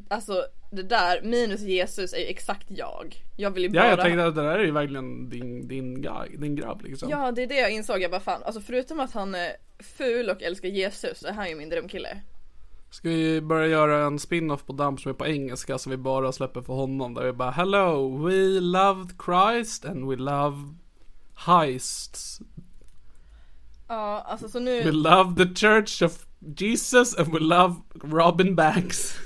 Alltså 0.08 0.46
det 0.70 0.82
där 0.82 1.22
minus 1.22 1.60
Jesus 1.60 2.12
är 2.12 2.18
ju 2.18 2.26
exakt 2.26 2.66
jag. 2.68 3.24
Jag 3.36 3.50
vill 3.50 3.62
ju 3.62 3.68
Ja 3.68 3.82
bara... 3.82 3.88
jag 3.88 4.00
tänkte 4.00 4.26
att 4.26 4.34
det 4.34 4.42
där 4.42 4.58
är 4.58 4.64
ju 4.64 4.70
verkligen 4.70 5.28
din, 5.28 5.68
din, 5.68 6.02
guy, 6.02 6.36
din 6.36 6.56
grabb 6.56 6.82
liksom 6.82 7.10
Ja 7.10 7.32
det 7.32 7.42
är 7.42 7.46
det 7.46 7.60
jag 7.60 7.70
insåg, 7.70 8.02
jag 8.02 8.10
bara 8.10 8.20
fan, 8.20 8.42
alltså 8.42 8.60
förutom 8.60 9.00
att 9.00 9.12
han 9.12 9.34
är 9.34 9.56
ful 9.78 10.30
och 10.30 10.42
älskar 10.42 10.68
Jesus 10.68 11.18
så 11.18 11.26
är 11.26 11.32
han 11.32 11.48
ju 11.48 11.54
min 11.54 11.68
drömkille. 11.68 12.20
Ska 12.90 13.08
vi 13.08 13.40
börja 13.40 13.66
göra 13.66 14.06
en 14.06 14.18
spin-off 14.18 14.66
på 14.66 14.72
Damp 14.72 15.00
som 15.00 15.10
är 15.10 15.14
på 15.14 15.26
engelska 15.26 15.78
som 15.78 15.90
vi 15.90 15.96
bara 15.96 16.32
släpper 16.32 16.62
för 16.62 16.72
honom 16.72 17.14
där 17.14 17.24
vi 17.24 17.32
bara 17.32 17.50
Hello, 17.50 18.16
we 18.26 18.60
loved 18.60 19.10
Christ 19.24 19.84
and 19.84 20.10
we 20.10 20.16
love 20.16 20.56
heists 21.36 22.40
Ja 23.88 24.24
alltså 24.26 24.48
så 24.48 24.58
We 24.58 24.64
nu, 24.64 24.92
love 24.92 25.44
the 25.44 25.54
church 25.54 26.02
of 26.02 26.26
Jesus 26.56 27.18
and 27.18 27.32
we 27.32 27.40
love 27.40 27.74
Robin 27.94 28.56
Banks 28.56 29.16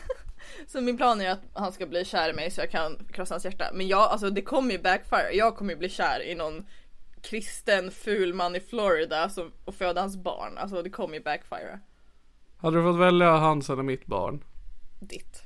Så 0.66 0.80
min 0.80 0.96
plan 0.96 1.20
är 1.20 1.30
att 1.30 1.42
han 1.52 1.72
ska 1.72 1.86
bli 1.86 2.04
kär 2.04 2.30
i 2.30 2.32
mig 2.32 2.50
så 2.50 2.60
jag 2.60 2.70
kan 2.70 2.96
krossa 3.12 3.34
hans 3.34 3.44
hjärta. 3.44 3.70
Men 3.74 3.88
jag, 3.88 4.00
alltså 4.00 4.30
det 4.30 4.42
kommer 4.42 4.72
ju 4.72 4.78
backfire. 4.78 5.32
Jag 5.32 5.56
kommer 5.56 5.72
ju 5.72 5.78
bli 5.78 5.88
kär 5.88 6.22
i 6.22 6.34
någon 6.34 6.66
kristen 7.22 7.90
ful 7.90 8.34
man 8.34 8.56
i 8.56 8.60
Florida 8.60 9.28
som, 9.28 9.52
och 9.64 9.74
föda 9.74 10.00
hans 10.00 10.16
barn. 10.16 10.58
Alltså 10.58 10.82
det 10.82 10.90
kommer 10.90 11.14
ju 11.14 11.22
backfire. 11.22 11.80
Hade 12.56 12.76
du 12.76 12.82
fått 12.82 13.00
välja 13.00 13.30
hans 13.30 13.70
eller 13.70 13.82
mitt 13.82 14.06
barn? 14.06 14.44
Ditt. 15.00 15.42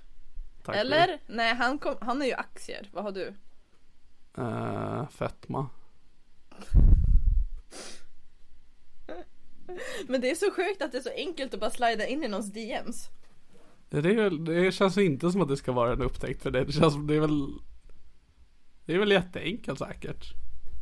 Tack 0.65 0.77
Eller? 0.77 1.19
Nej 1.27 1.55
han, 1.55 1.79
kom, 1.79 1.95
han 2.01 2.23
är 2.23 2.27
ju 2.27 2.35
aktier. 2.35 2.89
Vad 2.93 3.05
har 3.05 3.13
du? 3.13 3.35
Uh, 4.39 5.09
fetma. 5.09 5.69
Men 10.07 10.21
det 10.21 10.31
är 10.31 10.35
så 10.35 10.51
sjukt 10.51 10.83
att 10.83 10.93
det 10.93 10.99
är 10.99 11.03
så 11.03 11.11
enkelt 11.17 11.55
att 11.55 11.61
bara 11.61 11.71
slida 11.71 12.07
in 12.07 12.25
i 12.25 12.29
någons 12.29 12.53
DMs. 12.53 13.09
Det, 13.89 13.99
är, 13.99 14.03
väl- 14.15 14.45
det 14.45 14.73
känns 14.73 14.99
inte 14.99 15.31
som 15.33 15.43
att 15.43 15.49
det 15.49 15.57
ska 15.57 15.73
vara 15.73 15.93
en 15.93 16.03
upptäckt 16.03 16.43
för 16.43 16.51
dig. 16.51 16.65
Det 16.65 16.73
känns 16.73 16.93
som 16.93 17.07
det 17.07 17.17
är 17.17 17.21
väl 17.21 17.47
Det 18.87 18.95
är 18.95 18.99
väl 18.99 19.13
jätteenkelt 19.13 19.79
säkert. 19.79 20.25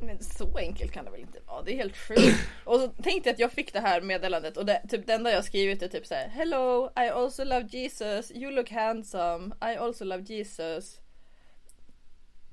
Men 0.03 0.23
så 0.23 0.59
enkelt 0.59 0.93
kan 0.93 1.05
det 1.05 1.11
väl 1.11 1.21
inte 1.21 1.39
vara? 1.47 1.63
Det 1.63 1.73
är 1.73 1.77
helt 1.77 1.97
sjukt. 1.97 2.49
Och 2.65 2.81
så 2.81 2.89
tänkte 2.89 3.29
jag 3.29 3.35
att 3.35 3.39
jag 3.41 3.53
fick 3.53 3.73
det 3.73 3.81
här 3.81 4.01
meddelandet 4.01 4.57
och 4.57 4.67
det, 4.67 4.83
typ 4.89 5.07
det 5.07 5.13
enda 5.13 5.33
jag 5.33 5.45
skrivit 5.45 5.83
är 5.83 5.89
typ 5.89 6.07
såhär 6.07 6.29
Hello, 6.29 6.91
I 6.97 7.09
also 7.09 7.45
love 7.45 7.67
Jesus, 7.71 8.31
you 8.31 8.51
look 8.51 8.71
handsome, 8.71 9.55
I 9.61 9.77
also 9.77 10.05
love 10.05 10.23
Jesus. 10.23 11.01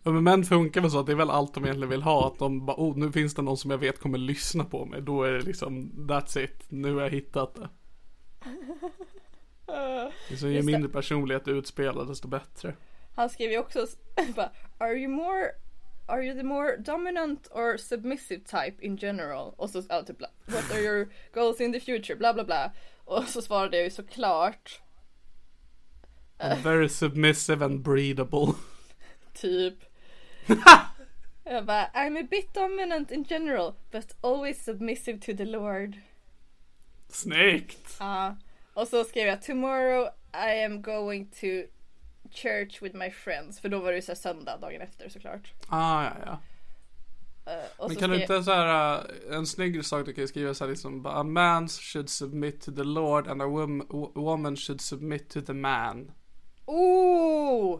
Ja, 0.03 0.11
men 0.11 0.23
män 0.23 0.43
funkar 0.43 0.81
väl 0.81 0.91
så 0.91 0.99
att 0.99 1.05
det 1.05 1.11
är 1.11 1.15
väl 1.15 1.29
allt 1.29 1.53
de 1.53 1.63
egentligen 1.63 1.89
vill 1.89 2.01
ha. 2.01 2.27
Att 2.27 2.39
de 2.39 2.65
bara, 2.65 2.77
oh 2.77 2.97
nu 2.97 3.11
finns 3.11 3.33
det 3.33 3.41
någon 3.41 3.57
som 3.57 3.71
jag 3.71 3.77
vet 3.77 3.99
kommer 3.99 4.17
lyssna 4.17 4.65
på 4.65 4.85
mig. 4.85 5.01
Då 5.01 5.23
är 5.23 5.31
det 5.31 5.41
liksom, 5.41 5.91
that's 5.91 6.43
it. 6.43 6.65
Nu 6.69 6.93
har 6.93 7.01
jag 7.01 7.09
hittat 7.09 7.55
det. 7.55 7.69
Så 10.37 10.47
ju 10.47 10.61
mindre 10.61 10.89
personlighet 10.89 11.45
du 11.45 11.57
utspelar 11.57 12.05
desto 12.05 12.27
bättre. 12.27 12.73
Han 13.15 13.29
skrev 13.29 13.51
ju 13.51 13.59
också 13.59 13.87
bara, 14.35 14.51
Are 14.77 14.93
you 14.93 15.11
more 15.11 15.51
Are 16.07 16.23
you 16.23 16.37
the 16.37 16.43
more 16.43 16.77
dominant 16.77 17.47
or 17.51 17.77
submissive 17.77 18.41
type 18.43 18.85
in 18.85 18.97
general? 18.97 19.53
Och 19.57 19.69
så 19.69 19.83
ja, 19.89 20.03
typ 20.03 20.21
What 20.45 20.71
are 20.71 20.81
your 20.81 21.09
goals 21.33 21.61
in 21.61 21.73
the 21.73 21.79
future? 21.79 22.15
Bla 22.15 22.33
bla 22.33 22.43
bla. 22.43 22.71
Och 23.05 23.23
så 23.23 23.41
svarade 23.41 23.77
jag 23.77 23.83
ju 23.83 23.89
såklart 23.89 24.81
I'm 26.39 26.63
very 26.63 26.89
submissive 26.89 27.65
and 27.65 27.81
breedable. 27.81 28.53
Typ. 29.33 29.73
jag 31.43 31.65
bara, 31.65 31.85
I'm 31.93 32.19
a 32.19 32.27
bit 32.29 32.53
dominant 32.53 33.11
in 33.11 33.25
general, 33.29 33.73
but 33.91 34.15
always 34.21 34.63
submissive 34.63 35.19
to 35.19 35.37
the 35.37 35.45
Lord. 35.45 35.97
Snyggt! 37.09 37.97
Ja. 37.99 38.35
Och 38.73 38.87
så 38.87 39.03
skrev 39.03 39.27
jag, 39.27 39.41
tomorrow 39.41 40.09
I 40.33 40.63
am 40.63 40.81
going 40.81 41.25
to 41.25 41.47
church 42.31 42.81
with 42.81 42.95
my 42.95 43.11
friends. 43.11 43.59
För 43.59 43.69
då 43.69 43.79
var 43.79 43.89
det 43.91 43.95
ju 43.95 44.01
så 44.01 44.15
söndag 44.15 44.57
dagen 44.57 44.81
efter 44.81 45.09
såklart. 45.09 45.53
Ah, 45.67 46.03
ja, 46.03 46.11
ja. 46.25 46.39
Och 47.77 47.89
Men 47.89 47.97
kan 47.97 48.09
du 48.09 48.21
inte 48.21 48.43
så 48.43 48.51
här 48.51 49.05
äh, 49.29 49.35
en 49.37 49.45
snygg 49.45 49.85
sak 49.85 50.05
du 50.05 50.13
kan 50.13 50.27
skriva 50.27 50.53
så 50.53 50.63
här 50.63 50.71
liksom 50.71 51.05
A 51.05 51.23
man 51.23 51.67
should 51.67 52.09
submit 52.09 52.61
to 52.61 52.71
the 52.71 52.83
Lord 52.83 53.27
and 53.27 53.41
a 53.41 53.45
wom- 53.45 53.87
wo- 53.87 54.11
woman 54.15 54.55
should 54.57 54.81
submit 54.81 55.29
to 55.29 55.41
the 55.41 55.53
man. 55.53 56.11
Oh! 56.65 57.79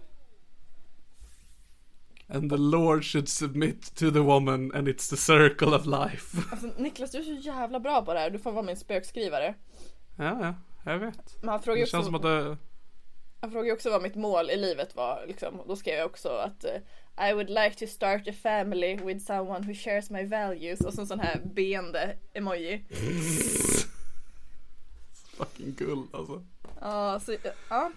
And 2.30 2.50
the 2.50 2.58
Lord 2.58 3.04
should 3.06 3.30
submit 3.30 3.96
to 3.96 4.12
the 4.12 4.20
woman 4.20 4.72
and 4.76 4.88
it's 4.88 5.10
the 5.10 5.18
circle 5.18 5.74
of 5.74 5.86
life. 5.86 6.38
Alltså 6.52 6.68
Niklas, 6.78 7.12
du 7.12 7.18
är 7.18 7.24
så 7.24 7.32
jävla 7.34 7.80
bra 7.80 8.06
på 8.06 8.14
det 8.14 8.20
här. 8.20 8.30
Du 8.30 8.40
får 8.40 8.52
vara 8.52 8.66
min 8.66 8.78
spökskrivare. 8.78 9.56
ja, 10.18 10.38
ja, 10.42 10.56
jag 10.92 11.00
vet. 11.00 11.38
Men 11.42 11.50
han 11.50 11.62
frågade 11.62 11.80
Det 11.80 11.84
också, 11.84 11.92
känns 11.92 12.06
som 12.06 12.16
att 12.16 12.22
det, 12.22 12.58
han 13.42 13.52
frågade 13.52 13.74
också 13.74 13.90
vad 13.90 14.02
mitt 14.02 14.16
mål 14.16 14.50
i 14.50 14.58
livet 14.58 14.96
var. 14.96 15.26
Liksom. 15.28 15.62
Då 15.68 15.76
skrev 15.76 15.98
jag 15.98 16.06
också 16.06 16.30
att 16.30 16.64
eh, 16.64 17.30
I 17.30 17.34
would 17.34 17.50
like 17.50 17.76
to 17.80 17.88
start 17.88 18.28
a 18.28 18.34
family 18.44 18.96
with 18.96 19.26
someone 19.26 19.68
who 19.68 19.74
shares 19.74 20.10
my 20.10 20.26
values. 20.26 20.80
Och 20.82 20.94
så 20.94 21.02
en 21.02 21.08
sån 21.08 21.20
här 21.20 21.42
beende 21.54 22.16
emoji. 22.34 22.84
fucking 25.38 25.74
guld 25.78 26.16
alltså. 26.16 26.44
Ja, 26.82 27.20
så, 27.20 27.36
ja. 27.70 27.92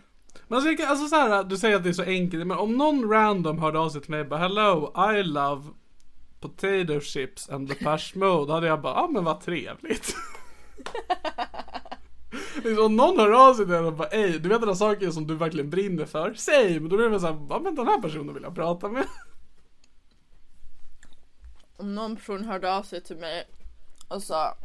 Men 0.49 0.59
alltså, 0.59 0.87
alltså 0.87 1.07
så 1.07 1.17
här, 1.17 1.45
du 1.45 1.57
säger 1.57 1.77
att 1.77 1.83
det 1.83 1.89
är 1.89 1.93
så 1.93 2.03
enkelt, 2.03 2.47
men 2.47 2.59
om 2.59 2.77
någon 2.77 3.11
random 3.11 3.59
hörde 3.59 3.79
av 3.79 3.89
sig 3.89 4.01
till 4.01 4.11
mig 4.11 4.21
och 4.21 4.27
bara 4.27 4.41
Hello, 4.41 4.93
I 5.15 5.23
love 5.23 5.63
potato 6.41 7.01
chips 7.01 7.49
and 7.49 7.69
the 7.69 7.75
pash 7.85 8.13
mode, 8.15 8.47
då 8.47 8.53
hade 8.53 8.67
jag 8.67 8.81
bara, 8.81 8.95
ja 8.95 9.01
ah, 9.01 9.09
men 9.09 9.25
vad 9.25 9.41
trevligt. 9.41 10.15
Liksom, 12.55 12.85
om 12.85 12.97
någon 12.97 13.19
hör 13.19 13.49
av 13.49 13.55
sig 13.55 13.65
till 13.65 13.75
en 13.75 13.85
och 13.85 13.93
bara, 13.93 14.09
ey, 14.09 14.39
du 14.39 14.49
vet 14.49 14.61
den 14.61 14.69
där 14.69 14.75
saken 14.75 15.13
som 15.13 15.27
du 15.27 15.35
verkligen 15.35 15.71
brinner 15.71 16.05
för, 16.05 16.35
same, 16.35 16.79
då 16.79 16.97
blir 16.97 16.99
det 16.99 17.09
väl 17.09 17.21
såhär, 17.21 17.47
ja 17.51 17.61
men 17.65 17.75
den 17.75 17.87
här 17.87 18.01
personen 18.01 18.35
vill 18.35 18.43
jag 18.43 18.55
prata 18.55 18.89
med. 18.89 19.07
Om 21.77 21.95
någon 21.95 22.17
person 22.17 22.45
hörde 22.45 22.75
av 22.75 22.83
sig 22.83 23.03
till 23.03 23.17
mig 23.17 23.45
och 24.09 24.23
sa 24.23 24.57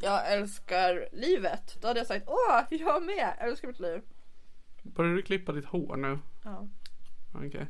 Jag 0.00 0.32
älskar 0.32 1.08
livet. 1.12 1.76
Då 1.80 1.88
hade 1.88 2.00
jag 2.00 2.06
sagt 2.06 2.24
Åh, 2.26 2.62
jag 2.70 3.02
med! 3.02 3.34
Jag 3.38 3.48
älskar 3.48 3.68
mitt 3.68 3.80
liv. 3.80 4.02
Börjar 4.94 5.14
du 5.14 5.22
klippa 5.22 5.52
ditt 5.52 5.64
hår 5.64 5.96
nu? 5.96 6.18
Ja. 6.44 6.66
Okej. 7.34 7.66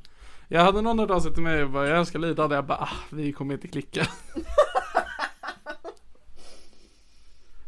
Jag 0.49 0.63
hade 0.63 0.83
någon 0.83 1.11
av 1.11 1.21
sig 1.21 1.35
till 1.35 1.43
mig 1.43 1.63
och 1.65 1.71
bara, 1.71 1.89
jag 1.89 1.99
älskar 1.99 2.19
livet, 2.19 2.37
då 2.37 2.43
hade 2.43 2.55
jag 2.55 2.65
bara, 2.67 2.79
ah, 2.79 2.97
vi 3.11 3.33
kommer 3.33 3.55
inte 3.55 3.69
klicka. 3.69 4.07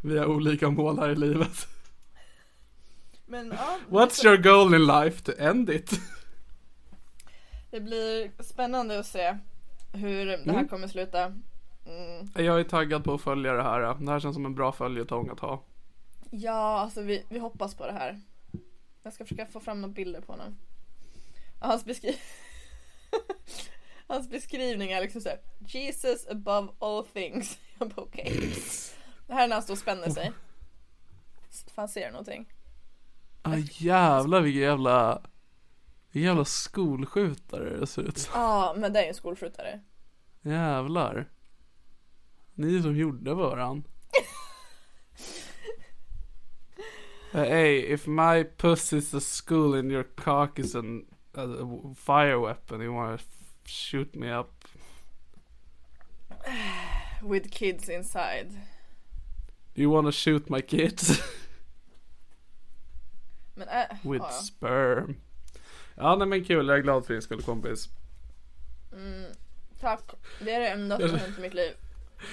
vi 0.03 0.19
har 0.19 0.27
olika 0.27 0.71
mål 0.71 0.99
här 0.99 1.09
i 1.09 1.17
livet. 1.17 1.67
Men 3.27 3.49
ja, 3.59 3.79
What's 3.89 4.25
your 4.27 4.37
goal 4.37 4.75
in 4.75 4.87
life 4.87 5.23
to 5.25 5.33
end 5.39 5.71
it? 5.71 5.91
det 7.71 7.81
blir 7.81 8.43
spännande 8.43 8.99
att 8.99 9.07
se 9.07 9.39
hur 9.93 10.27
det 10.27 10.33
här 10.37 10.49
Mm. 10.55 10.69
kommer 10.69 10.89
sluta. 10.89 11.25
Mm. 11.87 12.29
Jag 12.35 12.61
är 12.61 12.65
taggad 12.65 13.05
på 13.05 13.15
att 13.15 13.21
följa 13.21 13.53
det 13.53 13.63
här. 13.63 13.81
Det 14.01 14.11
här 14.11 14.21
känns 14.21 14.35
som 14.35 14.47
en 14.47 14.55
bra 14.55 14.73
följetong 14.73 15.29
att 15.29 15.41
ha. 15.41 15.63
Ja, 16.31 16.81
alltså 16.81 17.03
vi, 17.03 17.25
vi 17.29 17.39
hoppas 17.39 17.75
på 17.75 17.87
det 17.87 17.93
här. 17.93 18.21
Jag 19.03 19.13
ska 19.13 19.25
försöka 19.25 19.47
få 19.47 19.61
fram 19.61 19.81
några 19.81 19.95
bilder 19.95 20.21
på 20.21 20.33
honom. 20.33 20.57
Hans, 21.61 21.85
beskri- 21.85 22.19
Hans 24.07 24.29
beskrivning 24.31 24.91
är 24.93 25.01
liksom 25.01 25.21
såhär 25.21 25.41
Jesus 25.67 26.27
above 26.29 26.69
all 26.79 27.05
things. 27.07 27.59
Jag 27.79 27.89
bara 27.89 28.03
okej. 28.03 28.55
Det 29.27 29.35
här 29.35 29.45
är 29.45 29.49
när 29.49 29.57
han 29.57 29.63
står 29.63 29.75
och 29.75 29.79
spänner 29.79 30.11
sig. 30.11 30.33
Fan 31.75 31.89
ser 31.89 32.07
du 32.07 32.11
någonting? 32.11 32.53
Ah, 33.43 33.57
jävlar 33.73 34.41
vilken 34.41 34.63
jävla... 34.63 35.23
Vilken 36.13 36.29
jävla 36.29 36.45
skolskjutare 36.45 37.77
det 37.81 37.87
ser 37.87 38.03
ut 38.03 38.19
som. 38.19 38.41
Ja, 38.41 38.75
men 38.77 38.93
det 38.93 38.99
är 38.99 39.03
ju 39.03 39.09
en 39.09 39.15
skolskjutare. 39.15 39.81
Jävlar. 40.43 41.29
Ni 42.55 42.83
som 42.83 42.97
gjorde 42.97 43.35
varann. 43.35 43.85
Uh, 47.33 47.45
hey, 47.45 47.79
if 47.81 48.07
my 48.09 48.43
puss 48.43 48.93
is 48.93 49.15
a 49.15 49.21
school 49.21 49.75
and 49.75 49.91
your 49.91 50.05
cock 50.05 50.59
is 50.59 50.75
an, 50.75 51.05
a, 51.35 51.43
a 51.43 51.95
fire 51.95 52.41
weapon, 52.41 52.81
you 52.81 52.93
wanna 52.93 53.15
f- 53.15 53.55
shoot 53.65 54.17
me 54.17 54.29
up? 54.29 54.65
With 57.23 57.51
kids 57.51 57.89
inside. 57.89 58.51
Do 59.75 59.83
you 59.83 59.91
wanna 59.91 60.13
shoot 60.13 60.51
my 60.51 60.61
kids? 60.61 61.21
Men 63.57 63.69
äh, 63.69 63.87
With 64.03 64.23
ja, 64.23 64.29
ja. 64.29 64.43
sperm. 64.43 65.17
Ja 65.97 66.17
nej 66.17 66.27
men 66.29 66.45
kul, 66.45 66.69
jag 66.69 66.79
är 66.79 66.83
glad 66.83 67.07
för 67.07 67.13
din 67.13 67.23
skull 67.23 67.43
kompis. 67.43 67.89
Mm, 68.93 69.25
tack. 69.81 70.11
Det 70.41 70.53
är 70.53 70.61
det 70.61 70.69
enda 70.69 70.99
som 70.99 71.19
hänt 71.19 71.39
i 71.39 71.41
mitt 71.41 71.55
liv. 71.55 71.73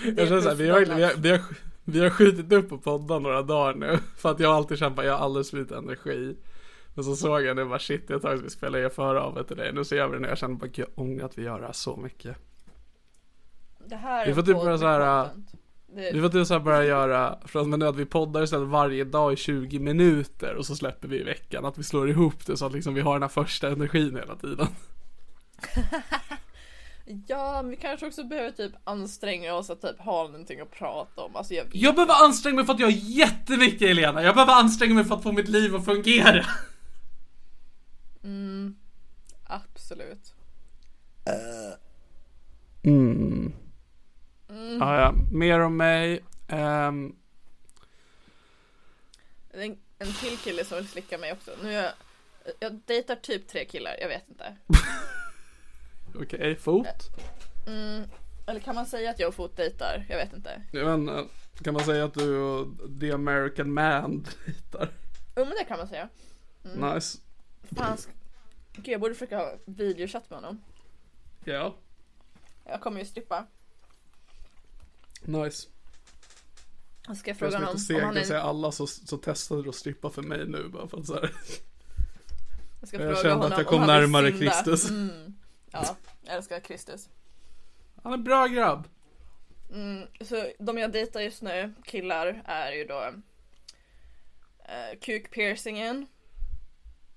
Det 0.04 0.22
Jag 0.22 0.28
känner 0.28 0.42
såhär, 0.42 0.56
vi 0.56 0.70
har, 0.70 0.80
vi, 0.80 1.04
har, 1.04 1.14
vi, 1.18 1.30
har, 1.32 1.42
vi 1.90 2.00
har 2.00 2.10
skjutit 2.10 2.52
upp 2.52 2.70
på 2.70 2.78
podden 2.78 3.24
några 3.24 3.42
dagar 3.42 3.74
nu. 3.74 4.00
För 4.18 4.32
att 4.32 4.40
jag 4.40 4.54
alltid 4.54 4.84
att 4.84 5.06
jag 5.06 5.14
har 5.14 5.26
alldeles 5.26 5.50
för 5.50 5.58
lite 5.58 5.78
energi. 5.78 6.38
Men 6.94 7.04
så 7.04 7.16
såg 7.16 7.42
jag 7.42 7.56
nu 7.56 7.66
bara 7.66 7.80
shit, 7.80 8.10
jag 8.10 8.22
tar 8.22 8.36
vi 8.36 8.50
spelar 8.50 8.80
er 8.80 8.90
före 8.90 9.20
av 9.20 9.44
till 9.44 9.58
dig. 9.58 9.74
Nu 9.74 9.86
ser 9.86 9.98
jag 9.98 10.12
det 10.12 10.20
när 10.20 10.30
jag 10.30 10.38
känner 10.38 10.56
bara 10.56 10.70
jag 10.74 10.88
ångrar 10.96 11.26
att 11.26 11.38
vi 11.38 11.44
gör 11.44 11.60
det 11.60 11.66
här 11.66 11.74
så 11.74 11.96
mycket. 11.96 12.38
Det 13.86 13.96
här 13.96 14.26
Vi 14.26 14.34
får 14.34 14.42
typ 14.42 14.56
börja 14.56 14.70
med 14.70 14.80
så 14.80 14.88
här, 14.88 15.24
content. 15.24 15.52
Det, 15.88 16.12
Vi 16.14 16.22
får 16.22 16.30
typ 16.30 16.48
så 16.48 16.54
här 16.54 16.62
börja 16.62 16.84
göra, 16.84 17.40
från 17.46 17.62
och 17.62 17.68
med 17.68 17.80
nu 17.80 17.88
att 17.88 17.96
vi 17.96 18.06
poddar 18.06 18.44
istället 18.44 18.68
varje 18.68 19.04
dag 19.04 19.34
i 19.34 19.36
20 19.36 19.80
minuter 19.80 20.56
och 20.56 20.66
så 20.66 20.76
släpper 20.76 21.08
vi 21.08 21.20
i 21.20 21.24
veckan. 21.24 21.66
Att 21.66 21.78
vi 21.78 21.84
slår 21.84 22.10
ihop 22.10 22.46
det 22.46 22.58
så 22.58 22.66
att 22.66 22.74
liksom 22.74 22.94
vi 22.94 23.02
har 23.02 23.14
den 23.14 23.22
här 23.22 23.30
första 23.30 23.70
energin 23.70 24.16
hela 24.16 24.36
tiden. 24.36 24.68
Ja, 27.28 27.62
men 27.62 27.72
vi 27.72 27.78
kanske 27.78 28.08
också 28.08 28.24
behöver 28.24 28.52
typ 28.52 28.72
anstränga 28.84 29.54
oss 29.54 29.70
att 29.70 29.82
typ 29.82 30.00
ha 30.00 30.24
någonting 30.24 30.60
att 30.60 30.72
prata 30.72 31.22
om. 31.22 31.36
Alltså 31.36 31.54
jag 31.54 31.64
vet. 31.64 31.76
Jag 31.76 31.96
behöver 31.96 32.26
anstränga 32.26 32.56
mig 32.56 32.66
för 32.66 32.74
att 32.74 32.80
jag 32.80 32.88
har 32.88 32.98
jättemycket 33.04 33.82
Elena. 33.82 34.24
Jag 34.24 34.36
behöver 34.36 34.54
anstränga 34.54 34.94
mig 34.94 35.06
för 35.06 35.16
att 35.16 35.24
få 35.24 35.32
mitt 35.32 35.48
liv 35.48 35.76
att 35.76 35.86
fungera. 35.86 36.46
Absolut. 39.44 40.34
Mm. 42.84 43.54
Ja, 44.80 45.00
ja. 45.00 45.14
Mer 45.32 45.60
om 45.60 45.78
mig. 45.78 46.24
Är 46.48 46.88
En, 46.88 47.16
en 50.00 50.14
till 50.14 50.38
kille 50.38 50.66
som 50.66 50.78
vill 50.78 50.88
slicka 50.88 51.18
mig 51.18 51.32
också. 51.34 51.52
Nu 51.64 51.74
är 51.74 51.84
jag 51.84 51.92
Jag 52.60 52.80
dejtar 52.86 53.16
typ 53.16 53.48
tre 53.48 53.66
killar, 53.66 53.96
jag 54.02 54.08
vet 54.08 54.30
inte. 54.30 54.56
Okej, 56.22 56.56
fot? 56.56 56.88
Eller 58.46 58.60
kan 58.60 58.76
man 58.76 58.86
säga 58.86 59.10
att 59.10 59.20
jag 59.20 59.28
och 59.28 59.36
Fot 59.36 59.56
dejtar? 59.56 60.06
Jag 60.10 60.18
vet 60.18 60.34
inte. 60.34 60.62
Vet 60.72 60.88
inte, 60.98 61.26
kan 61.64 61.74
man 61.74 61.84
säga 61.84 62.06
att 62.06 62.14
du 62.14 62.38
och 62.38 62.68
The 63.00 63.12
American 63.12 63.74
Man 63.74 64.26
dejtar? 64.46 64.90
Jo 65.36 65.46
men 65.46 65.50
det 65.58 65.64
kan 65.68 65.78
man 65.78 65.88
säga. 65.88 66.10
Nice. 66.64 67.18
Fan, 67.76 67.98
Gud, 68.74 68.88
jag 68.88 69.02
borde 69.02 69.14
försöka 69.14 69.38
ha 69.38 69.54
videochatt 69.66 70.30
med 70.30 70.40
honom. 70.40 70.62
Ja, 71.44 71.76
Jag 72.66 72.82
kommer 72.82 73.00
ju 73.00 73.06
strippa. 73.06 73.46
nice. 75.22 75.68
Jag 77.08 77.18
ska 77.18 77.30
Jag 77.30 77.38
fråga 77.38 77.52
honom 77.58 77.70
om 77.70 78.02
han 78.02 78.26
säga 78.26 78.40
är... 78.40 78.44
alla 78.50 78.72
så, 78.72 78.88
så 78.88 79.18
testade 79.18 79.64
du 79.64 79.70
att 79.70 79.76
strippa 79.76 80.10
för 80.10 80.22
mig 80.22 80.46
nu 80.48 80.70
bara 80.70 80.88
för 80.88 80.98
att 80.98 81.06
så 81.06 81.14
här. 81.14 81.32
Jag, 82.80 82.88
ska 82.88 82.98
Jag 82.98 83.04
fråga 83.04 83.16
kände 83.16 83.30
honom 83.34 83.52
att 83.52 83.58
jag 83.58 83.74
om 83.74 83.80
kom 83.80 83.88
närmare. 83.88 84.32
Kristus. 84.32 84.90
Mm. 84.90 85.37
Ja, 85.72 85.96
älskar 86.26 86.60
Kristus. 86.60 87.10
Han 88.04 88.12
är 88.14 88.18
en 88.18 88.24
bra 88.24 88.48
grabb. 88.48 88.88
Så 90.22 90.52
de 90.60 90.78
jag 90.78 90.92
dejtar 90.92 91.22
just 91.22 91.42
nu, 91.42 91.74
killar, 91.86 92.42
är 92.46 92.72
ju 92.72 92.86
då 92.86 93.04
eh, 94.60 95.00
kukpiercingen. 95.02 96.08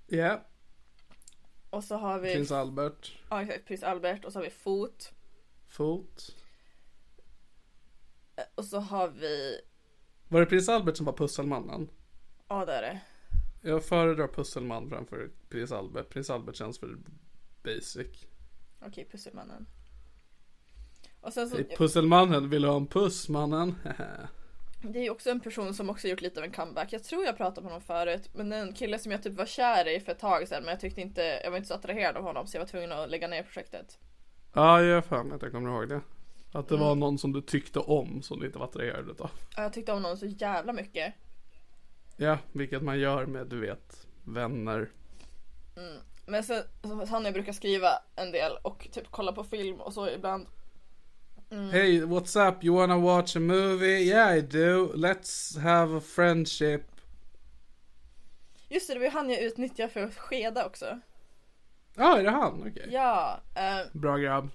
Ja, 0.07 0.45
Och 1.71 1.85
så 1.85 1.97
har 1.97 2.19
vi 2.19 2.33
prins 2.35 2.51
Albert. 2.53 3.19
ja, 3.31 3.43
exakt, 3.43 3.67
prins 3.67 3.83
Albert 3.83 4.25
och 4.25 4.33
så 4.33 4.39
har 4.39 4.45
vi 4.45 4.51
fot. 4.51 5.13
Fot. 5.69 6.37
Eh, 8.37 8.45
Och 8.55 8.65
så 8.65 8.79
har 8.81 9.09
vi, 9.09 9.61
Var 10.29 10.41
det 10.41 10.47
prins 10.47 10.69
Albert 10.69 10.97
som 10.97 11.07
var 11.07 11.13
pusselmannen? 11.13 11.91
ja 12.49 12.65
det 12.65 12.73
är 12.73 12.83
det. 12.83 13.01
Jag 13.63 13.85
föredrar 13.85 14.29
pusselman 14.29 14.89
framför 14.91 15.31
prins 15.49 15.73
Albert. 15.73 16.09
Prins 16.09 16.31
Albert 16.31 16.57
känns 16.57 16.79
för 16.79 16.99
basic. 17.63 18.27
Okej, 18.87 19.09
pusselmannen. 19.13 19.67
Och 21.21 21.33
sen 21.33 21.51
så, 21.51 21.57
Hey, 21.57 21.65
pusselmannen, 21.77 22.51
vill 22.51 22.63
du 22.63 22.69
ha 22.69 22.77
en 22.77 22.87
puss 22.87 23.29
mannen? 23.29 23.75
det 24.83 24.99
är 24.99 25.03
ju 25.03 25.11
också 25.11 25.31
en 25.31 25.41
person 25.41 25.75
som 25.75 25.91
också 25.91 26.09
gjort 26.09 26.21
lite 26.21 26.41
av 26.41 26.45
en 26.45 26.53
comeback. 26.53 26.93
Jag 26.93 27.05
tror 27.05 27.25
jag 27.25 27.37
pratade 27.37 27.61
om 27.61 27.65
honom 27.67 27.81
förut, 27.81 28.31
men 28.35 28.53
en 28.53 28.73
kille 28.73 28.99
som 28.99 29.13
jag 29.13 29.23
typ 29.23 29.35
var 29.35 29.47
kär 29.47 29.89
i 29.97 30.01
för 30.01 30.13
ett 30.13 30.19
tag 30.19 30.49
sedan, 30.49 30.63
men 30.63 30.71
jag 30.71 30.81
tyckte 30.81 31.01
inte, 31.01 31.23
jag 31.45 31.51
var 31.51 31.57
inte 31.59 31.69
så 31.69 31.75
attraherad 31.75 32.17
av 32.17 32.23
honom 32.23 32.47
så 32.47 32.57
jag 32.57 32.61
var 32.61 32.69
tvungen 32.69 32.93
att 32.93 33.11
lägga 33.11 33.29
ner 33.29 33.43
projektet. 33.43 33.99
ja, 34.53 34.83
jag 34.83 34.95
har 34.95 35.03
för 35.03 35.23
mig 35.23 35.37
att 35.37 35.43
jag 35.43 35.53
kommer 35.53 35.71
ihåg 35.71 35.89
det. 35.89 36.01
Att 36.53 36.69
det 36.69 36.75
Mm. 36.75 36.87
var 36.87 36.95
någon 36.95 37.19
som 37.19 37.33
du 37.33 37.41
tyckte 37.41 37.79
om 37.79 38.23
som 38.23 38.41
du 38.41 38.47
inte 38.47 38.59
var 38.59 38.67
attraherad 38.67 39.11
utav. 39.11 39.31
Ja, 39.57 39.63
Jag 39.63 39.73
tyckte 39.73 39.93
om 39.93 40.03
honom 40.05 40.17
så 40.19 40.27
jävla 40.27 40.73
mycket. 40.73 41.15
Ja, 42.17 42.39
vilket 42.53 42.83
man 42.83 42.99
gör 42.99 43.27
med, 43.27 43.47
du 43.47 43.61
vet, 43.61 44.07
vänner. 44.25 44.91
Men 46.31 46.45
sen, 46.45 46.63
han 47.09 47.25
jag 47.25 47.35
brukar 47.35 47.53
skriva 47.53 48.03
en 48.17 48.33
del 48.33 48.53
och 48.63 48.89
typ 48.93 49.07
kolla 49.11 49.33
på 49.33 49.45
film 49.45 49.81
och 49.81 49.93
så 49.93 50.09
ibland. 50.11 50.47
Hey, 51.73 52.03
what's 52.03 52.49
up? 52.49 52.65
You 52.65 52.77
wanna 52.77 52.97
watch 52.99 53.37
a 53.37 53.41
movie? 53.41 53.99
Yeah, 54.05 54.37
I 54.39 54.41
do. 54.41 54.93
Let's 54.95 55.59
have 55.59 55.97
a 55.99 56.01
friendship. 56.01 56.83
Just 58.69 58.89
det, 58.89 58.95
det 58.95 58.99
var 58.99 59.05
ju 59.07 59.13
han 59.13 59.31
jag 59.31 59.41
utnyttjade 59.41 59.93
för 59.93 60.03
att 60.03 60.15
skeda 60.17 60.67
också. 60.67 61.01
Ja, 61.97 62.19
är 62.19 62.23
det 62.23 62.31
han? 62.31 62.61
Okej. 62.69 62.89
Ja, 62.93 63.41
eh, 63.55 63.87
Bra 63.93 64.17
grabb. 64.17 64.49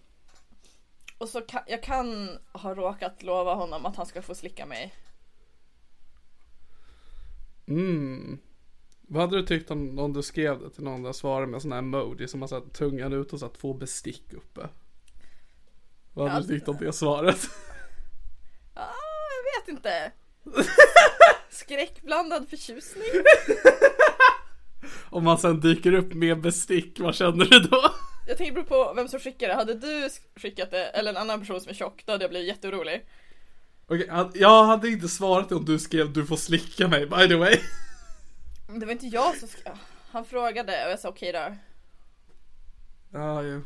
och 1.18 1.30
så 1.30 1.42
kan, 1.42 1.62
jag 1.68 1.84
kan 1.84 2.38
ha 2.54 2.76
råkat 2.76 3.24
lova 3.24 3.54
honom 3.54 3.86
att 3.86 3.96
han 3.96 4.06
ska 4.06 4.22
få 4.22 4.36
slicka 4.36 4.66
mig. 4.66 4.94
Mm. 7.68 8.40
Vad 9.08 9.22
hade 9.22 9.38
du 9.42 9.46
tyckt 9.46 9.72
om, 9.72 10.00
om 10.00 10.14
du 10.14 10.22
skrev 10.24 10.60
det 10.62 10.70
till 10.70 10.84
någon 10.84 11.04
där 11.04 11.14
svarade 11.14 11.48
med 11.48 11.62
sån 11.62 11.72
här 11.72 11.80
emoji 11.80 12.28
som 12.28 12.42
har 12.42 12.48
satt 12.48 12.74
tungan 12.74 13.14
ut 13.14 13.34
och 13.34 13.40
satt 13.40 13.54
två 13.60 13.74
bestick 13.74 14.34
uppe? 14.34 14.68
Vad 16.14 16.30
hade 16.30 16.42
Ja. 16.46 16.48
du 16.48 16.56
tyckt 16.60 16.68
om 16.68 16.78
det 16.80 16.94
svaret? 16.94 17.38
Ah, 18.78 18.94
jag 19.36 19.62
vet 19.62 19.78
inte. 19.78 20.12
Skräckblandad 21.50 22.50
förtjusning. 22.50 23.08
om 25.10 25.24
man 25.24 25.38
sen 25.38 25.60
dyker 25.60 25.94
upp 25.94 26.14
med 26.14 26.42
bestick, 26.42 27.00
vad 27.00 27.16
känner 27.16 27.46
du 27.46 27.60
då? 27.60 27.92
Jag 28.28 28.38
tänker 28.38 28.62
på 28.62 28.94
vem 28.96 29.08
som 29.08 29.20
skickar 29.20 29.48
det. 29.48 29.54
Hade 29.54 29.74
du 29.74 30.10
skickat 30.36 30.72
det 30.72 30.86
eller 30.86 31.12
en 31.12 31.18
annan 31.18 31.40
person 31.40 31.62
som 31.62 31.70
är 31.70 31.74
tjock 31.74 32.04
då 32.06 32.12
hade 32.12 32.24
jag 32.24 32.32
blivit 32.32 32.48
jätteorolig. 32.48 33.06
Okej, 33.88 34.08
had- 34.10 34.32
jag 34.36 34.64
hade 34.64 34.90
inte 34.90 35.08
svarat 35.08 35.52
om 35.52 35.66
du 35.66 35.80
skrev 35.80 36.14
du 36.14 36.26
får 36.26 36.38
slicka 36.38 36.88
mig 36.88 37.06
by 37.06 37.28
the 37.28 37.36
way. 37.36 37.60
Det 38.80 38.86
var 38.86 38.92
inte 38.92 39.08
jag 39.08 39.36
som 39.36 39.48
sk- 39.48 39.78
Han 40.12 40.26
frågade 40.26 40.86
och 40.86 40.92
jag 40.92 41.00
sa 41.00 41.10
okej 41.10 41.32
då. 41.32 41.56
Ja, 43.14 43.44
ja. 43.44 43.62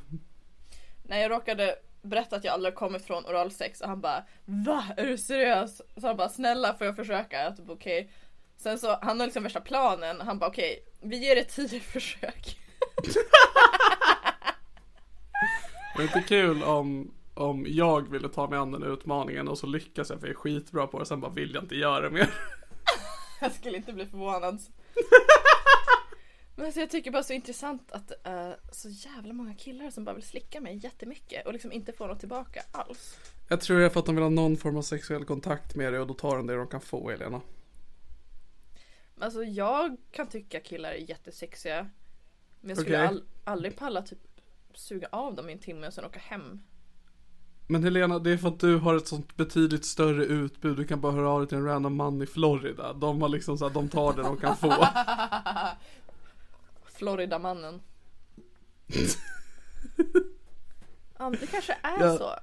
När 1.03 1.17
jag 1.17 1.31
råkade 1.31 1.75
berätta 2.01 2.35
att 2.35 2.43
jag 2.43 2.53
aldrig 2.53 2.75
kommit 2.75 3.05
från 3.05 3.25
oralsex 3.25 3.81
och 3.81 3.87
han 3.89 4.01
bara 4.01 4.23
Va? 4.45 4.85
Är 4.97 5.05
du 5.05 5.17
seriös? 5.17 5.81
Så 5.97 6.07
han 6.07 6.17
bara 6.17 6.29
snälla 6.29 6.73
får 6.73 6.87
jag 6.87 6.95
försöka? 6.95 7.41
Jag 7.43 7.57
typ 7.57 7.69
okej. 7.69 8.11
Sen 8.57 8.79
så, 8.79 8.97
han 9.01 9.19
har 9.19 9.27
liksom 9.27 9.43
värsta 9.43 9.61
planen. 9.61 10.21
Han 10.21 10.39
bara 10.39 10.49
okej, 10.49 10.79
vi 11.01 11.17
ger 11.17 11.35
det 11.35 11.43
tio 11.43 11.79
försök. 11.93 12.59
Det 15.95 16.01
är 16.03 16.03
inte 16.03 16.21
kul 16.27 16.63
om, 16.63 17.11
om 17.33 17.65
jag 17.67 18.11
ville 18.11 18.29
ta 18.29 18.47
mig 18.49 18.59
an 18.59 18.71
den 18.71 18.83
utmaningen 18.83 19.47
och 19.47 19.57
så 19.57 19.67
lyckas 19.67 20.09
jag 20.09 20.19
för 20.19 20.27
jag 20.27 20.33
är 20.35 20.39
skitbra 20.39 20.87
på 20.87 20.99
det 20.99 21.05
sen 21.05 21.21
bara 21.21 21.31
vill 21.31 21.53
jag 21.53 21.63
inte 21.63 21.75
göra 21.75 22.01
det 22.01 22.09
mer. 22.09 22.29
Jag 23.41 23.51
skulle 23.51 23.77
inte 23.77 23.93
bli 23.93 24.05
förvånad. 24.05 24.59
Men 26.55 26.65
alltså 26.65 26.79
jag 26.79 26.89
tycker 26.89 27.11
bara 27.11 27.23
så 27.23 27.33
intressant 27.33 27.91
att 27.91 28.27
eh, 28.27 28.51
så 28.71 28.89
jävla 28.89 29.33
många 29.33 29.53
killar 29.53 29.91
som 29.91 30.05
bara 30.05 30.15
vill 30.15 30.23
slicka 30.23 30.61
mig 30.61 30.75
jättemycket 30.83 31.45
och 31.45 31.53
liksom 31.53 31.71
inte 31.71 31.93
får 31.93 32.07
något 32.07 32.19
tillbaka 32.19 32.61
alls. 32.71 33.17
Jag 33.47 33.61
tror 33.61 33.79
det 33.79 33.85
är 33.85 33.89
för 33.89 33.99
att 33.99 34.05
de 34.05 34.15
vill 34.15 34.23
ha 34.23 34.29
någon 34.29 34.57
form 34.57 34.77
av 34.77 34.81
sexuell 34.81 35.25
kontakt 35.25 35.75
med 35.75 35.93
dig 35.93 35.99
och 35.99 36.07
då 36.07 36.13
tar 36.13 36.37
de 36.37 36.47
det 36.47 36.55
de 36.55 36.67
kan 36.67 36.81
få 36.81 37.09
Helena. 37.09 37.41
Men 39.15 39.23
Alltså 39.23 39.43
jag 39.43 39.97
kan 40.11 40.27
tycka 40.27 40.59
killar 40.59 40.91
är 40.91 41.09
jättesexiga. 41.09 41.89
Men 42.61 42.69
jag 42.69 42.77
skulle 42.77 42.97
Okej. 42.97 43.07
all, 43.07 43.23
aldrig 43.43 43.77
palla 43.77 44.01
typ 44.01 44.19
suga 44.73 45.07
av 45.11 45.35
dem 45.35 45.49
i 45.49 45.51
en 45.51 45.59
timme 45.59 45.87
och 45.87 45.93
sen 45.93 46.05
åka 46.05 46.19
hem. 46.19 46.59
Men 47.71 47.83
Helena, 47.83 48.19
det 48.19 48.31
är 48.31 48.37
för 48.37 48.47
att 48.47 48.59
du 48.59 48.77
har 48.77 48.95
ett 48.95 49.07
sånt 49.07 49.37
betydligt 49.37 49.85
större 49.85 50.25
utbud. 50.25 50.77
Du 50.77 50.85
kan 50.85 51.01
bara 51.01 51.11
höra 51.11 51.29
av 51.29 51.39
dig 51.39 51.47
till 51.49 51.57
en 51.57 51.65
random 51.65 51.95
man 51.95 52.21
i 52.21 52.25
Florida. 52.25 52.93
De 52.93 53.21
har 53.21 53.29
liksom 53.29 53.57
så 53.57 53.65
att 53.65 53.73
de 53.73 53.89
tar 53.89 54.13
det 54.13 54.21
de 54.21 54.37
kan 54.37 54.57
få. 54.57 54.73
Floridamannen. 56.97 57.81
ja 61.17 61.29
det 61.29 61.47
kanske 61.51 61.73
är 61.83 61.99
Ja. 61.99 62.17
så. 62.17 62.35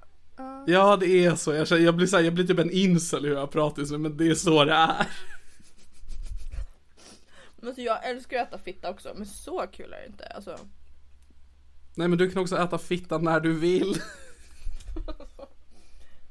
Ja, 0.66 0.96
det 0.96 1.24
är 1.24 1.34
så. 1.34 1.52
Jag, 1.52 1.68
känner, 1.68 1.82
jag, 1.82 1.96
blir 1.96 2.06
så 2.06 2.16
här, 2.16 2.24
jag 2.24 2.34
blir 2.34 2.46
typ 2.46 2.58
en 2.58 2.70
incel 2.70 3.24
hur 3.24 3.34
jag 3.34 3.50
pratar, 3.50 3.98
men 3.98 4.16
det 4.16 4.28
är 4.28 4.34
så 4.34 4.64
det 4.64 4.72
är. 4.72 5.06
Men 7.56 7.68
alltså 7.68 7.82
jag 7.82 8.08
älskar 8.10 8.38
att 8.42 8.48
äta 8.48 8.58
fitta 8.58 8.90
också 8.90 9.12
men 9.16 9.26
så 9.26 9.66
kul 9.72 9.92
är 9.92 10.00
det 10.00 10.06
inte. 10.06 10.26
Alltså, 10.26 10.58
Nej, 11.94 12.08
men 12.08 12.18
du 12.18 12.30
kan 12.30 12.42
också 12.42 12.56
äta 12.56 12.78
fitta 12.78 13.18
när 13.18 13.40
du 13.40 13.52
vill. 13.58 14.00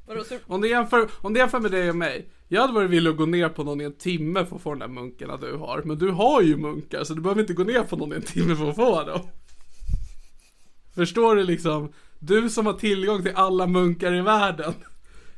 Vadå, 0.05 0.23
så, 0.23 0.37
Om 0.47 0.61
du 0.61 0.69
jämför, 0.69 1.09
om 1.21 1.33
du 1.33 1.39
jämför 1.39 1.59
med 1.59 1.71
dig 1.71 1.89
och 1.89 1.95
mig. 1.95 2.29
Jag 2.47 2.61
hade 2.61 2.73
varit 2.73 2.89
villig 2.89 3.11
att 3.11 3.17
gå 3.17 3.25
ner 3.25 3.49
på 3.49 3.63
någon 3.63 3.81
i 3.81 3.83
en 3.83 3.97
timme 3.97 4.45
för 4.45 4.55
att 4.55 4.61
få 4.61 4.69
de 4.69 4.79
där 4.79 4.87
munkarna 4.87 5.37
du 5.37 5.53
har. 5.53 5.81
Men 5.85 5.97
du 5.97 6.09
har 6.09 6.41
ju 6.41 6.57
munkar 6.57 7.03
så 7.03 7.13
du 7.13 7.21
behöver 7.21 7.41
inte 7.41 7.53
gå 7.53 7.63
ner 7.63 7.83
på 7.83 7.95
någon 7.95 8.13
i 8.13 8.15
en 8.15 8.21
timme 8.21 8.55
för 8.55 8.69
att 8.69 8.75
få 8.75 9.03
dem. 9.03 9.21
Förstår 10.95 11.35
du 11.35 11.43
liksom? 11.43 11.93
Du 12.19 12.49
som 12.49 12.65
har 12.65 12.73
tillgång 12.73 13.23
till 13.23 13.35
alla 13.35 13.67
munkar 13.67 14.13
i 14.13 14.21
världen. 14.21 14.73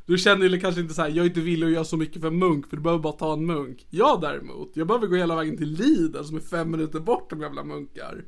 Du 0.05 0.17
känner 0.17 0.49
ju 0.49 0.59
kanske 0.59 0.81
inte 0.81 0.93
så 0.93 1.01
här, 1.01 1.09
jag 1.09 1.17
är 1.17 1.25
inte 1.25 1.39
villig 1.39 1.67
att 1.67 1.73
göra 1.73 1.83
så 1.83 1.97
mycket 1.97 2.21
för 2.21 2.29
munk 2.29 2.69
för 2.69 2.77
du 2.77 2.83
behöver 2.83 3.03
bara 3.03 3.13
ta 3.13 3.33
en 3.33 3.45
munk. 3.45 3.85
Jag 3.89 4.21
däremot, 4.21 4.71
jag 4.73 4.87
behöver 4.87 5.07
gå 5.07 5.15
hela 5.15 5.35
vägen 5.35 5.57
till 5.57 5.71
Lidl 5.71 6.23
som 6.23 6.35
är 6.35 6.41
fem 6.41 6.71
minuter 6.71 6.99
bort 6.99 7.31
om 7.31 7.41
jävla 7.41 7.63
munkar. 7.63 8.23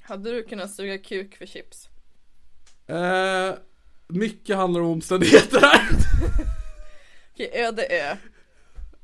hade 0.00 0.32
du 0.32 0.42
kunnat 0.42 0.70
suga 0.70 0.98
kuk 0.98 1.36
för 1.36 1.46
chips? 1.46 1.88
Eh, 2.86 3.54
mycket 4.08 4.56
handlar 4.56 4.80
om 4.80 4.86
omständigheter 4.86 5.60
här. 5.60 5.88
Okej, 7.34 7.50
öde 7.52 7.82
ö. 7.86 8.16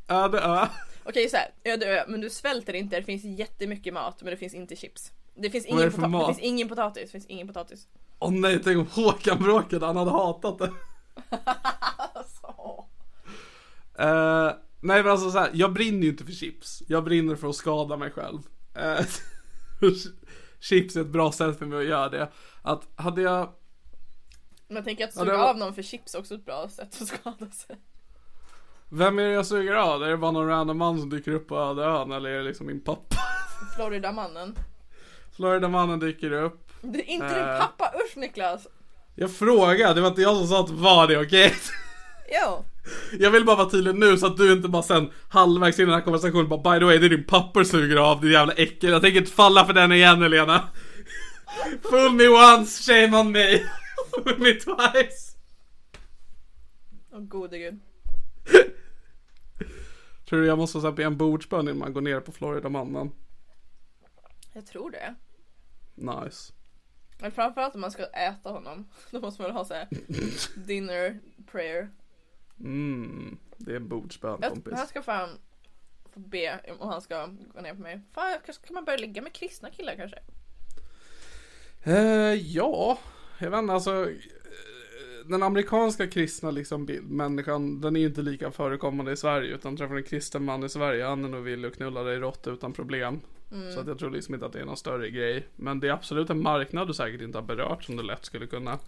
Det 0.06 0.38
är. 0.38 0.68
Okej 1.04 1.28
så 1.28 1.36
här, 1.36 1.50
öde 1.64 1.86
ö, 1.86 2.04
men 2.08 2.20
du 2.20 2.30
svälter 2.30 2.72
inte, 2.74 2.96
det 2.96 3.04
finns 3.04 3.24
jättemycket 3.24 3.94
mat 3.94 4.22
men 4.22 4.30
det 4.30 4.36
finns 4.36 4.54
inte 4.54 4.76
chips. 4.76 5.12
Det 5.34 5.50
finns 5.50 5.64
Vad 5.70 5.72
är 5.72 5.76
ingen, 5.78 5.86
det 5.90 5.96
för 5.96 6.02
pota- 6.02 6.08
mat? 6.08 6.28
det 6.28 6.34
finns 6.34 6.46
ingen 6.48 6.68
potatis, 6.68 7.02
det 7.02 7.08
finns 7.12 7.26
ingen 7.26 7.46
potatis. 7.46 7.86
Åh 8.18 8.30
nej, 8.32 8.60
tänk 8.64 8.78
om 8.78 8.86
Håkan 9.04 9.42
bråkade, 9.42 9.86
han 9.86 9.96
hade 9.96 10.10
hatat 10.10 10.58
det. 10.58 10.70
Alltså. 12.14 12.46
Eh, 13.98 14.52
nej 14.80 15.02
men 15.02 15.12
alltså 15.12 15.30
så 15.30 15.38
här, 15.38 15.50
jag 15.52 15.72
brinner 15.72 16.02
ju 16.02 16.08
inte 16.08 16.24
för 16.24 16.32
chips. 16.32 16.82
Jag 16.88 17.04
brinner 17.04 17.36
för 17.36 17.48
att 17.48 17.56
skada 17.56 17.96
mig 17.96 18.10
själv. 18.10 18.38
Eh, 18.74 19.04
chips 20.60 20.96
är 20.96 21.00
ett 21.00 21.06
bra 21.06 21.32
sätt 21.32 21.58
för 21.58 21.66
mig 21.66 21.78
att 21.78 21.84
göra 21.84 22.08
det. 22.08 22.28
Att 22.62 22.82
hade 22.96 23.22
jag, 23.22 23.48
Men 24.72 24.76
jag 24.76 24.84
tänker 24.84 25.04
att 25.04 25.10
Ja, 25.16 25.20
suga 25.22 25.36
var- 25.36 25.48
av 25.50 25.56
någon 25.58 25.74
för 25.74 25.82
chips 25.82 26.14
är 26.14 26.18
också 26.18 26.34
ett 26.34 26.44
bra 26.44 26.68
sätt 26.68 26.96
att 27.00 27.08
skada 27.08 27.50
sig. 27.50 27.76
vem 28.88 29.18
är 29.18 29.22
det 29.22 29.30
jag 29.32 29.46
suger 29.46 29.74
av? 29.74 30.02
Är 30.02 30.08
det 30.10 30.16
bara 30.16 30.30
någon 30.30 30.48
random 30.48 30.78
man 30.78 31.00
som 31.00 31.10
dyker 31.10 31.30
upp 31.32 31.48
på 31.48 31.56
öde 31.58 31.82
ön 31.84 32.12
eller 32.12 32.30
är 32.30 32.36
det 32.38 32.42
liksom 32.44 32.66
min 32.66 32.80
pappa? 32.80 33.16
Florida-mannen. 33.76 34.56
Florida-mannen 35.36 36.00
dyker 36.00 36.32
upp. 36.32 36.68
Det 36.80 36.98
är 36.98 37.10
inte 37.10 37.26
din 37.34 37.60
pappa, 37.60 37.92
usch 38.04 38.16
Niklas! 38.16 38.66
Jag 39.14 39.36
frågade, 39.36 39.94
det 39.94 40.00
var 40.00 40.08
inte 40.08 40.22
jag 40.22 40.36
som 40.36 40.46
sa 40.46 40.60
att 40.60 40.70
var 40.70 41.06
det 41.06 41.18
okej? 41.18 41.54
Jo! 42.44 42.64
Jag 43.18 43.30
vill 43.30 43.44
bara 43.44 43.56
vara 43.56 43.70
tydlig 43.70 43.94
nu 43.94 44.16
så 44.18 44.26
att 44.26 44.36
du 44.36 44.52
inte 44.52 44.68
bara 44.68 44.82
sen 44.82 45.10
halvvägs 45.28 45.78
in 45.78 45.82
i 45.82 45.86
den 45.86 45.94
här 45.94 46.00
konversationen 46.00 46.48
bara 46.48 46.74
by 46.74 46.78
the 46.80 46.84
way 46.84 46.98
det 46.98 47.06
är 47.06 47.10
din 47.10 47.24
pappa 47.24 47.58
du 47.58 47.64
suger 47.64 47.96
av, 47.96 48.20
din 48.20 48.30
jävla 48.30 48.52
äckel. 48.52 48.90
Jag 48.90 49.02
tänker 49.02 49.20
inte 49.20 49.32
falla 49.32 49.66
för 49.66 49.72
den 49.72 49.92
igen 49.92 50.22
Helena. 50.22 50.60
Fool 51.90 52.12
me 52.12 52.28
once, 52.28 52.92
shame 52.92 53.18
on 53.20 53.32
me. 53.32 53.60
Fool 54.14 54.38
me 54.38 54.54
twice. 54.54 55.36
Åh 57.12 57.20
gode 57.20 57.58
gud. 57.58 57.78
Tror 60.28 60.40
du 60.40 60.46
jag 60.46 60.58
måste 60.58 60.80
så 60.80 60.86
här 60.86 60.92
be 60.92 61.04
en 61.04 61.16
bordsbön 61.16 61.68
innan 61.68 61.78
man 61.78 61.92
går 61.92 62.00
ner 62.00 62.20
på 62.20 62.32
Florida-mannen? 62.32 63.10
Jag 64.52 64.66
tror 64.66 64.90
det. 64.90 65.14
Nice. 65.94 66.52
Men 67.20 67.32
framförallt 67.32 67.74
om 67.74 67.80
man 67.80 67.90
ska 67.90 68.04
äta 68.06 68.50
honom. 68.50 68.88
Då 69.10 69.20
måste 69.20 69.42
man 69.42 69.50
ha 69.50 69.64
såhär 69.64 69.88
dinner 70.66 71.20
prayer. 71.46 71.90
Mm, 72.60 73.38
det 73.56 73.72
är 73.72 73.76
en 73.76 73.88
bordsbön 73.88 74.38
Jag, 74.42 74.52
kompis. 74.52 74.74
jag 74.76 74.88
ska 74.88 75.02
fan 75.02 75.38
få 76.12 76.20
be 76.20 76.60
om 76.80 76.88
han 76.88 77.00
ska 77.02 77.26
gå 77.26 77.60
ner 77.60 77.74
på 77.74 77.80
mig. 77.80 78.00
Fan, 78.12 78.30
jag 78.30 78.44
kanske 78.44 78.66
kan 78.66 78.74
man 78.74 78.84
börja 78.84 78.98
ligga 78.98 79.22
med 79.22 79.32
kristna 79.32 79.70
killar 79.70 79.96
kanske? 79.96 80.18
Eh, 81.82 82.34
ja, 82.34 82.98
jag 83.42 83.50
vet 83.50 83.58
inte 83.58 83.72
alltså. 83.72 84.10
eh, 84.10 85.26
Den 85.26 85.42
amerikanska 85.42 86.06
kristna 86.06 86.50
liksom 86.50 86.86
bild, 86.86 87.10
människan, 87.10 87.80
den 87.80 87.96
är 87.96 88.00
ju 88.00 88.06
inte 88.06 88.22
lika 88.22 88.50
förekommande 88.50 89.12
i 89.12 89.16
Sverige. 89.16 89.54
Utan 89.54 89.76
träffar 89.76 89.94
en 89.96 90.02
kristen 90.02 90.44
man 90.44 90.64
i 90.64 90.68
Sverige, 90.68 91.04
han 91.04 91.24
är 91.24 91.28
nog 91.28 91.42
villig 91.44 91.68
att 91.68 91.76
knulla 91.76 92.02
dig 92.02 92.18
rått 92.18 92.46
utan 92.46 92.72
problem. 92.72 93.20
Så 93.74 93.80
att 93.80 93.86
jag 93.86 93.98
tror 93.98 94.10
liksom 94.10 94.34
inte 94.34 94.46
att 94.46 94.52
det 94.52 94.60
är 94.60 94.64
någon 94.64 94.76
större 94.76 95.10
grej. 95.10 95.46
Men 95.56 95.80
det 95.80 95.88
är 95.88 95.92
absolut 95.92 96.30
en 96.30 96.42
marknad 96.42 96.88
du 96.88 96.94
säkert 96.94 97.20
inte 97.20 97.38
har 97.38 97.42
berört 97.42 97.84
som 97.84 97.96
du 97.96 98.02
lätt 98.02 98.24
skulle 98.24 98.46
kunna. 98.46 98.78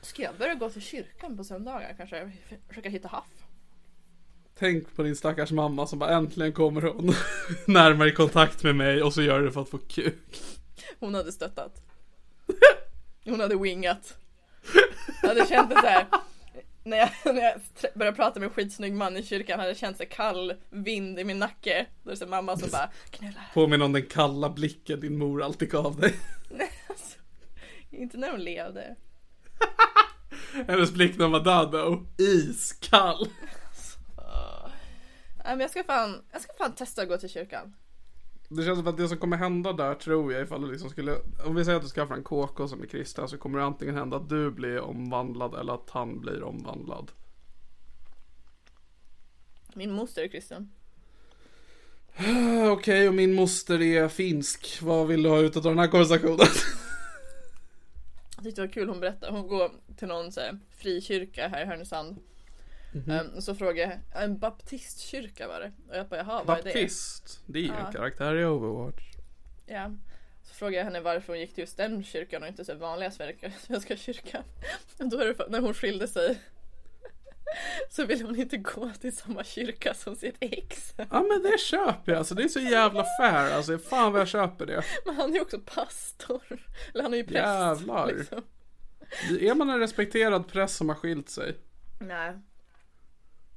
Ska 0.00 0.22
jag 0.22 0.36
börja 0.38 0.54
gå 0.54 0.70
till 0.70 0.82
kyrkan 0.82 1.36
på 1.36 1.44
söndagar 1.44 1.94
kanske? 1.96 2.32
Försöka 2.68 2.88
hitta 2.88 3.08
haff? 3.08 3.24
Tänk 4.58 4.96
på 4.96 5.02
din 5.02 5.16
stackars 5.16 5.50
mamma 5.52 5.86
som 5.86 5.98
bara 5.98 6.10
äntligen 6.10 6.52
kommer 6.52 6.82
hon 6.82 7.12
närmare 7.66 8.08
i 8.08 8.12
kontakt 8.12 8.62
med 8.64 8.76
mig 8.76 9.02
och 9.02 9.14
så 9.14 9.22
gör 9.22 9.42
det 9.42 9.52
för 9.52 9.60
att 9.62 9.68
få 9.68 9.78
kuk. 9.78 10.42
Hon 11.00 11.14
hade 11.14 11.32
stöttat. 11.32 11.82
Hon 13.30 13.40
hade 13.40 13.56
wingat. 13.56 14.16
Jag 15.22 15.28
hade 15.28 15.46
känt 15.46 15.70
det 15.70 15.80
så 15.80 15.86
här. 15.86 16.06
När 16.84 16.96
jag, 16.96 17.10
när 17.24 17.42
jag 17.42 17.60
började 17.94 18.16
prata 18.16 18.40
med 18.40 18.46
en 18.46 18.52
skitsnygg 18.52 18.92
man 18.92 19.16
i 19.16 19.22
kyrkan 19.22 19.58
hade 19.58 19.70
jag 19.70 19.78
känt 19.78 19.96
så 19.96 20.06
kall 20.06 20.54
vind 20.70 21.18
i 21.18 21.24
min 21.24 21.38
nacke. 21.38 21.86
Då 22.02 22.10
är 22.10 22.14
det 22.14 22.18
så 22.18 22.26
mamma 22.26 22.56
som 22.56 22.70
bara 22.70 22.90
knulla. 23.10 23.40
Påminner 23.54 23.84
om 23.84 23.92
den 23.92 24.06
kalla 24.06 24.50
blicken 24.50 25.00
din 25.00 25.18
mor 25.18 25.42
alltid 25.42 25.70
gav 25.70 26.00
dig. 26.00 26.14
Alltså, 26.88 27.18
inte 27.90 28.16
när 28.16 28.30
hon 28.30 28.40
levde. 28.40 28.96
Hennes 30.66 30.92
blick 30.92 31.18
när 31.18 31.24
hon 31.24 31.32
var 31.32 31.44
död 31.44 31.72
då, 31.72 32.06
iskall. 32.18 33.28
Nej 35.44 35.56
men 35.56 35.60
jag 35.60 35.70
ska 35.70 35.84
fan, 35.84 36.24
jag 36.32 36.40
ska 36.40 36.52
fan 36.58 36.74
testa 36.74 37.02
att 37.02 37.08
gå 37.08 37.16
till 37.16 37.28
kyrkan. 37.28 37.74
Det 38.48 38.62
känns 38.62 38.78
som 38.78 38.88
att 38.88 38.96
det 38.96 39.08
som 39.08 39.18
kommer 39.18 39.36
hända 39.36 39.72
där 39.72 39.94
tror 39.94 40.32
jag 40.32 40.42
ifall 40.42 40.62
du 40.62 40.72
liksom 40.72 40.90
skulle 40.90 41.16
Om 41.46 41.54
vi 41.54 41.64
säger 41.64 41.76
att 41.76 41.84
du 41.84 41.88
skaffar 41.88 42.14
en 42.14 42.22
KK 42.22 42.68
som 42.68 42.82
är 42.82 42.86
kristen 42.86 43.28
så 43.28 43.38
kommer 43.38 43.58
det 43.58 43.64
antingen 43.64 43.94
hända 43.94 44.16
att 44.16 44.28
du 44.28 44.50
blir 44.50 44.80
omvandlad 44.80 45.54
eller 45.54 45.74
att 45.74 45.90
han 45.90 46.20
blir 46.20 46.42
omvandlad. 46.42 47.10
Min 49.74 49.92
moster 49.92 50.22
är 50.22 50.28
kristen. 50.28 50.72
Okej, 52.72 53.08
och 53.08 53.14
min 53.14 53.34
moster 53.34 53.82
är 53.82 54.08
finsk. 54.08 54.78
Vad 54.82 55.06
vill 55.06 55.22
du 55.22 55.28
ha 55.28 55.38
ut 55.38 55.56
av 55.56 55.62
den 55.62 55.78
här 55.78 55.88
konversationen? 55.88 56.46
Jag 58.36 58.44
tyckte 58.44 58.60
det 58.60 58.66
var 58.66 58.72
kul 58.72 58.88
hon 58.88 59.00
berättade. 59.00 59.32
Hon 59.32 59.48
går 59.48 59.70
till 59.96 60.08
någon 60.08 60.32
så 60.32 60.40
här, 60.40 60.58
frikyrka 60.76 61.48
här 61.48 61.62
i 61.62 61.66
Härnösand. 61.66 62.16
Ehm, 63.10 63.26
och 63.36 63.42
så 63.44 63.54
frågade 63.54 64.00
jag, 64.14 64.22
en 64.22 64.38
baptistkyrka 64.38 65.48
var 65.48 65.60
det. 65.60 65.72
Och 65.88 65.96
jag 65.96 66.08
bara 66.08 66.16
jaha 66.16 66.42
vad 66.44 66.58
är 66.58 66.62
det? 66.62 66.68
Baptist. 66.72 67.40
Det 67.46 67.58
är 67.58 67.62
ju 67.62 67.68
Ja. 67.68 67.86
en 67.86 67.92
karaktär 67.92 68.36
i 68.36 68.44
Overwatch. 68.44 69.02
Ja. 69.66 69.90
Så 70.42 70.54
frågade 70.54 70.76
jag 70.76 70.84
henne 70.84 71.00
varför 71.00 71.32
hon 71.32 71.40
gick 71.40 71.54
till 71.54 71.62
just 71.62 71.76
den 71.76 72.04
kyrkan 72.04 72.42
och 72.42 72.48
inte 72.48 72.64
så 72.64 72.74
vanliga 72.74 73.10
svenska, 73.10 73.50
svenska 73.60 73.96
kyrkan. 73.96 74.42
Och 74.98 75.08
då 75.08 75.18
är 75.20 75.26
det 75.26 75.34
för, 75.34 75.48
när 75.48 75.60
hon 75.60 75.74
skilde 75.74 76.08
sig. 76.08 76.38
Så 77.90 78.04
ville 78.04 78.24
hon 78.24 78.36
inte 78.36 78.56
gå 78.56 78.90
till 79.00 79.16
samma 79.16 79.44
kyrka 79.44 79.94
som 79.94 80.16
sitt 80.16 80.36
ex. 80.40 80.94
Ja 80.96 81.22
men 81.28 81.42
det 81.42 81.60
köper 81.60 82.12
jag, 82.12 82.18
alltså 82.18 82.34
det 82.34 82.42
är 82.42 82.48
så 82.48 82.60
jävla 82.60 83.04
fair. 83.20 83.50
Alltså 83.56 83.78
fan 83.78 84.12
vad 84.12 84.20
jag 84.20 84.28
köper 84.28 84.66
det. 84.66 84.82
Men 85.06 85.14
han 85.16 85.30
är 85.30 85.34
ju 85.34 85.40
också 85.40 85.58
pastor. 85.60 86.42
Eller 86.94 87.02
han 87.02 87.12
är 87.12 87.18
ju 87.18 87.24
präst. 87.24 87.34
Jävlar. 87.44 88.06
Liksom. 88.06 88.42
Är 89.40 89.54
man 89.54 89.70
en 89.70 89.78
respekterad 89.78 90.48
präst 90.48 90.76
som 90.76 90.88
har 90.88 90.96
skilt 90.96 91.28
sig? 91.30 91.56
Nej. 92.00 92.32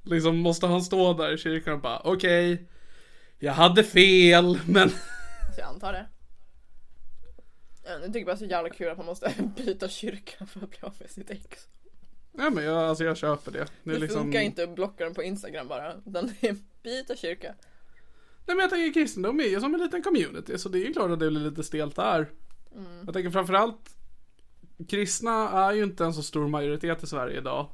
Liksom 0.03 0.37
måste 0.37 0.67
han 0.67 0.81
stå 0.81 1.13
där 1.13 1.33
i 1.33 1.37
kyrkan 1.37 1.73
och 1.73 1.81
bara 1.81 1.99
okej. 1.99 2.67
jag 3.39 3.53
hade 3.53 3.83
fel 3.83 4.59
men 4.67 4.89
Så 4.89 5.57
jag 5.57 5.67
antar 5.67 5.93
det. 5.93 6.05
Jag 7.83 8.13
tycker 8.13 8.25
bara 8.25 8.37
så 8.37 8.45
jävla 8.45 8.69
kul 8.69 8.89
att 8.89 8.97
man 8.97 9.05
måste 9.05 9.33
byta 9.55 9.89
kyrka 9.89 10.45
för 10.45 10.63
att 10.63 10.69
bli 10.69 10.79
av 10.81 10.93
med 10.99 11.09
sitt 11.09 11.29
ex. 11.29 11.67
Nej 12.31 12.51
men 12.51 12.63
jag, 12.63 12.77
alltså 12.77 13.03
jag 13.03 13.17
köper 13.17 13.51
det. 13.51 13.59
Det, 13.59 13.67
Det 13.83 13.95
är 13.95 13.99
liksom... 13.99 14.21
funkar 14.21 14.41
inte 14.41 14.63
att 14.63 14.75
blocka 14.75 15.03
den 15.03 15.13
på 15.13 15.23
Instagram 15.23 15.67
bara. 15.67 15.93
Utan 16.05 16.33
det 16.41 16.47
är 16.47 16.55
byta 16.83 17.15
kyrka. 17.15 17.55
Nej 18.45 18.55
men 18.55 18.59
jag 18.59 18.69
tänker 18.69 18.93
kristendom 18.93 19.39
är 19.39 19.43
ju 19.43 19.59
som 19.59 19.75
en 19.75 19.81
liten 19.81 20.03
community 20.03 20.57
så 20.57 20.69
det 20.69 20.77
är 20.77 20.85
ju 20.85 20.93
klart 20.93 21.11
att 21.11 21.19
det 21.19 21.29
blir 21.29 21.41
lite 21.41 21.63
stelt 21.63 21.95
där. 21.95 22.29
Mm. 22.75 23.05
Jag 23.05 23.13
tänker 23.13 23.29
framförallt 23.31 23.95
Kristna 24.87 25.49
är 25.49 25.73
ju 25.73 25.83
inte 25.83 26.05
en 26.05 26.13
så 26.13 26.23
stor 26.23 26.47
majoritet 26.47 27.03
i 27.03 27.07
Sverige 27.07 27.37
idag. 27.37 27.69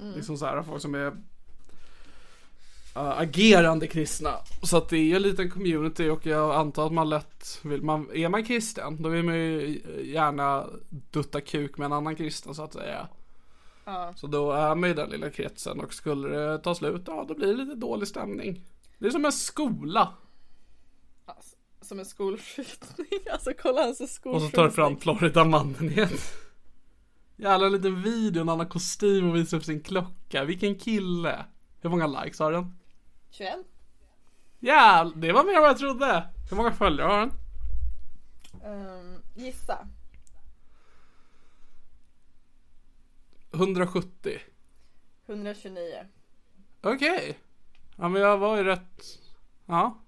Mm. 0.00 0.14
Liksom 0.14 0.36
så 0.36 0.46
här 0.46 0.62
folk 0.62 0.82
som 0.82 0.94
är 0.94 1.16
agerande 2.94 3.86
kristna. 3.86 4.34
Så 4.62 4.76
att 4.76 4.88
det 4.88 4.98
är 4.98 5.16
en 5.16 5.22
liten 5.22 5.50
community 5.50 6.08
och 6.08 6.26
jag 6.26 6.54
antar 6.54 6.86
att 6.86 6.92
man 6.92 7.08
lätt 7.08 7.60
vill, 7.62 7.82
man, 7.82 8.10
är 8.14 8.28
man 8.28 8.44
kristen 8.44 9.02
då 9.02 9.08
vill 9.08 9.24
man 9.24 9.34
ju 9.34 9.82
gärna 10.04 10.66
dutta 10.88 11.40
kuk 11.40 11.78
med 11.78 11.86
en 11.86 11.92
annan 11.92 12.16
kristen 12.16 12.54
så 12.54 12.62
att 12.62 12.72
säga. 12.72 13.08
Ja. 13.84 14.12
Så 14.16 14.26
då 14.26 14.52
är 14.52 14.74
man 14.74 14.90
i 14.90 14.94
den 14.94 15.10
lilla 15.10 15.30
kretsen 15.30 15.80
och 15.80 15.94
skulle 15.94 16.28
det 16.28 16.58
ta 16.58 16.74
slut, 16.74 17.02
ja 17.06 17.24
då 17.28 17.34
blir 17.34 17.46
det 17.46 17.64
lite 17.64 17.74
dålig 17.74 18.08
stämning. 18.08 18.64
Det 18.98 19.06
är 19.06 19.10
som 19.10 19.24
en 19.24 19.32
skola. 19.32 20.12
Alltså, 21.26 21.56
som 21.80 21.98
en 21.98 22.04
skolskjutning. 22.04 23.06
Alltså 23.32 23.52
kolla 23.62 23.82
hans 23.82 24.00
Och 24.00 24.08
skolskjutning. 24.08 24.50
så 24.50 24.56
tar 24.56 24.64
du 24.64 24.70
fram 24.70 24.96
Florida-mannen 24.96 25.90
igen. 25.90 26.08
Jävla 27.36 27.68
liten 27.68 28.02
video 28.02 28.44
när 28.44 28.52
han 28.52 28.58
har 28.60 28.66
kostym 28.66 29.30
och 29.30 29.36
visar 29.36 29.56
upp 29.56 29.64
sin 29.64 29.80
klocka. 29.80 30.44
Vilken 30.44 30.74
kille. 30.74 31.44
Hur 31.80 31.90
många 31.90 32.06
likes 32.06 32.38
har 32.38 32.52
den? 32.52 32.76
21. 33.30 33.66
Jävlar, 34.58 35.16
det 35.16 35.32
var 35.32 35.44
mer 35.44 35.54
än 35.54 35.60
vad 35.60 35.70
jag 35.70 35.78
trodde. 35.78 36.28
Hur 36.50 36.56
många 36.56 36.72
följare 36.72 37.08
har 37.08 37.18
den? 37.20 37.32
Um, 38.64 39.22
gissa. 39.34 39.88
170. 43.52 44.38
129. 45.26 46.06
Okej. 46.80 47.38
Ja 47.96 48.08
men 48.08 48.22
jag 48.22 48.38
var 48.38 48.56
ju 48.56 48.64
rätt. 48.64 49.18
Ja. 49.66 49.98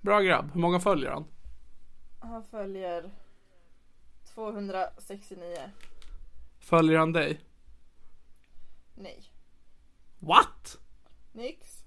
Bra 0.00 0.20
grabb. 0.20 0.50
Hur 0.52 0.60
många 0.60 0.80
följer 0.80 1.10
han? 1.10 1.24
Han 2.20 2.44
följer 2.44 3.10
269. 4.34 5.70
Följer 6.58 6.98
han 6.98 7.12
dig? 7.12 7.40
Nej. 8.94 9.22
What? 10.18 10.78
Nix. 11.32 11.79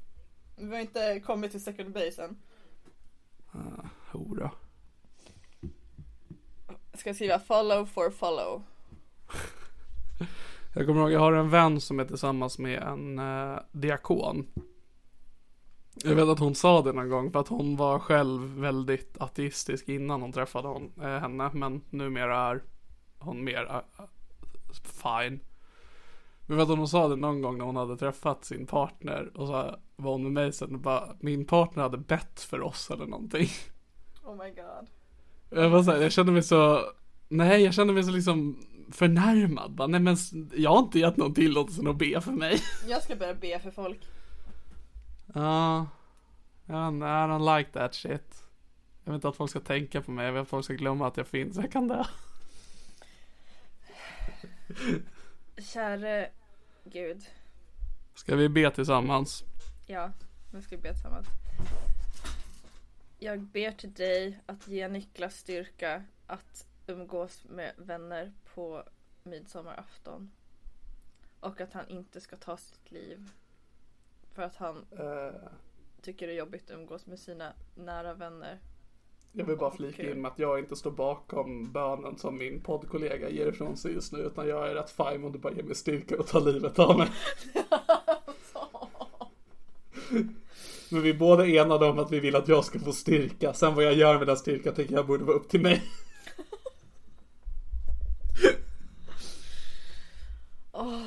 Vi 0.55 0.75
har 0.75 0.79
inte 0.79 1.19
kommit 1.19 1.51
till 1.51 1.63
second 1.63 1.93
base 1.93 2.23
än. 2.23 2.37
Hora. 4.11 4.51
Ska 6.93 7.09
jag 7.09 7.15
skriva 7.15 7.39
follow 7.39 7.85
for 7.85 8.09
follow. 8.09 8.63
Jag 10.75 10.85
kommer 10.85 11.01
ihåg, 11.01 11.11
jag 11.11 11.19
har 11.19 11.33
en 11.33 11.49
vän 11.49 11.81
som 11.81 11.99
är 11.99 12.05
tillsammans 12.05 12.59
med 12.59 12.83
en 12.83 13.19
eh, 13.19 13.59
diakon. 13.71 14.47
Jag 16.03 16.15
vet 16.15 16.27
att 16.27 16.39
hon 16.39 16.55
sa 16.55 16.81
det 16.81 16.93
någon 16.93 17.09
gång 17.09 17.31
för 17.31 17.39
att 17.39 17.47
hon 17.47 17.75
var 17.75 17.99
själv 17.99 18.59
väldigt 18.59 19.17
ateistisk 19.17 19.89
innan 19.89 20.21
hon 20.21 20.31
träffade 20.31 20.67
hon, 20.67 20.91
eh, 21.01 21.19
henne. 21.19 21.49
Men 21.53 21.81
numera 21.89 22.37
är 22.37 22.63
hon 23.19 23.43
mer 23.43 23.67
eh, 23.69 24.05
fine. 24.83 25.39
Jag 26.47 26.55
vet 26.55 26.69
att 26.69 26.77
hon 26.77 26.87
sa 26.87 27.07
det 27.07 27.15
någon 27.15 27.41
gång 27.41 27.57
när 27.57 27.65
hon 27.65 27.75
hade 27.75 27.97
träffat 27.97 28.45
sin 28.45 28.67
partner 28.67 29.37
och 29.37 29.47
så 29.47 29.75
var 30.03 30.11
hon 30.11 30.23
med 30.23 30.31
mig 30.31 30.53
sen 30.53 30.75
och 30.75 30.81
bara 30.81 31.15
min 31.19 31.45
partner 31.45 31.83
hade 31.83 31.97
bett 31.97 32.39
för 32.39 32.61
oss 32.61 32.91
eller 32.91 33.05
någonting. 33.05 33.49
Oh 34.23 34.37
my 34.37 34.49
god. 34.49 34.87
Jag 35.49 35.69
var 35.69 35.83
så 35.83 35.91
här, 35.91 36.01
jag 36.01 36.11
kände 36.11 36.31
mig 36.31 36.43
så, 36.43 36.81
nej 37.27 37.63
jag 37.63 37.73
kände 37.73 37.93
mig 37.93 38.03
så 38.03 38.11
liksom 38.11 38.65
förnärmad. 38.91 39.71
Bara, 39.71 39.87
nej 39.87 39.99
men 39.99 40.17
jag 40.55 40.69
har 40.69 40.79
inte 40.79 40.99
gett 40.99 41.17
någon 41.17 41.33
tillåtelse 41.33 41.89
att 41.89 41.97
be 41.97 42.21
för 42.21 42.31
mig. 42.31 42.59
Jag 42.87 43.03
ska 43.03 43.15
börja 43.15 43.33
be 43.33 43.59
för 43.59 43.71
folk. 43.71 44.07
Ja, 45.33 45.87
I 46.65 46.71
don't, 46.71 47.03
I 47.03 47.29
don't 47.31 47.57
like 47.57 47.71
that 47.71 47.95
shit. 47.95 48.43
Jag 49.03 49.11
vill 49.11 49.15
inte 49.15 49.29
att 49.29 49.35
folk 49.35 49.49
ska 49.49 49.59
tänka 49.59 50.01
på 50.01 50.11
mig, 50.11 50.25
jag 50.25 50.33
vill 50.33 50.41
att 50.41 50.49
folk 50.49 50.65
ska 50.65 50.73
glömma 50.73 51.07
att 51.07 51.17
jag 51.17 51.27
finns, 51.27 51.57
jag 51.57 51.71
kan 51.71 51.87
dö. 51.87 52.03
Käre 55.73 56.29
Gud. 56.83 57.21
Ska 58.15 58.35
vi 58.35 58.49
be 58.49 58.71
tillsammans? 58.71 59.43
Ja, 59.85 60.11
nu 60.51 60.61
ska 60.61 60.75
vi 60.75 60.81
be 60.81 60.93
tillsammans. 60.93 61.27
Jag 63.19 63.41
ber 63.41 63.71
till 63.71 63.93
dig 63.93 64.39
att 64.45 64.67
ge 64.67 64.87
Niklas 64.87 65.35
styrka 65.35 66.03
att 66.27 66.67
umgås 66.87 67.45
med 67.49 67.73
vänner 67.77 68.33
på 68.53 68.83
midsommarafton. 69.23 70.31
Och 71.39 71.61
att 71.61 71.73
han 71.73 71.89
inte 71.89 72.21
ska 72.21 72.35
ta 72.35 72.57
sitt 72.57 72.91
liv. 72.91 73.29
För 74.33 74.41
att 74.41 74.55
han 74.55 74.85
tycker 76.01 76.27
det 76.27 76.33
är 76.33 76.37
jobbigt 76.37 76.71
att 76.71 76.77
umgås 76.77 77.05
med 77.05 77.19
sina 77.19 77.53
nära 77.75 78.13
vänner. 78.13 78.59
Jag 79.31 79.45
vill 79.45 79.57
bara 79.57 79.71
flika 79.71 80.11
in 80.11 80.21
med 80.21 80.31
att 80.31 80.39
jag 80.39 80.59
inte 80.59 80.75
står 80.75 80.91
bakom 80.91 81.71
bönen 81.71 82.17
som 82.17 82.37
min 82.37 82.61
poddkollega 82.61 83.29
ger 83.29 83.47
ifrån 83.47 83.77
sig 83.77 83.93
just 83.93 84.13
nu, 84.13 84.19
utan 84.19 84.47
jag 84.47 84.69
är 84.69 84.75
rätt 84.75 84.91
fine 84.91 85.23
om 85.23 85.31
du 85.31 85.39
bara 85.39 85.53
ger 85.53 85.63
mig 85.63 85.75
styrka 85.75 86.19
och 86.19 86.27
tar 86.27 86.41
livet 86.41 86.79
av 86.79 86.97
mig. 86.97 87.09
Men 90.89 91.01
vi 91.01 91.09
är 91.09 91.13
båda 91.13 91.47
enade 91.47 91.85
om 91.85 91.99
att 91.99 92.11
vi 92.11 92.19
vill 92.19 92.35
att 92.35 92.47
jag 92.47 92.65
ska 92.65 92.79
få 92.79 92.91
styrka. 92.91 93.53
Sen 93.53 93.75
vad 93.75 93.83
jag 93.83 93.93
gör 93.93 94.17
med 94.17 94.27
den 94.27 94.37
styrkan 94.37 94.75
tycker 94.75 94.95
jag 94.95 95.07
borde 95.07 95.23
vara 95.23 95.35
upp 95.35 95.49
till 95.49 95.61
mig. 95.61 95.83
Åh. 100.71 101.03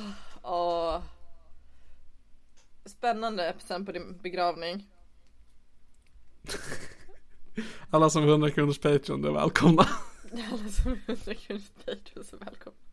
Spännande 2.85 3.55
sen 3.59 3.85
på 3.85 3.91
din 3.91 4.17
begravning. 4.21 4.87
Alla 7.89 8.09
som 8.09 8.23
är 8.23 8.27
100 8.27 8.51
kronors 8.51 8.79
Patreon 8.79 9.25
är 9.25 9.31
välkomna. 9.31 9.87
Alla 10.31 10.69
som 10.69 10.91
är 10.91 10.99
100 11.05 11.33
kronors 11.35 11.69
Patreon 11.85 12.25
så 12.25 12.37
välkomna. 12.37 12.86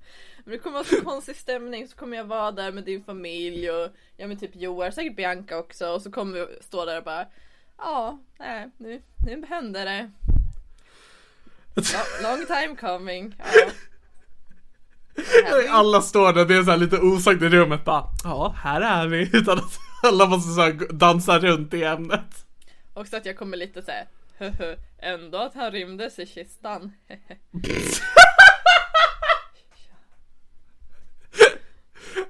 Men 0.45 0.53
det 0.53 0.59
kommer 0.59 0.75
vara 0.75 0.85
så 0.85 1.01
konstig 1.05 1.37
stämning 1.37 1.89
så 1.89 1.97
kommer 1.97 2.17
jag 2.17 2.25
vara 2.25 2.53
där 2.53 2.73
med 2.73 2.85
din 2.85 3.05
familj 3.05 3.71
och 3.71 3.89
ja 4.17 4.27
men 4.27 4.39
typ 4.39 4.57
Joar, 4.57 4.91
säkert 4.91 5.17
Bianca 5.17 5.59
också 5.59 5.87
och 5.89 6.03
så 6.03 6.11
kommer 6.11 6.33
vi 6.39 6.47
stå 6.61 6.85
där 6.85 6.99
och 6.99 7.05
bara 7.05 7.27
Ja, 7.79 8.19
nej, 8.39 8.71
nu, 8.79 9.03
nu 9.27 9.47
händer 9.49 9.85
det. 9.85 10.11
Lo- 11.77 12.23
Long 12.23 12.47
time 12.47 12.77
coming. 12.81 13.35
Ja. 15.51 15.71
Alla 15.71 16.01
står 16.03 16.33
där, 16.33 16.45
det 16.45 16.55
är 16.57 16.63
så 16.63 16.71
här 16.71 16.79
lite 16.79 16.99
osagt 16.99 17.43
i 17.43 17.49
rummet 17.49 17.85
bara 17.85 18.05
Ja, 18.25 18.55
här 18.59 18.81
är 18.81 19.07
vi. 19.07 19.31
Utan 19.33 19.59
att 19.59 19.79
alla 20.03 20.27
måste 20.27 20.53
så 20.53 20.71
dansa 20.95 21.39
runt 21.39 21.75
i 21.75 21.85
ämnet. 21.85 22.47
Också 22.95 23.17
att 23.17 23.27
jag 23.27 23.37
kommer 23.37 23.57
lite 23.57 23.83
såhär 23.83 24.07
ändå 24.99 25.39
att 25.39 25.55
han 25.55 25.71
rymdes 25.73 26.19
i 26.19 26.27
kistan. 26.27 26.93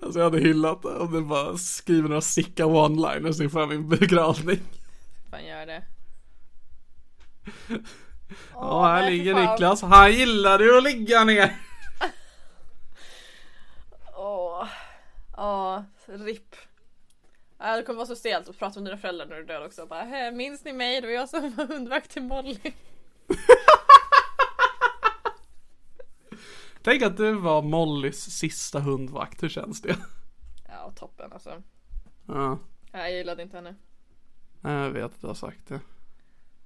Alltså 0.05 0.19
jag 0.19 0.25
hade 0.25 0.41
hyllat 0.41 0.83
det 0.83 0.89
om 0.89 1.13
det 1.13 1.21
bara 1.21 1.57
skriver 1.57 2.09
några 2.09 2.21
sicka 2.21 2.65
one-liners 2.65 3.43
inför 3.43 3.67
min 3.67 3.89
begravning. 3.89 4.61
Fan 5.31 5.45
gör 5.47 5.67
det. 5.67 5.83
Ja, 8.55 8.85
här 8.87 8.95
nej, 9.01 9.05
för 9.05 9.11
ligger 9.11 9.35
fan. 9.35 9.51
Niklas. 9.53 9.83
Han 9.83 10.13
gillade 10.13 10.65
ju 10.65 10.77
att 10.79 10.83
ligga 10.85 11.25
ner. 11.25 11.55
Åh, 14.17 14.69
ja, 15.37 15.85
RIP. 16.07 16.55
Ja, 17.59 17.77
det 17.77 17.83
kommer 17.83 17.97
vara 17.97 18.07
så 18.07 18.17
stelt 18.17 18.49
att 18.49 18.59
prata 18.59 18.81
med 18.81 18.91
dina 18.91 18.99
föräldrar 18.99 19.27
när 19.27 19.37
du 19.37 19.45
död 19.45 19.63
också. 19.67 19.87
Bara, 19.87 20.03
"Hä, 20.03 20.31
minns 20.33 20.65
ni 20.65 20.73
mig? 20.73 21.01
Det 21.01 21.07
var 21.07 21.15
jag 21.15 21.29
som 21.29 21.55
var 21.57 21.67
hundvakt 21.67 22.11
till 22.11 22.23
Molly. 22.23 22.59
Tänk 26.85 27.03
att 27.03 27.17
du 27.17 27.33
var 27.35 27.63
Mollys 27.63 28.21
sista 28.31 28.81
hundvakt, 28.81 29.43
hur 29.43 29.49
känns 29.49 29.83
det? 29.83 29.97
Ja, 30.69 30.93
toppen 30.97 31.33
alltså. 31.33 31.63
Ja, 32.27 32.59
Ja, 32.93 32.99
jag 32.99 33.13
gillade 33.13 33.43
inte 33.43 33.57
henne. 33.57 33.75
jag 34.63 34.91
vet 34.91 35.05
att 35.05 35.21
du 35.21 35.27
har 35.27 35.35
sagt 35.35 35.67
det. 35.69 35.81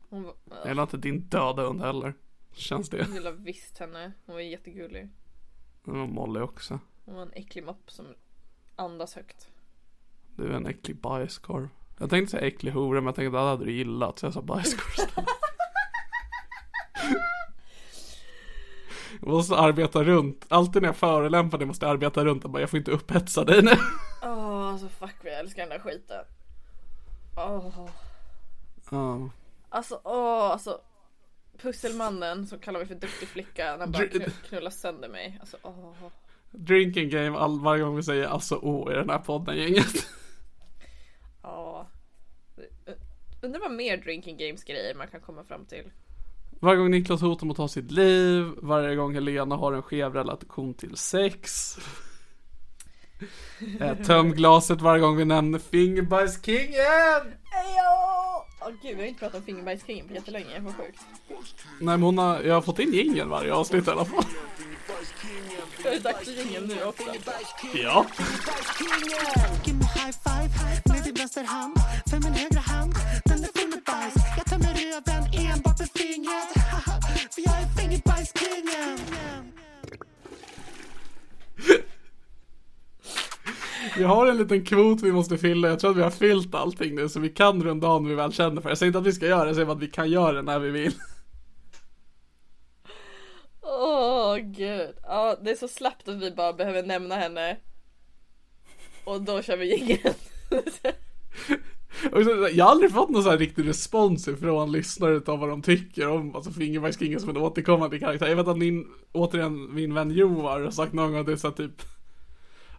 Hon 0.08 0.22
var, 0.22 0.34
Jag 0.46 0.68
gillar 0.68 0.82
inte 0.82 0.96
din 0.96 1.20
döda 1.20 1.62
hund 1.62 1.80
heller. 1.80 2.14
Känns 2.52 2.88
det? 2.90 2.96
jag 2.98 3.08
gillade 3.08 3.36
visst 3.36 3.78
henne. 3.78 4.12
Hon 4.26 4.34
var 4.34 4.42
jättegullig. 4.42 5.08
Det 5.84 5.90
var 5.90 6.06
Molly 6.06 6.40
också. 6.40 6.78
Hon 7.04 7.14
var 7.14 7.22
en 7.22 7.32
äcklig 7.32 7.64
mopp 7.64 7.90
som 7.90 8.06
andas 8.76 9.14
högt. 9.14 9.48
Du 10.36 10.44
är 10.46 10.50
en 10.52 10.66
äcklig 10.66 10.96
bajskorv. 11.00 11.68
Jag 11.98 12.10
tänkte 12.10 12.30
säga 12.30 12.46
äcklig 12.46 12.72
hora 12.72 13.00
men 13.00 13.06
jag 13.06 13.14
tänkte 13.14 13.38
att 13.38 13.44
det 13.44 13.48
hade 13.48 13.64
du 13.64 13.72
gillat 13.72 14.18
så 14.18 14.26
jag 14.26 14.32
sa 14.34 14.42
bajskorv 14.42 15.24
Jag 19.20 19.28
måste 19.28 19.56
arbeta 19.56 20.04
runt. 20.04 20.46
Alltid 20.48 20.82
när 20.82 20.88
jag 20.88 20.96
förolämpar 20.96 21.58
dig 21.58 21.66
måste 21.66 21.86
jag 21.86 21.92
arbeta 21.92 22.24
runt 22.24 22.44
och 22.44 22.50
bara 22.50 22.60
jag 22.60 22.70
får 22.70 22.78
inte 22.78 22.90
upphetsa 22.90 23.44
dig 23.44 23.62
nu. 23.62 23.70
Åh, 24.22 24.68
alltså 24.68 24.88
fuck 24.88 25.14
vad 25.22 25.32
jag 25.32 25.40
älskar 25.40 25.62
den 25.62 25.70
där 25.70 25.78
skiten. 25.78 26.24
Åh. 27.36 27.88
Ja. 28.90 29.30
Alltså, 29.68 30.00
åh, 30.04 30.50
alltså. 30.50 30.80
Pusselmannen 31.62 32.46
som 32.46 32.58
kallar 32.58 32.80
mig 32.80 32.88
för 32.88 32.94
duktig 32.94 33.28
flicka 33.28 33.64
när 33.64 33.78
han 33.78 33.92
bara 33.92 34.06
knullar 34.48 34.70
sönder 34.70 35.08
mig. 35.08 35.36
Alltså, 35.40 35.56
åh. 35.62 35.92
Drinking 36.50 37.10
game 37.10 37.38
all, 37.38 37.60
varje 37.60 37.82
gång 37.82 37.96
vi 37.96 38.02
säger 38.02 38.26
alltså 38.26 38.58
åh 38.62 38.92
i 38.92 38.94
den 38.94 39.10
här 39.10 39.18
podden 39.18 39.56
gänget. 39.56 40.06
Ja. 41.42 41.86
Undrar 43.42 43.60
vad 43.60 43.72
mer 43.72 43.96
drinking 43.96 44.36
games 44.36 44.64
grejer 44.64 44.94
man 44.94 45.08
kan 45.08 45.20
komma 45.20 45.44
fram 45.44 45.64
till. 45.64 45.90
Varje 46.60 46.78
gång 46.78 46.90
Niklas 46.90 47.20
hotar 47.20 47.46
mot 47.46 47.54
att 47.54 47.56
ta 47.56 47.68
sitt 47.68 47.90
liv, 47.90 48.44
varje 48.62 48.96
gång 48.96 49.14
Helena 49.14 49.56
har 49.56 49.72
en 49.72 49.82
skev 49.82 50.14
relation 50.14 50.74
till 50.74 50.96
sex. 50.96 51.76
Eh, 53.80 53.96
Töm 54.06 54.32
glaset 54.32 54.80
varje 54.80 55.00
gång 55.00 55.16
vi 55.16 55.24
nämner 55.24 55.58
Fingerbajskingen! 55.58 57.22
Ejo! 57.64 58.18
Åh 58.60 58.68
gud, 58.82 58.96
vi 58.96 59.02
har 59.02 59.08
inte 59.08 59.20
pratat 59.20 59.36
om 59.40 59.42
fingerbajskingen 59.42 60.08
på 60.08 60.14
jättelänge, 60.14 60.60
vad 60.60 60.76
sjukt. 60.76 61.00
Nej 61.28 61.38
men 61.80 62.02
hon 62.02 62.18
har, 62.18 62.40
jag 62.40 62.54
har 62.54 62.62
fått 62.62 62.78
in 62.78 62.92
jingeln 62.92 63.30
varje 63.30 63.54
avsnitt 63.54 63.88
i 63.88 63.90
alla 63.90 64.04
fall. 64.04 64.24
Det 65.82 65.88
är 65.88 66.00
dags 66.00 66.24
för 66.24 66.32
jingeln 66.32 66.66
nu 66.66 66.84
också. 66.84 67.02
Ja. 67.74 68.06
Give 69.64 69.78
me 69.78 69.84
high 69.84 70.12
five 70.24 70.50
med 70.84 71.04
din 71.04 71.14
vänster 71.14 71.44
hand 71.44 71.74
För 72.10 72.16
min 72.16 72.32
högra 72.32 72.60
hand, 72.60 72.94
den 73.24 73.38
är 73.44 73.58
full 73.58 73.70
med 73.70 73.82
bajs 73.86 74.14
Jag 74.36 74.46
tömmer 74.46 74.74
röven 74.74 75.27
jag 78.04 78.26
Vi 83.96 84.04
har 84.04 84.26
en 84.26 84.36
liten 84.36 84.64
kvot 84.64 85.02
vi 85.02 85.12
måste 85.12 85.38
fylla, 85.38 85.68
jag 85.68 85.80
tror 85.80 85.90
att 85.90 85.96
vi 85.96 86.02
har 86.02 86.10
fyllt 86.10 86.54
allting 86.54 86.94
nu 86.94 87.08
så 87.08 87.20
vi 87.20 87.28
kan 87.28 87.62
runda 87.62 87.88
av 87.88 88.02
när 88.02 88.08
vi 88.08 88.14
väl 88.14 88.32
känner 88.32 88.60
för 88.60 88.68
det. 88.68 88.70
Jag 88.70 88.78
säger 88.78 88.88
inte 88.88 88.98
att 88.98 89.06
vi 89.06 89.12
ska 89.12 89.26
göra 89.26 89.42
det, 89.42 89.48
jag 89.48 89.54
säger 89.54 89.66
bara 89.66 89.76
att 89.76 89.82
vi 89.82 89.90
kan 89.90 90.10
göra 90.10 90.32
det 90.32 90.42
när 90.42 90.58
vi 90.58 90.70
vill. 90.70 90.94
Åh 93.60 94.36
gud. 94.36 94.94
Ja, 95.02 95.36
det 95.42 95.50
är 95.50 95.56
så 95.56 95.68
slappt 95.68 96.08
att 96.08 96.22
vi 96.22 96.30
bara 96.30 96.52
behöver 96.52 96.82
nämna 96.82 97.14
henne. 97.14 97.56
Och 99.04 99.22
då 99.22 99.42
kör 99.42 99.56
vi 99.56 99.76
jingeln. 99.76 100.14
Så- 102.12 102.48
Jag 102.52 102.64
har 102.64 102.70
aldrig 102.70 102.92
fått 102.92 103.10
någon 103.10 103.22
sån 103.22 103.30
här 103.32 103.38
riktig 103.38 103.68
respons 103.68 104.28
ifrån 104.28 104.72
lyssnare 104.72 105.14
utav 105.14 105.38
vad 105.38 105.48
de 105.48 105.62
tycker 105.62 106.08
om 106.08 106.36
alltså 106.36 106.50
Fingerbergskingen 106.50 107.20
som 107.20 107.28
en 107.30 107.36
återkommande 107.36 107.98
karaktär. 107.98 108.26
Jag 108.28 108.36
vet 108.36 108.48
att 108.48 108.58
min, 108.58 108.86
återigen, 109.12 109.74
min 109.74 109.94
vän 109.94 110.10
Joar 110.10 110.60
har 110.60 110.70
sagt 110.70 110.92
någon 110.92 111.10
gång 111.12 111.20
att 111.20 111.26
det 111.26 111.32
är 111.32 111.36
så 111.36 111.50
typ 111.50 111.82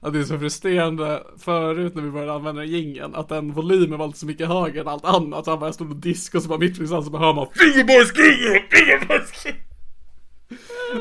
att 0.02 0.14
det 0.14 0.20
är 0.20 0.24
så 0.24 0.40
frustrerande 0.40 1.24
förut 1.38 1.96
när 1.96 2.04
vi 2.04 2.12
började 2.12 2.34
använda 2.34 2.62
den 2.62 2.70
jingeln 2.72 3.16
att 3.16 3.30
den 3.30 3.54
volymen 3.54 3.98
var 4.00 4.06
alltid 4.06 4.20
så 4.20 4.26
mycket 4.26 4.48
högre 4.48 4.82
än 4.82 4.88
allt 4.88 5.06
annat. 5.06 5.46
Så 5.46 5.52
han 5.52 5.60
bara 5.60 5.74
stod 5.74 5.88
på 5.90 5.94
disk 5.94 6.36
och 6.36 6.42
så 6.42 6.50
bara 6.50 6.60
mitt 6.60 6.80
i 6.80 6.88
så 6.88 7.02
bara 7.02 7.22
hör 7.26 7.34
man 7.34 7.48
Fingerbajskingen! 7.54 8.62
Fingerbajskingen! 8.72 9.60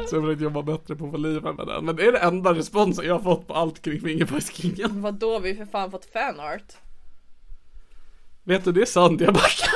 Så 0.09 0.17
jag 0.17 0.23
försökte 0.25 0.45
jobba 0.45 0.63
bättre 0.63 0.97
på 0.97 1.07
volymen 1.07 1.55
med 1.57 1.67
den. 1.67 1.85
Men 1.85 1.97
det 1.97 2.03
är 2.07 2.13
det 2.13 2.19
enda 2.19 2.55
responsen 2.55 3.07
jag 3.07 3.15
har 3.15 3.21
fått 3.23 3.47
på 3.47 3.55
allt 3.55 3.83
kring 3.83 4.01
Fingerbajskingen. 4.01 5.03
Vadå, 5.03 5.39
vi 5.39 5.49
har 5.49 5.65
för 5.65 5.73
fan 5.73 5.91
fått 5.91 6.05
fanart. 6.13 6.73
Vet 8.49 8.65
du, 8.65 8.73
det 8.73 8.81
är 8.81 8.87
sant, 8.87 9.21
jag 9.21 9.35
backar. 9.35 9.69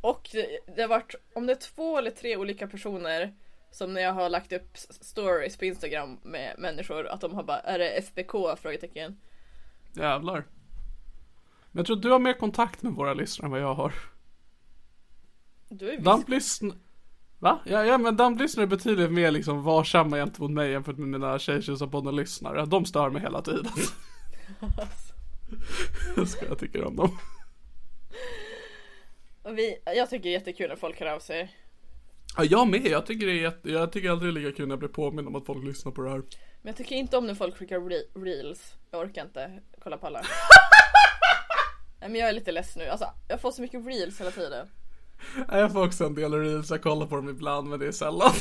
Och 0.00 0.28
det, 0.32 0.46
det 0.76 0.82
har 0.82 0.88
varit, 0.88 1.14
om 1.34 1.46
det 1.46 1.52
är 1.52 1.56
två 1.56 1.98
eller 1.98 2.10
tre 2.10 2.36
olika 2.36 2.66
personer 2.66 3.34
som 3.70 3.94
när 3.94 4.00
jag 4.00 4.12
har 4.12 4.28
lagt 4.28 4.52
upp 4.52 4.76
stories 4.76 5.56
på 5.56 5.64
Instagram 5.64 6.18
med 6.22 6.54
människor 6.58 7.06
att 7.06 7.20
de 7.20 7.34
har 7.34 7.42
bara, 7.42 7.58
är 7.58 7.78
det 7.78 7.90
FBK? 7.90 8.58
Frågetecken. 8.58 9.16
Jävlar. 9.92 10.44
Men 11.70 11.78
jag 11.78 11.86
tror 11.86 11.96
att 11.96 12.02
du 12.02 12.10
har 12.10 12.18
mer 12.18 12.32
kontakt 12.32 12.82
med 12.82 12.92
våra 12.92 13.14
lyssnare 13.14 13.46
än 13.46 13.50
vad 13.50 13.60
jag 13.60 13.74
har. 13.74 13.94
Du 15.68 15.90
är 15.90 16.00
Damplyssn... 16.00 16.70
Va? 17.38 17.60
Ja, 17.64 17.84
ja 17.84 17.98
men 17.98 18.16
damplyssnare 18.16 18.64
är 18.64 18.68
betydligt 18.68 19.12
mer 19.12 19.30
liksom 19.30 19.62
varsamma 19.62 20.16
gentemot 20.16 20.50
mig 20.50 20.70
jämfört 20.70 20.96
med 20.96 21.08
mina 21.08 21.38
tjejtjusarpodden 21.38 22.16
lyssnare. 22.16 22.66
De 22.66 22.84
stör 22.84 23.10
mig 23.10 23.22
hela 23.22 23.42
tiden. 23.42 23.66
Jag 26.16 26.28
ska 26.28 26.46
jag 26.46 26.58
tycker 26.58 26.84
om 26.84 26.96
dem. 26.96 27.18
Och 29.42 29.58
vi, 29.58 29.78
jag 29.84 30.10
tycker 30.10 30.22
det 30.22 30.28
är 30.28 30.38
jättekul 30.38 30.68
när 30.68 30.76
folk 30.76 31.00
hör 31.00 31.06
av 31.06 31.18
sig. 31.20 31.56
Ja, 32.36 32.44
jag 32.44 32.68
med. 32.68 32.86
Jag 32.86 33.06
tycker 33.06 33.26
det 33.26 33.32
är 33.32 33.42
jätte, 33.42 33.70
jag 33.70 33.92
tycker 33.92 34.10
aldrig 34.10 34.34
det 34.34 34.40
är 34.40 34.42
lika 34.44 34.56
kul 34.56 34.66
när 34.68 34.72
jag 34.72 34.78
blir 34.78 34.88
påmind 34.88 35.28
om 35.28 35.34
att 35.36 35.46
folk 35.46 35.64
lyssnar 35.64 35.92
på 35.92 36.02
det 36.02 36.10
här. 36.10 36.18
Men 36.18 36.26
jag 36.70 36.76
tycker 36.76 36.96
inte 36.96 37.16
om 37.16 37.26
när 37.26 37.34
folk 37.34 37.56
skickar 37.56 37.78
re- 37.78 38.24
reels. 38.24 38.74
Jag 38.90 39.00
orkar 39.00 39.22
inte 39.24 39.62
kolla 39.82 39.98
på 39.98 40.06
alla. 40.06 40.22
Nej 42.00 42.10
men 42.10 42.20
jag 42.20 42.28
är 42.28 42.32
lite 42.32 42.52
less 42.52 42.76
nu. 42.76 42.86
Alltså 42.88 43.06
jag 43.28 43.40
får 43.40 43.50
så 43.50 43.62
mycket 43.62 43.86
reels 43.86 44.20
hela 44.20 44.30
tiden. 44.30 44.68
Nej, 45.48 45.60
Jag 45.60 45.72
får 45.72 45.86
också 45.86 46.04
en 46.04 46.14
del 46.14 46.32
reels, 46.34 46.70
jag 46.70 46.82
kollar 46.82 47.06
på 47.06 47.16
dem 47.16 47.28
ibland 47.28 47.68
men 47.68 47.78
det 47.78 47.86
är 47.86 47.92
sällan. 47.92 48.32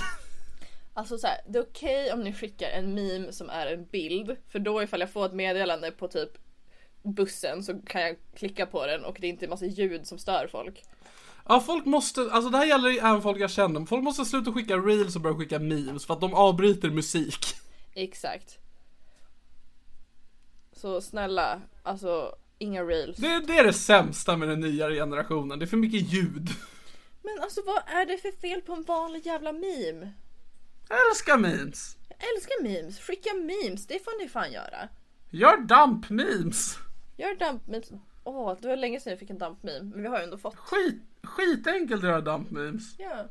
Alltså 0.93 1.17
så 1.17 1.27
här, 1.27 1.37
det 1.47 1.57
är 1.59 1.63
okej 1.63 2.13
om 2.13 2.19
ni 2.23 2.33
skickar 2.33 2.69
en 2.69 2.93
meme 2.93 3.31
som 3.31 3.49
är 3.49 3.67
en 3.67 3.85
bild. 3.85 4.35
För 4.49 4.59
då 4.59 4.83
ifall 4.83 4.99
jag 4.99 5.09
får 5.11 5.25
ett 5.25 5.33
meddelande 5.33 5.91
på 5.91 6.07
typ 6.07 6.29
bussen 7.05 7.63
så 7.63 7.79
kan 7.79 8.01
jag 8.01 8.15
klicka 8.35 8.65
på 8.65 8.85
den 8.85 9.05
och 9.05 9.17
det 9.19 9.27
är 9.27 9.29
inte 9.29 9.45
en 9.45 9.49
massa 9.49 9.65
ljud 9.65 10.07
som 10.07 10.17
stör 10.17 10.47
folk. 10.51 10.83
Ja, 11.47 11.59
folk 11.59 11.85
måste, 11.85 12.21
alltså 12.31 12.49
det 12.49 12.57
här 12.57 12.65
gäller 12.65 12.89
ju 12.89 12.97
även 12.97 13.21
folk 13.21 13.39
jag 13.39 13.51
känner, 13.51 13.85
folk 13.85 14.03
måste 14.03 14.25
sluta 14.25 14.51
skicka 14.53 14.77
reels 14.77 15.15
och 15.15 15.21
börja 15.21 15.37
skicka 15.37 15.59
memes 15.59 16.05
för 16.05 16.13
att 16.13 16.21
de 16.21 16.33
avbryter 16.33 16.89
musik. 16.89 17.45
Exakt. 17.93 18.57
Så 20.73 21.01
snälla, 21.01 21.61
alltså 21.83 22.35
inga 22.57 22.83
reels. 22.83 23.17
Det, 23.17 23.39
det 23.47 23.57
är 23.57 23.63
det 23.63 23.73
sämsta 23.73 24.37
med 24.37 24.49
den 24.49 24.59
nya 24.59 24.89
generationen, 24.89 25.59
det 25.59 25.65
är 25.65 25.67
för 25.67 25.77
mycket 25.77 26.13
ljud. 26.13 26.49
Men 27.23 27.39
alltså 27.43 27.61
vad 27.65 27.83
är 27.87 28.05
det 28.05 28.17
för 28.17 28.31
fel 28.31 28.61
på 28.61 28.73
en 28.73 28.83
vanlig 28.83 29.25
jävla 29.25 29.51
meme? 29.51 30.13
Jag 30.89 31.09
älskar 31.09 31.37
memes. 31.37 31.97
Jag 32.09 32.17
älskar 32.35 32.63
memes, 32.63 32.99
skicka 32.99 33.33
memes, 33.33 33.87
det 33.87 34.03
får 34.03 34.23
ni 34.23 34.29
fan 34.29 34.51
göra. 34.51 34.89
Gör 35.29 35.57
dump-memes. 35.57 36.77
Gör 37.17 37.35
dump 37.35 37.67
memes. 37.67 37.91
Åh, 38.23 38.57
det 38.61 38.67
var 38.67 38.75
länge 38.75 38.99
sedan 38.99 39.11
jag 39.11 39.19
fick 39.19 39.29
en 39.29 39.37
dump 39.37 39.63
meme, 39.63 39.83
men 39.83 40.01
vi 40.01 40.07
har 40.07 40.17
ju 40.17 40.23
ändå 40.23 40.37
fått. 40.37 40.55
Skit, 40.55 41.01
skitenkelt 41.23 42.03
att 42.03 42.09
göra 42.09 42.21
dump-memes. 42.21 42.95
Ja. 42.97 43.25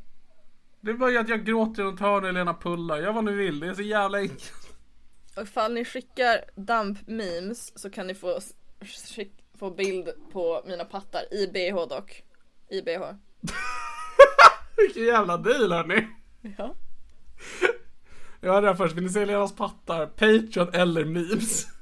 Det 0.80 0.90
är 0.90 0.94
bara 0.94 1.10
ju 1.10 1.18
att 1.18 1.28
jag 1.28 1.44
gråter 1.44 1.82
i 1.82 1.84
något 1.84 2.00
hörn 2.00 2.24
och 2.24 2.32
Lena 2.32 2.54
pullar, 2.54 2.98
gör 2.98 3.12
vad 3.12 3.24
ni 3.24 3.32
vill, 3.32 3.60
det 3.60 3.66
är 3.66 3.74
så 3.74 3.82
jävla 3.82 4.18
enkelt. 4.18 4.78
Och 5.36 5.42
ifall 5.42 5.74
ni 5.74 5.84
skickar 5.84 6.44
dump 6.54 6.98
memes 7.06 7.78
så 7.78 7.90
kan 7.90 8.06
ni 8.06 8.14
få, 8.14 8.40
få 9.58 9.70
bild 9.70 10.08
på 10.32 10.62
mina 10.66 10.84
pattar 10.84 11.34
i 11.34 11.46
bh 11.46 11.88
dock. 11.88 12.22
I 12.68 12.82
bh. 12.82 13.12
Vilken 14.76 15.04
jävla 15.04 15.36
deal 15.36 15.72
hörni. 15.72 16.08
Ja. 16.58 16.74
Jag 18.40 18.62
här 18.62 18.74
först, 18.74 18.94
vill 18.94 19.04
ni 19.04 19.10
se 19.10 19.26
Lenas 19.26 19.56
pattar? 19.56 20.06
Patreon 20.06 20.74
eller 20.74 21.04
memes? 21.04 21.73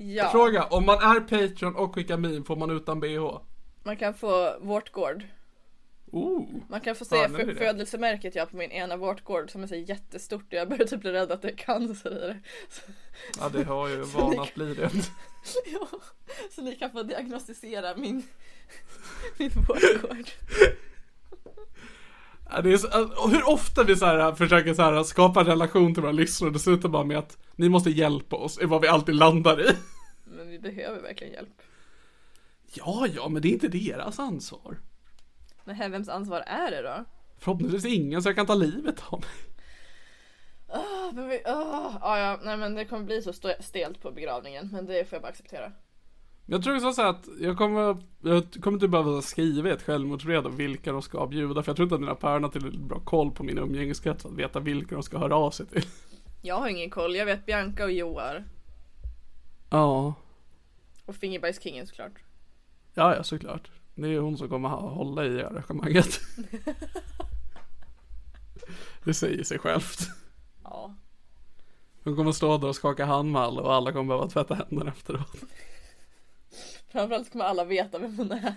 Ja. 0.00 0.28
Fråga, 0.30 0.64
om 0.64 0.86
man 0.86 0.98
är 0.98 1.20
Patreon 1.20 1.76
och 1.76 1.94
skickar 1.94 2.16
meme 2.16 2.44
får 2.44 2.56
man 2.56 2.70
utan 2.70 3.00
bh? 3.00 3.38
Man 3.82 3.96
kan 3.96 4.14
få 4.14 4.58
vårtgård. 4.60 5.24
Ooh. 6.12 6.46
Man 6.68 6.80
kan 6.80 6.94
få 6.94 7.04
se 7.04 7.28
för, 7.28 7.44
det? 7.46 7.54
födelsemärket 7.54 8.34
jag 8.34 8.42
har 8.42 8.46
på 8.50 8.56
min 8.56 8.70
ena 8.70 8.96
vårtgård 8.96 9.50
som 9.50 9.62
är 9.62 9.66
så 9.66 9.74
jättestort 9.74 10.44
och 10.46 10.52
jag 10.52 10.68
börjar 10.68 10.86
typ 10.86 11.00
bli 11.00 11.12
rädd 11.12 11.32
att 11.32 11.42
det 11.42 11.48
är 11.48 11.56
cancer 11.56 12.10
i 12.10 12.26
det. 12.26 12.40
Så, 12.70 12.82
Ja 13.40 13.48
det 13.48 13.64
har 13.64 13.88
ju 13.88 14.04
Så 14.06 14.18
vana 14.18 14.30
ni 14.30 14.38
att 14.38 14.54
bli 14.54 14.74
det. 14.74 14.90
ja, 15.72 15.88
så 16.50 16.62
ni 16.62 16.76
kan 16.76 16.90
få 16.90 17.02
diagnostisera 17.02 17.96
min, 17.96 18.22
min 19.38 19.50
vårtgård. 19.50 20.30
Det 22.62 22.72
är 22.72 22.76
så, 22.76 22.88
och 23.24 23.30
hur 23.30 23.48
ofta 23.48 23.84
vi 23.84 23.96
så 23.96 24.06
här 24.06 24.34
försöker 24.34 24.74
så 24.74 24.82
här 24.82 25.02
skapa 25.02 25.40
en 25.40 25.46
relation 25.46 25.94
till 25.94 26.02
våra 26.02 26.12
lyssnare, 26.12 26.50
det 26.50 26.58
slutar 26.58 26.88
bara 26.88 27.04
med 27.04 27.18
att 27.18 27.38
ni 27.56 27.68
måste 27.68 27.90
hjälpa 27.90 28.36
oss, 28.36 28.58
är 28.58 28.66
vad 28.66 28.80
vi 28.80 28.88
alltid 28.88 29.14
landar 29.14 29.70
i. 29.70 29.76
Men 30.24 30.48
vi 30.48 30.58
behöver 30.58 31.02
verkligen 31.02 31.32
hjälp. 31.32 31.62
Ja, 32.74 33.06
ja, 33.14 33.28
men 33.28 33.42
det 33.42 33.48
är 33.48 33.52
inte 33.52 33.68
deras 33.68 34.18
ansvar. 34.18 34.78
Nej, 35.64 35.88
vems 35.90 36.08
ansvar 36.08 36.40
är 36.40 36.70
det 36.70 36.82
då? 36.82 37.04
Förhoppningsvis 37.38 37.84
ingen 37.84 38.22
så 38.22 38.28
jag 38.28 38.36
kan 38.36 38.46
ta 38.46 38.54
livet 38.54 39.02
av 39.08 39.20
mig. 39.20 39.28
Ah, 40.68 41.12
men 41.12 41.28
vi, 41.28 41.42
ah, 41.44 42.18
ja, 42.18 42.40
nej 42.42 42.56
men 42.56 42.74
det 42.74 42.84
kommer 42.84 43.04
bli 43.04 43.22
så 43.22 43.32
stelt 43.60 44.02
på 44.02 44.10
begravningen 44.10 44.68
men 44.72 44.86
det 44.86 45.08
får 45.08 45.16
jag 45.16 45.22
bara 45.22 45.28
acceptera. 45.28 45.72
Jag 46.50 46.62
tror 46.62 46.76
också 46.76 46.92
så 46.92 47.02
att 47.02 47.28
jag 47.40 47.56
kommer, 47.58 47.96
jag 48.20 48.44
kommer 48.60 48.76
inte 48.76 48.88
behöva 48.88 49.22
skriva 49.22 49.70
ett 49.70 49.82
självmordsbrev 49.82 50.46
om 50.46 50.56
vilka 50.56 50.92
de 50.92 51.02
ska 51.02 51.26
bjuda, 51.26 51.62
för 51.62 51.70
jag 51.70 51.76
tror 51.76 51.84
inte 51.84 51.94
att 51.94 52.00
mina 52.00 52.14
päron 52.14 52.42
har 52.44 52.50
tillräckligt 52.50 52.82
bra 52.82 53.00
koll 53.00 53.30
på 53.30 53.44
min 53.44 53.58
umgängeskrets 53.58 54.22
för 54.22 54.28
att 54.28 54.36
veta 54.36 54.60
vilka 54.60 54.94
de 54.94 55.02
ska 55.02 55.18
höra 55.18 55.36
av 55.36 55.50
sig 55.50 55.66
till. 55.66 55.82
Jag 56.42 56.54
har 56.54 56.68
ingen 56.68 56.90
koll, 56.90 57.16
jag 57.16 57.26
vet 57.26 57.46
Bianca 57.46 57.84
och 57.84 57.92
Joar. 57.92 58.44
Ja, 59.70 60.14
Och 61.06 61.16
Fingerbajskingen 61.16 61.86
såklart. 61.86 62.12
ja, 62.94 63.16
ja 63.16 63.22
såklart. 63.22 63.70
Det 63.94 64.08
är 64.14 64.18
hon 64.18 64.38
som 64.38 64.48
kommer 64.48 64.68
hålla 64.68 65.24
i 65.26 65.42
arrangemanget. 65.42 66.20
Det 69.04 69.14
säger 69.14 69.44
sig 69.44 69.58
självt. 69.58 69.98
Ja. 70.64 70.94
Hon 72.04 72.16
kommer 72.16 72.32
stå 72.32 72.58
där 72.58 72.68
och 72.68 72.76
skaka 72.76 73.04
hand 73.04 73.32
med 73.32 73.42
alla 73.42 73.62
och 73.62 73.74
alla 73.74 73.92
kommer 73.92 74.08
behöva 74.08 74.28
tvätta 74.28 74.54
händerna 74.54 74.90
efteråt. 74.90 75.36
Framförallt 76.92 77.32
kommer 77.32 77.44
alla 77.44 77.64
veta 77.64 77.98
vem 77.98 78.16
hon 78.16 78.32
är. 78.32 78.54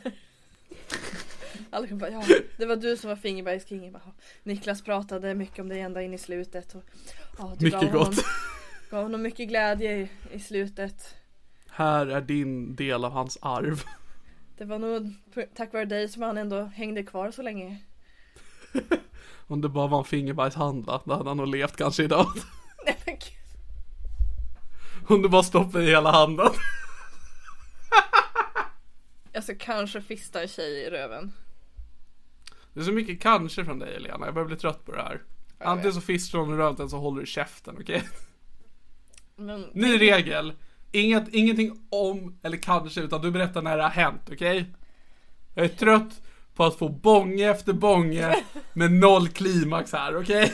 Alla 1.69 1.87
kommer 1.87 1.99
bara, 1.99 2.11
ja, 2.11 2.23
det 2.57 2.65
var 2.65 2.75
du 2.75 2.97
som 2.97 3.09
var 3.09 3.15
Fingerbergskingen. 3.15 3.97
Niklas 4.43 4.81
pratade 4.81 5.35
mycket 5.35 5.59
om 5.59 5.69
dig 5.69 5.79
ända 5.79 6.01
in 6.01 6.13
i 6.13 6.17
slutet. 6.17 6.75
Och, 6.75 6.83
ja, 7.37 7.55
du 7.57 7.65
Mycket 7.65 7.81
gav 7.81 7.89
honom, 7.89 8.05
gott. 8.05 8.25
gav 8.89 9.03
honom 9.03 9.21
mycket 9.21 9.47
glädje 9.47 9.97
i, 9.97 10.09
i 10.31 10.39
slutet. 10.39 11.15
Här 11.69 12.07
är 12.07 12.21
din 12.21 12.75
del 12.75 13.05
av 13.05 13.11
hans 13.11 13.37
arv. 13.41 13.83
Det 14.57 14.65
var 14.65 14.79
nog 14.79 15.13
tack 15.55 15.73
vare 15.73 15.85
dig 15.85 16.09
som 16.09 16.21
han 16.21 16.37
ändå 16.37 16.61
hängde 16.61 17.03
kvar 17.03 17.31
så 17.31 17.41
länge. 17.41 17.77
Om 19.47 19.61
det 19.61 19.69
bara 19.69 19.87
var 19.87 19.99
en 19.99 20.05
fingerbajshandla, 20.05 21.01
då 21.05 21.13
hade 21.13 21.29
han 21.29 21.37
nog 21.37 21.47
levt 21.47 21.75
kanske 21.75 22.03
idag. 22.03 22.27
Nej 22.85 22.97
men 23.05 23.15
gud. 23.15 23.33
Om 25.07 25.21
du 25.21 25.29
bara 25.29 25.43
stoppar 25.43 25.81
i 25.81 25.85
hela 25.85 26.11
handen. 26.11 26.49
Jag 29.31 29.43
ska 29.43 29.55
kanske 29.55 30.01
fista 30.01 30.41
en 30.41 30.47
tjej 30.47 30.83
i 30.83 30.89
röven. 30.89 31.33
Det 32.73 32.79
är 32.79 32.83
så 32.83 32.91
mycket 32.91 33.21
kanske 33.21 33.65
från 33.65 33.79
dig 33.79 33.95
Elena, 33.95 34.25
jag 34.25 34.33
börjar 34.33 34.47
bli 34.47 34.55
trött 34.55 34.85
på 34.85 34.91
det 34.91 35.01
här. 35.01 35.21
Antingen 35.59 35.93
så 35.93 36.01
fistar 36.01 36.39
hon 36.39 36.53
i 36.53 36.57
röven 36.57 36.75
eller 36.75 36.87
så 36.87 36.97
håller 36.97 37.21
du 37.21 37.27
käften, 37.27 37.77
okej? 37.81 38.03
Men 39.35 39.61
Ny 39.73 39.97
regel. 39.99 40.53
Inget, 40.91 41.33
ingenting 41.33 41.87
om 41.89 42.39
eller 42.43 42.57
kanske, 42.57 43.01
utan 43.01 43.21
du 43.21 43.31
berättar 43.31 43.61
när 43.61 43.77
det 43.77 43.83
har 43.83 43.89
hänt, 43.89 44.21
okej? 44.31 44.65
Jag 45.53 45.65
är 45.65 45.69
trött 45.69 46.21
på 46.55 46.63
att 46.63 46.77
få 46.77 46.89
bånge 46.89 47.49
efter 47.49 47.73
bånge 47.73 48.43
med 48.73 48.91
noll 48.91 49.29
klimax 49.29 49.91
här, 49.91 50.17
okej? 50.17 50.53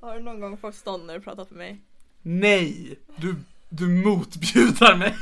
har 0.00 0.14
du 0.14 0.20
någon 0.20 0.40
gång 0.40 0.56
fått 0.56 0.74
stånd 0.74 1.06
när 1.06 1.14
du 1.14 1.20
pratat 1.20 1.50
med 1.50 1.58
mig? 1.58 1.80
Nej! 2.22 2.98
Du, 3.16 3.34
du 3.68 3.88
motbjudar 3.88 4.96
mig. 4.96 5.16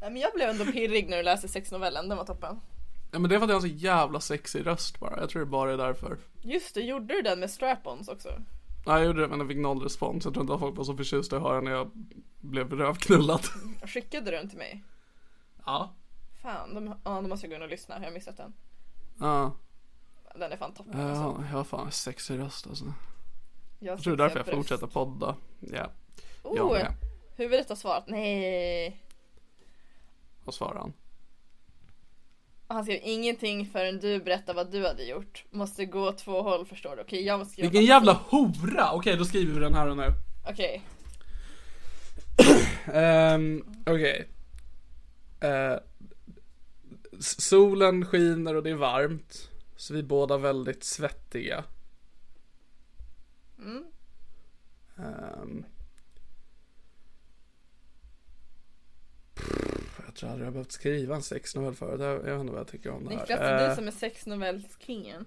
Nej 0.00 0.10
men 0.10 0.16
jag 0.22 0.32
blev 0.34 0.48
ändå 0.50 0.64
pirrig 0.64 1.08
när 1.08 1.16
du 1.16 1.22
läste 1.22 1.48
sexnovellen, 1.48 2.08
den 2.08 2.18
var 2.18 2.24
toppen. 2.24 2.60
Ja 3.12 3.18
men 3.18 3.30
det 3.30 3.34
är 3.36 3.38
för 3.38 3.44
att 3.44 3.50
jag 3.50 3.56
har 3.60 3.66
en 3.66 3.70
så 3.70 3.76
jävla 3.84 4.20
sexig 4.20 4.66
röst 4.66 5.00
bara, 5.00 5.20
jag 5.20 5.30
tror 5.30 5.40
det 5.40 5.46
bara 5.46 5.72
är 5.72 5.76
därför. 5.76 6.18
Just 6.42 6.74
det, 6.74 6.80
gjorde 6.80 7.14
du 7.14 7.22
den 7.22 7.40
med 7.40 7.50
strap-ons 7.50 8.08
också? 8.12 8.28
Ja, 8.86 8.98
jag 8.98 9.06
gjorde 9.06 9.20
det 9.20 9.28
men 9.28 9.38
jag 9.38 9.48
fick 9.48 9.58
noll 9.58 9.82
respons. 9.82 10.24
Jag 10.24 10.34
tror 10.34 10.42
inte 10.44 10.54
att 10.54 10.60
folk 10.60 10.76
var 10.76 10.84
så 10.84 10.96
förtjusta 10.96 11.36
i 11.36 11.38
att 11.38 11.42
höra 11.42 11.60
när 11.60 11.70
jag 11.70 11.90
blev 12.40 12.72
rövknullad. 12.72 13.40
Skickade 13.86 14.30
du 14.30 14.36
den 14.36 14.48
till 14.48 14.58
mig? 14.58 14.84
Ja. 15.66 15.94
Fan, 16.42 16.74
de, 16.74 16.86
ja, 17.04 17.20
då 17.20 17.28
måste 17.28 17.48
gå 17.48 17.54
in 17.54 17.62
och 17.62 17.68
lyssna, 17.68 17.94
jag 17.98 18.04
har 18.04 18.10
missat 18.10 18.36
den. 18.36 18.52
Ja. 19.20 19.52
Den 20.34 20.52
är 20.52 20.56
fan 20.56 20.74
toppen 20.74 21.00
Ja, 21.00 21.08
alltså. 21.08 21.44
jag 21.50 21.56
har 21.56 21.64
fan 21.64 21.86
en 21.86 21.92
sexig 21.92 22.38
röst 22.38 22.66
alltså. 22.66 22.84
Jag, 23.84 23.92
Jag 23.92 24.02
tror 24.02 24.16
det 24.16 24.22
är 24.24 24.28
därför 24.28 24.38
jag 24.50 24.56
fortsätter 24.56 24.86
podda. 24.86 25.36
Ja. 25.60 25.90
Jag 26.44 26.66
Oh, 26.66 26.72
med. 26.72 26.94
huvudet 27.36 27.68
har 27.68 27.76
svarat 27.76 28.04
nej. 28.08 29.00
Vad 30.44 30.54
svarar 30.54 30.78
han? 30.80 30.92
Han 32.68 32.84
skrev 32.84 33.00
ingenting 33.02 33.66
förrän 33.66 33.98
du 34.00 34.18
berättar 34.20 34.54
vad 34.54 34.70
du 34.72 34.86
hade 34.86 35.04
gjort. 35.04 35.44
Måste 35.50 35.86
gå 35.86 36.12
två 36.12 36.42
håll 36.42 36.66
förstår 36.66 36.96
du. 36.96 37.02
Okej, 37.02 37.22
jag 37.26 37.38
måste 37.38 37.52
skriva 37.52 37.68
Vilken 37.70 37.86
jävla 37.86 38.12
hora! 38.12 38.92
Okej, 38.92 39.16
då 39.16 39.24
skriver 39.24 39.54
vi 39.54 39.60
den 39.60 39.74
här 39.74 39.88
och 39.88 39.96
nu. 39.96 40.06
Okej, 40.48 40.82
Um, 42.94 43.64
Okej. 43.86 44.28
Eh, 45.40 45.76
s- 47.18 47.42
solen 47.48 48.04
skiner 48.06 48.54
och 48.54 48.62
det 48.62 48.70
är 48.70 48.74
varmt. 48.74 49.50
Så 49.76 49.92
vi 49.94 49.98
är 49.98 50.04
båda 50.04 50.36
väldigt 50.38 50.84
svettiga. 50.84 51.64
Ehm. 54.96 55.64
Pff, 59.34 60.00
jag 60.06 60.14
tror 60.14 60.30
aldrig 60.30 60.46
jag 60.46 60.52
behövt 60.52 60.72
skriva 60.72 61.14
en 61.16 61.22
sexnovell 61.22 61.74
förut. 61.74 62.00
Jag 62.00 62.10
jag 62.14 62.22
vet 62.22 62.40
inte 62.40 62.52
vad 62.52 62.60
jag 62.60 62.68
tycker 62.68 62.90
om 62.90 63.04
det 63.04 63.10
här. 63.10 63.16
Niklas 63.20 63.40
det 63.40 63.46
är 63.46 63.62
Eh, 63.64 63.68
du 63.68 63.74
som 63.76 63.86
är 63.86 63.90
sexnovellskingen. 63.90 65.26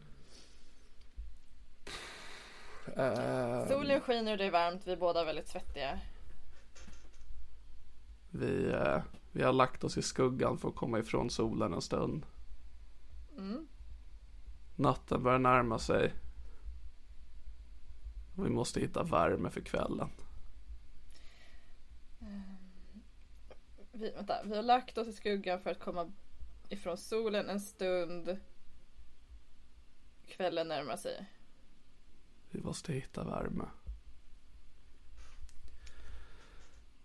eh, 2.96 3.68
Solen 3.68 4.02
skiner 4.02 4.32
och 4.32 4.38
det 4.38 4.46
är 4.46 4.52
varmt, 4.52 4.82
vi 4.88 4.92
är 4.92 4.98
båda 4.98 5.26
väldigt 5.26 5.48
svettiga. 5.48 6.00
Vi, 8.30 8.66
eh, 8.72 9.02
vi 9.32 9.44
har 9.44 9.54
lagt 9.54 9.84
oss 9.84 9.98
i 9.98 10.02
skuggan 10.02 10.58
för 10.58 10.70
att 10.70 10.76
komma 10.76 11.00
ifrån 11.00 11.30
solen 11.30 11.74
en 11.74 11.82
stund. 11.82 12.26
Natten 14.76 15.24
börjar 15.24 15.40
närma 15.40 15.80
sig. 15.80 16.14
Vi 18.38 18.50
måste 18.50 18.80
hitta 18.80 19.04
värme 19.04 19.50
för 19.50 19.62
kvällen. 19.62 20.10
Vi, 23.92 24.12
vänta, 24.12 24.44
vi 24.44 24.56
har 24.56 24.64
lagt 24.64 24.98
oss 24.98 25.08
i 25.08 25.14
skuggan 25.14 25.60
för 25.60 25.70
att 25.72 25.80
komma 25.80 26.12
ifrån 26.70 26.98
solen 26.98 27.50
en 27.50 27.60
stund. 27.60 28.38
Kvällen 30.28 30.68
närmar 30.68 30.98
sig. 30.98 31.26
Vi 32.52 32.62
måste 32.62 32.94
hitta 32.94 33.24
värme. 33.24 33.64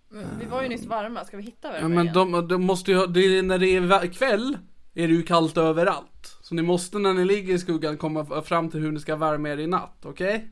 Men 0.09 0.39
vi 0.39 0.45
var 0.47 0.63
ju 0.63 0.69
nyss 0.69 0.85
varma, 0.87 1.25
ska 1.25 1.37
vi 1.37 1.43
hitta 1.43 1.69
Ja, 1.69 1.73
värme 1.73 1.89
men 1.95 2.05
igen? 2.05 2.15
de, 2.33 2.49
de 2.49 2.63
måste 2.65 2.91
ju 2.91 3.07
det 3.07 3.21
är, 3.21 3.43
när 3.43 3.59
det 3.59 3.67
är 3.77 3.81
vä- 3.81 4.09
kväll 4.13 4.59
är 4.95 5.09
det 5.09 5.15
ju 5.15 5.23
kallt 5.23 5.57
överallt. 5.57 6.39
Så 6.43 6.55
ni 6.55 6.63
måste 6.63 6.99
när 6.99 7.15
ni 7.15 7.25
ligger 7.25 7.55
i 7.55 7.59
skuggan 7.59 7.97
komma 7.99 8.43
fram 8.43 8.71
till 8.71 8.81
hur 8.81 8.93
ni 8.93 9.01
ska 9.01 9.17
värma 9.17 9.49
er 9.49 9.59
i 9.59 9.67
natt, 9.67 10.05
okej? 10.07 10.51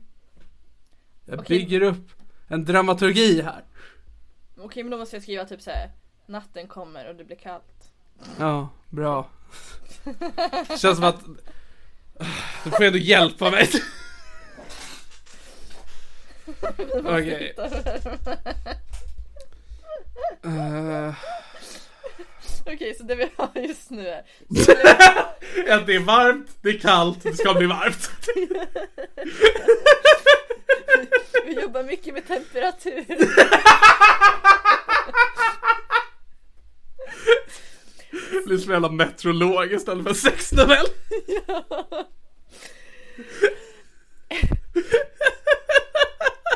Jag 1.25 1.39
Okej. 1.39 1.59
bygger 1.59 1.81
upp 1.81 2.11
en 2.47 2.65
dramaturgi 2.65 3.41
här. 3.41 3.63
Okej 4.57 4.83
men 4.83 4.91
då 4.91 4.97
måste 4.97 5.15
jag 5.15 5.23
skriva 5.23 5.45
typ 5.45 5.61
såhär. 5.61 5.91
Natten 6.25 6.67
kommer 6.67 7.09
och 7.09 7.15
det 7.15 7.23
blir 7.23 7.37
kallt. 7.37 7.91
Ja, 8.39 8.69
bra. 8.89 9.29
Känns 10.77 10.95
som 10.95 11.03
att 11.03 11.19
du 12.63 12.71
får 12.71 12.83
ändå 12.83 12.97
hjälpa 12.97 13.51
mig. 13.51 13.69
Okej. 17.05 17.55
Eh, 20.43 21.13
Okej 22.65 22.95
så 22.97 23.03
det 23.03 23.15
vi 23.15 23.29
har 23.35 23.49
just 23.55 23.89
nu 23.89 24.07
är. 24.07 24.19
att 25.77 25.85
det 25.85 25.95
är 25.95 26.05
varmt, 26.05 26.49
det 26.61 26.69
är 26.69 26.79
kallt, 26.79 27.23
det 27.23 27.33
ska 27.33 27.53
bli 27.53 27.67
varmt. 27.67 28.11
Vi 31.45 31.61
jobbar 31.61 31.83
mycket 31.83 32.13
med 32.13 32.27
temperatur. 32.27 33.05
Det 38.31 38.45
blir 38.45 38.57
som 38.57 38.71
jävla 38.71 38.91
meteorolog 38.91 39.73
istället 39.73 40.07
för 40.07 40.13
sexnovell. 40.13 40.85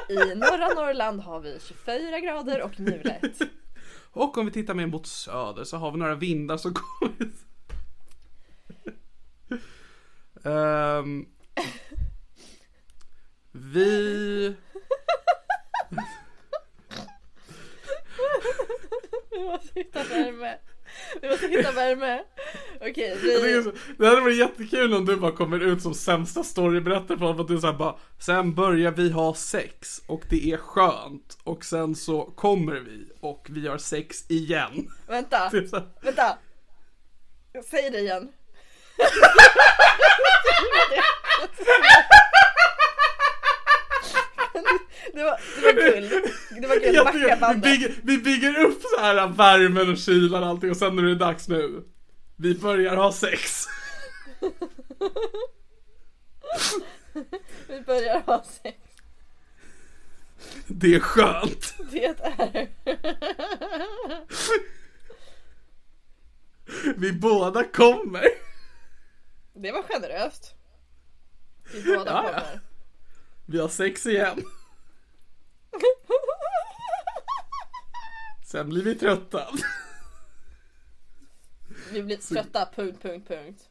I 0.09 0.35
norra 0.35 0.67
Norrland 0.75 1.21
har 1.21 1.39
vi 1.39 1.59
24 1.67 2.19
grader 2.19 2.61
och 2.61 2.79
mulet. 2.79 3.39
Och 4.11 4.37
om 4.37 4.45
vi 4.45 4.51
tittar 4.51 4.73
mer 4.73 4.87
mot 4.87 5.07
söder 5.07 5.63
så 5.63 5.77
har 5.77 5.91
vi 5.91 5.97
några 5.97 6.15
vindar 6.15 6.57
som 6.57 6.73
kommer. 6.73 7.29
Ehm, 10.43 11.25
vi... 13.55 14.55
Vi 19.31 19.39
måste 19.43 19.79
hitta 19.79 20.03
värme. 20.03 20.57
Vi 21.21 21.29
måste 21.29 21.47
hitta 21.47 21.71
värme. 21.71 22.23
Okej, 22.81 23.17
Jag 23.23 23.41
vi... 23.41 23.63
så- 23.63 23.71
Det 23.97 24.07
hade 24.07 24.21
varit 24.21 24.37
jättekul 24.37 24.93
om 24.93 25.05
du 25.05 25.15
bara 25.15 25.31
kommer 25.31 25.59
ut 25.59 25.81
som 25.81 25.93
sämsta 25.93 26.43
storyberättare 26.43 27.17
för 27.17 27.41
att 27.41 27.47
du 27.47 27.59
såhär 27.59 27.73
bara 27.73 27.95
Sen 28.19 28.55
börjar 28.55 28.91
vi 28.91 29.09
ha 29.11 29.33
sex 29.35 30.01
och 30.07 30.21
det 30.29 30.51
är 30.51 30.57
skönt 30.57 31.37
och 31.43 31.65
sen 31.65 31.95
så 31.95 32.25
kommer 32.25 32.75
vi 32.75 33.11
och 33.19 33.47
vi 33.49 33.67
har 33.67 33.77
sex 33.77 34.29
igen. 34.29 34.87
Vänta, 35.07 35.51
vänta. 36.01 36.37
Säg 37.71 37.89
det 37.89 37.99
igen. 37.99 38.31
Det 45.15 45.23
var, 45.23 45.39
det 45.61 45.73
var 45.73 45.91
guld. 45.91 46.09
Det 46.61 46.67
var 46.67 46.75
jag 46.75 47.05
Backa 47.05 47.11
tycker, 47.19 47.35
vi, 47.35 47.41
bandet. 47.41 47.63
bygger, 47.63 47.91
vi 48.03 48.17
bygger 48.17 48.65
upp 48.65 48.81
så 48.81 49.01
här 49.01 49.27
värmen 49.27 49.91
och 49.91 49.97
kylan 49.97 50.43
och 50.43 50.49
allting 50.49 50.69
och 50.71 50.77
sen 50.77 50.99
är 50.99 51.03
det 51.03 51.15
dags 51.15 51.47
nu. 51.47 51.83
Vi 52.35 52.55
börjar 52.55 52.95
ha 52.95 53.11
sex. 53.11 53.65
Vi 57.67 57.81
börjar 57.81 58.19
ha 58.25 58.43
sex. 58.43 58.77
Det 60.67 60.95
är 60.95 60.99
skönt. 60.99 61.73
Det 61.91 62.05
är... 62.05 62.67
Vi 66.97 67.11
båda 67.13 67.63
kommer. 67.63 68.25
Det 69.55 69.71
var 69.71 69.83
generöst. 69.83 70.53
Vi 71.73 71.83
båda 71.83 72.11
Ja, 72.11 72.23
ja. 72.33 72.39
kommer. 72.39 72.59
Vi 73.45 73.59
har 73.59 73.67
sex 73.69 74.05
igen. 74.05 74.43
Sen 78.51 78.69
blir 78.69 78.83
vi 78.83 78.95
trötta. 78.95 79.47
Vi 81.91 82.03
blir 82.03 82.17
trötta, 82.17 82.69
punkt, 82.75 83.01
punkt, 83.01 83.27
punkt. 83.27 83.61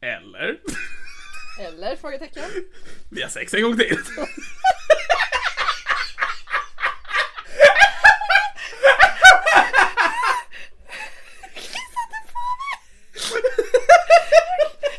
Eller? 0.00 0.60
Eller? 1.60 1.96
Frågetecken. 1.96 2.44
Vi 3.10 3.22
har 3.22 3.28
sex 3.28 3.54
en 3.54 3.62
gång 3.62 3.76
till. 3.76 3.98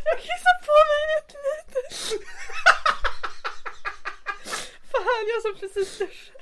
Jag 0.05 0.19
kissar 0.19 0.55
på 0.65 0.73
mig 0.89 1.01
jättelite. 1.15 1.79
Som 5.73 5.83
precis 5.83 5.97
duschat. 5.97 6.33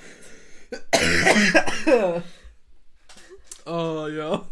Åh 3.65 4.09
ja. 4.09 4.45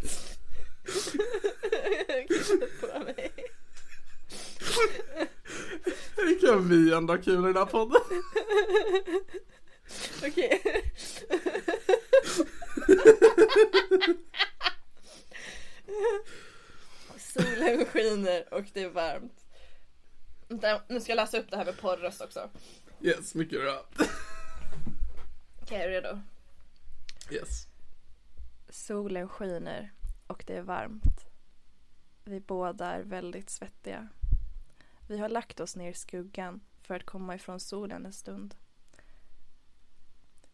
Det 6.16 6.36
kan 6.42 6.70
vi 6.70 6.94
ändå 6.94 7.14
ha 7.14 7.22
kul 7.22 7.44
i 7.44 7.48
den 7.48 7.58
här 7.58 7.66
podden. 7.66 8.02
Okej. 10.28 10.62
Solen 17.18 17.86
skiner 17.86 18.54
och 18.54 18.66
det 18.74 18.84
är 18.84 18.90
varmt. 18.90 19.46
Vänta, 20.48 20.82
Nu 20.88 21.00
ska 21.00 21.12
jag 21.12 21.16
läsa 21.16 21.40
upp 21.40 21.52
det 21.52 21.58
här 21.58 21.66
med 21.66 21.78
porrröst 21.78 22.22
också. 22.22 22.50
Yes, 23.02 23.36
mycket 23.36 23.62
bra. 23.62 23.86
Okej, 25.70 25.82
är 25.82 25.88
du 25.88 25.94
redo? 25.94 26.22
Yes. 27.32 27.68
Solen 28.70 29.30
skiner 29.30 29.94
och 30.28 30.44
det 30.48 30.58
är 30.58 30.62
varmt. 30.62 31.26
Vi 32.24 32.40
båda 32.40 32.86
är 32.86 33.04
väldigt 33.04 33.50
svettiga. 33.50 34.08
Vi 35.08 35.18
har 35.18 35.30
lagt 35.30 35.60
oss 35.60 35.76
ner 35.76 35.90
i 35.90 35.94
skuggan 35.94 36.62
för 36.82 36.96
att 36.96 37.06
komma 37.06 37.36
ifrån 37.36 37.60
solen 37.60 38.06
en 38.06 38.14
stund. 38.14 38.56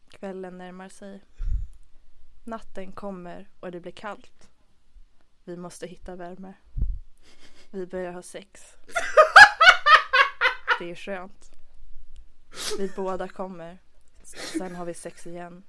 Kvällen 0.10 0.58
närmar 0.58 0.90
sig. 0.90 1.24
Natten 2.46 2.92
kommer 2.92 3.50
och 3.60 3.72
det 3.72 3.80
blir 3.80 3.92
kallt. 3.92 4.50
Vi 5.44 5.58
måste 5.58 5.88
hitta 5.88 6.16
värme. 6.16 6.54
Vi 7.72 7.88
börjar 7.88 8.12
ha 8.12 8.22
sex. 8.22 8.74
Det 10.80 10.92
är 10.92 10.96
skönt. 10.96 11.52
Vi 12.78 12.92
båda 12.96 13.28
kommer. 13.28 13.85
Sen 14.26 14.76
har 14.76 14.86
vi 14.86 14.94
sex 14.94 15.28
igen. 15.28 15.64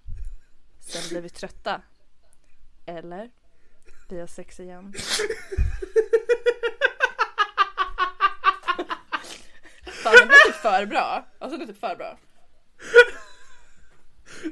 Sen 0.80 1.02
blir 1.08 1.20
vi 1.20 1.28
trötta. 1.28 1.82
Eller? 2.86 3.30
Vi 4.08 4.20
har 4.20 4.26
sex 4.26 4.60
igen. 4.60 4.92
Fan 9.82 10.14
det 10.20 10.26
blir 10.26 10.46
typ 10.52 10.54
för 10.54 10.86
bra. 10.86 11.28
Alltså 11.38 11.58
det 11.58 11.64
är 11.64 11.66
typ 11.66 11.80
för 11.80 11.96
bra. 11.96 12.18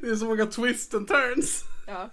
Det 0.00 0.08
är 0.08 0.16
så 0.16 0.24
många 0.24 0.46
twists 0.46 0.94
and 0.94 1.08
turns. 1.08 1.64
Ja. 1.86 2.10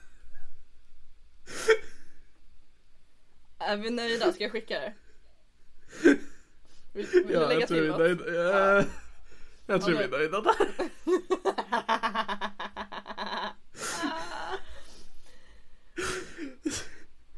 Är 3.59 3.77
vi 3.77 3.89
nöjda? 3.89 4.33
Ska 4.33 4.43
jag 4.43 4.51
skicka 4.51 4.79
det? 4.79 4.93
Vill, 6.93 7.07
vill 7.07 7.27
du 7.27 7.33
Ja, 7.33 7.47
lägga 7.47 7.59
jag 7.59 7.67
tror 7.67 7.77
till 7.77 8.01
är 8.01 8.77
något? 8.77 8.87
Jag 9.71 9.81
tror 9.81 9.97
vi 9.97 10.03
är 10.03 10.09
nöjda 10.09 10.41
där. 10.41 10.55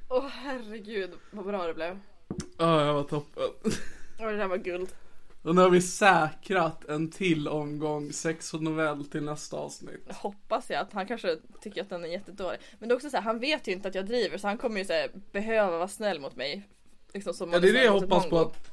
Åh 0.09 0.27
herregud 0.27 1.11
vad 1.31 1.45
bra 1.45 1.67
det 1.67 1.73
blev. 1.73 1.99
Ja, 2.57 2.85
jag 2.85 2.93
var 2.93 3.03
toppen. 3.03 3.43
Åh 4.19 4.27
det 4.27 4.37
där 4.37 4.47
var 4.47 4.57
guld. 4.57 4.89
Och 5.41 5.55
nu 5.55 5.61
har 5.61 5.69
vi 5.69 5.81
säkrat 5.81 6.85
en 6.85 7.11
till 7.11 7.47
omgång 7.47 8.13
sex 8.13 8.53
och 8.53 8.63
novell 8.63 9.05
till 9.05 9.23
nästa 9.23 9.57
avsnitt. 9.57 10.11
Hoppas 10.11 10.69
jag 10.69 10.81
att 10.81 10.93
han 10.93 11.07
kanske 11.07 11.37
tycker 11.61 11.81
att 11.81 11.89
den 11.89 12.03
är 12.03 12.07
jättedålig. 12.07 12.59
Men 12.79 12.89
det 12.89 12.93
är 12.93 12.95
också 12.95 13.09
så 13.09 13.17
här, 13.17 13.23
han 13.23 13.39
vet 13.39 13.67
ju 13.67 13.71
inte 13.71 13.87
att 13.87 13.95
jag 13.95 14.05
driver 14.05 14.37
så 14.37 14.47
han 14.47 14.57
kommer 14.57 14.79
ju 14.79 14.85
så 14.85 14.93
här, 14.93 15.11
behöva 15.31 15.77
vara 15.77 15.87
snäll 15.87 16.19
mot 16.19 16.35
mig. 16.35 16.67
Liksom 17.13 17.33
som 17.33 17.53
Ja 17.53 17.59
det 17.59 17.69
är 17.69 17.73
det 17.73 17.83
jag 17.83 17.91
hoppas 17.91 18.29
på 18.29 18.39
att 18.39 18.72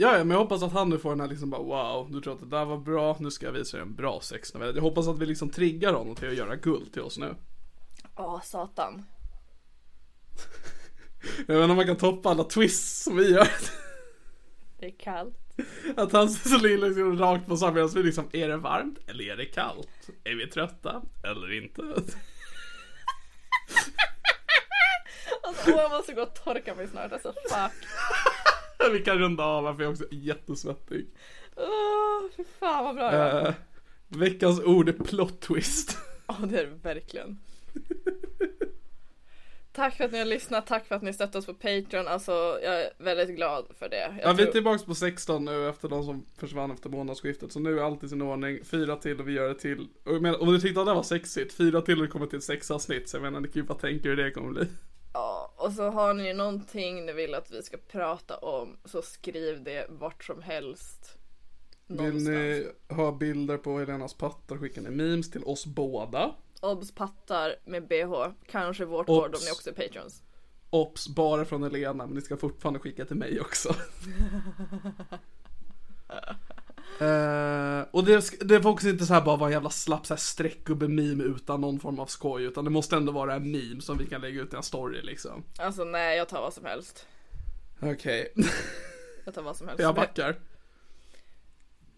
Ja, 0.00 0.16
ja, 0.16 0.24
men 0.24 0.30
jag 0.30 0.38
hoppas 0.38 0.62
att 0.62 0.72
han 0.72 0.90
nu 0.90 0.98
får 0.98 1.10
den 1.10 1.20
här 1.20 1.28
liksom 1.28 1.50
bara 1.50 1.62
wow, 1.62 2.10
du 2.10 2.20
tror 2.20 2.34
att 2.34 2.40
det 2.40 2.46
där 2.46 2.64
var 2.64 2.78
bra, 2.78 3.16
nu 3.20 3.30
ska 3.30 3.46
jag 3.46 3.52
visa 3.52 3.76
dig 3.76 3.86
en 3.86 3.94
bra 3.94 4.20
sexnovell. 4.20 4.74
Jag 4.74 4.82
hoppas 4.82 5.08
att 5.08 5.18
vi 5.18 5.26
liksom 5.26 5.50
triggar 5.50 5.92
honom 5.92 6.14
till 6.14 6.28
att 6.28 6.34
göra 6.34 6.56
guld 6.56 6.92
till 6.92 7.02
oss 7.02 7.18
nu. 7.18 7.34
Åh 8.16 8.40
satan. 8.42 9.04
Jag 11.46 11.54
vet 11.54 11.62
inte 11.62 11.70
om 11.70 11.76
man 11.76 11.86
kan 11.86 11.96
toppa 11.96 12.28
alla 12.28 12.44
twists 12.44 13.04
som 13.04 13.16
vi 13.16 13.30
gör. 13.30 13.48
Det 14.78 14.86
är 14.86 14.98
kallt. 14.98 15.38
Att 15.96 16.12
han 16.12 16.28
så 16.28 16.58
ligger 16.58 16.78
liksom 16.78 17.18
rakt 17.18 17.46
på 17.46 17.56
samma 17.56 17.86
vi 17.86 18.02
liksom, 18.02 18.28
är 18.32 18.48
det 18.48 18.56
varmt 18.56 18.98
eller 19.06 19.24
är 19.24 19.36
det 19.36 19.46
kallt? 19.46 20.10
Är 20.24 20.34
vi 20.34 20.46
trötta 20.46 21.02
eller 21.22 21.52
inte? 21.52 21.82
Alltså, 25.42 25.70
åh, 25.70 25.76
jag 25.76 25.90
måste 25.90 26.12
gå 26.12 26.22
och 26.22 26.34
torka 26.34 26.74
mig 26.74 26.88
snart. 26.88 27.12
Alltså 27.12 27.32
fuck. 27.32 27.88
vi 28.92 29.00
kan 29.00 29.18
runda 29.18 29.44
av 29.44 29.66
här 29.66 29.74
för 29.74 29.82
jag 29.82 29.88
är 29.88 29.92
också 29.92 30.04
jättesvettig. 30.10 31.06
Åh, 31.56 32.22
fy 32.36 32.44
fan 32.58 32.84
vad 32.84 32.94
bra 32.94 33.14
jag. 33.14 33.46
Uh, 33.46 33.52
veckans 34.08 34.60
ord 34.60 34.88
är 34.88 34.92
plot 34.92 35.40
twist. 35.40 35.98
Ja 36.26 36.36
det 36.44 36.60
är 36.60 36.66
det 36.66 36.78
verkligen. 36.82 37.38
Tack 39.72 39.96
för 39.96 40.04
att 40.04 40.12
ni 40.12 40.18
har 40.18 40.24
lyssnat, 40.24 40.66
tack 40.66 40.86
för 40.86 40.94
att 40.94 41.02
ni 41.02 41.12
stöttat 41.12 41.34
oss 41.36 41.46
på 41.46 41.54
Patreon. 41.54 42.08
Alltså 42.08 42.32
jag 42.62 42.80
är 42.80 42.90
väldigt 42.98 43.36
glad 43.36 43.66
för 43.78 43.88
det. 43.88 43.96
Jag 43.96 44.14
Ja, 44.22 44.32
vi 44.32 44.42
är 44.42 44.46
tror- 44.46 44.52
tillbaks 44.52 44.84
på 44.84 44.94
16 44.94 45.44
nu 45.44 45.68
efter 45.68 45.88
de 45.88 46.04
som 46.04 46.26
försvann 46.36 46.70
efter 46.70 46.88
månadsskiftet. 46.90 47.52
Så 47.52 47.60
nu 47.60 47.78
är 47.78 47.82
allt 47.82 48.04
i 48.04 48.08
sin 48.08 48.22
ordning. 48.22 48.64
Fyra 48.64 48.96
till 48.96 49.20
och 49.20 49.28
vi 49.28 49.32
gör 49.32 49.48
det 49.48 49.54
till. 49.54 49.88
Och 50.04 50.22
menar, 50.22 50.42
om 50.42 50.52
du 50.52 50.60
tyckte 50.60 50.80
att 50.80 50.86
det 50.86 50.94
var 50.94 51.02
sexigt, 51.02 51.52
fyra 51.54 51.80
till 51.82 51.96
och 51.98 52.02
det 52.06 52.08
kommer 52.10 52.26
till 52.26 52.40
sex 52.42 52.70
avsnitt. 52.70 53.08
Så 53.08 53.16
jag 53.16 53.22
menar, 53.22 53.40
ni 53.40 53.48
kan 53.48 53.62
ju 53.62 53.68
bara 53.68 53.78
tänka 53.78 54.08
hur 54.08 54.16
det 54.16 54.30
kommer 54.30 54.50
bli. 54.50 54.66
Ja, 55.12 55.52
och 55.56 55.72
så 55.72 55.90
har 55.90 56.14
ni 56.14 56.34
någonting 56.34 57.06
ni 57.06 57.12
vill 57.12 57.34
att 57.34 57.50
vi 57.50 57.62
ska 57.62 57.76
prata 57.76 58.36
om 58.36 58.76
så 58.84 59.02
skriv 59.02 59.64
det 59.64 59.86
vart 59.88 60.24
som 60.24 60.42
helst. 60.42 61.18
Vill 61.86 62.14
ni 62.14 62.66
ha 62.88 63.12
bilder 63.12 63.56
på 63.56 63.78
Helenas 63.78 64.14
pattar 64.14 64.56
skickar 64.56 64.82
ni 64.82 64.90
memes 64.90 65.30
till 65.30 65.44
oss 65.44 65.66
båda. 65.66 66.34
Obs 66.60 66.92
pattar 66.92 67.56
med 67.64 67.88
bh, 67.88 68.26
kanske 68.46 68.84
vårt 68.84 69.08
Obs. 69.08 69.18
gård 69.18 69.34
om 69.34 69.40
ni 69.44 69.50
också 69.50 69.70
är 69.70 69.74
patrons. 69.74 70.22
Ops, 70.70 71.08
bara 71.08 71.44
från 71.44 71.62
Helena, 71.62 72.06
men 72.06 72.14
ni 72.14 72.20
ska 72.20 72.36
fortfarande 72.36 72.80
skicka 72.80 73.04
till 73.04 73.16
mig 73.16 73.40
också. 73.40 73.74
Eh, 77.00 77.86
och 77.90 78.04
det, 78.04 78.30
det 78.40 78.62
får 78.62 78.70
också 78.70 78.88
inte 78.88 79.06
så 79.06 79.14
här 79.14 79.20
bara 79.20 79.36
vara 79.36 79.48
en 79.48 79.52
jävla 79.52 79.70
slapp 79.70 80.06
så 80.06 80.14
här 80.14 80.18
streckgubbe-meme 80.18 81.22
utan 81.24 81.60
någon 81.60 81.80
form 81.80 81.98
av 81.98 82.06
skoj, 82.06 82.44
utan 82.44 82.64
det 82.64 82.70
måste 82.70 82.96
ändå 82.96 83.12
vara 83.12 83.34
en 83.34 83.50
meme 83.50 83.80
som 83.82 83.98
vi 83.98 84.06
kan 84.06 84.20
lägga 84.20 84.40
ut 84.42 84.52
i 84.52 84.56
en 84.56 84.62
story 84.62 85.02
liksom. 85.02 85.44
Alltså 85.58 85.84
nej, 85.84 86.18
jag 86.18 86.28
tar 86.28 86.40
vad 86.40 86.54
som 86.54 86.64
helst. 86.64 87.06
Okej, 87.80 88.32
Jag 89.24 89.34
tar 89.34 89.42
vad 89.42 89.56
som 89.56 89.68
helst. 89.68 89.82
jag 89.82 89.94
backar. 89.94 90.36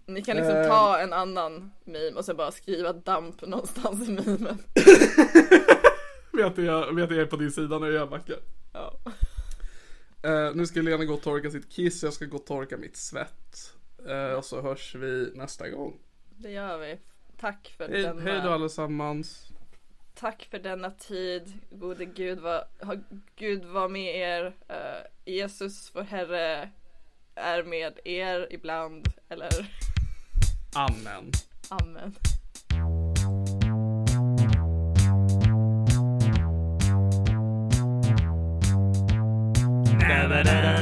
Ni 0.06 0.22
kan 0.22 0.36
liksom 0.36 0.56
Eh. 0.56 0.68
ta 0.68 0.98
en 0.98 1.12
annan 1.12 1.72
meme 1.84 2.10
och 2.16 2.24
sen 2.24 2.36
bara 2.36 2.50
skriva 2.52 2.92
damp 2.92 3.42
någonstans 3.42 4.08
i 4.08 4.12
memen. 4.12 4.58
Vet 6.32 6.56
du 6.56 6.64
jag, 6.64 6.94
vet 6.94 7.10
jag 7.10 7.18
är 7.20 7.26
på 7.26 7.36
din 7.36 7.52
sida 7.52 7.78
nu, 7.78 7.92
jag 7.92 8.10
backar. 8.10 8.36
Ja. 8.72 8.98
Eh, 10.22 10.54
nu 10.54 10.66
ska 10.66 10.80
Lena 10.82 11.04
gå 11.04 11.14
och 11.14 11.22
torka 11.22 11.50
sitt 11.50 11.70
kiss, 11.72 12.02
jag 12.02 12.12
ska 12.12 12.24
gå 12.24 12.36
och 12.36 12.46
torka 12.46 12.76
mitt 12.76 12.96
svett. 12.96 13.72
Eh, 14.08 14.32
och 14.32 14.44
så 14.44 14.60
hörs 14.60 14.94
vi 14.94 15.32
nästa 15.34 15.68
gång. 15.68 15.98
Det 16.38 16.50
gör 16.50 16.78
vi. 16.78 16.98
Tack 17.36 17.74
för 17.76 17.88
Hej, 17.88 18.02
denna... 18.02 18.22
hej 18.22 18.40
då 18.44 18.50
allesammans. 18.50 19.52
Tack 20.14 20.48
för 20.50 20.58
denna 20.58 20.90
tid. 20.90 21.52
Gode 21.70 22.04
Gud 22.04 22.38
var, 22.38 22.64
ha, 22.80 22.96
Gud 23.36 23.64
var 23.64 23.88
med 23.88 24.16
er. 24.16 24.54
Eh, 24.68 25.32
Jesus 25.34 25.90
vår 25.94 26.02
Herre 26.02 26.70
är 27.34 27.62
med 27.62 27.98
er 28.04 28.48
ibland. 28.50 29.08
Eller 29.28 29.50
Amen. 30.74 31.30
Amen. 31.68 32.14
Den 40.08 40.81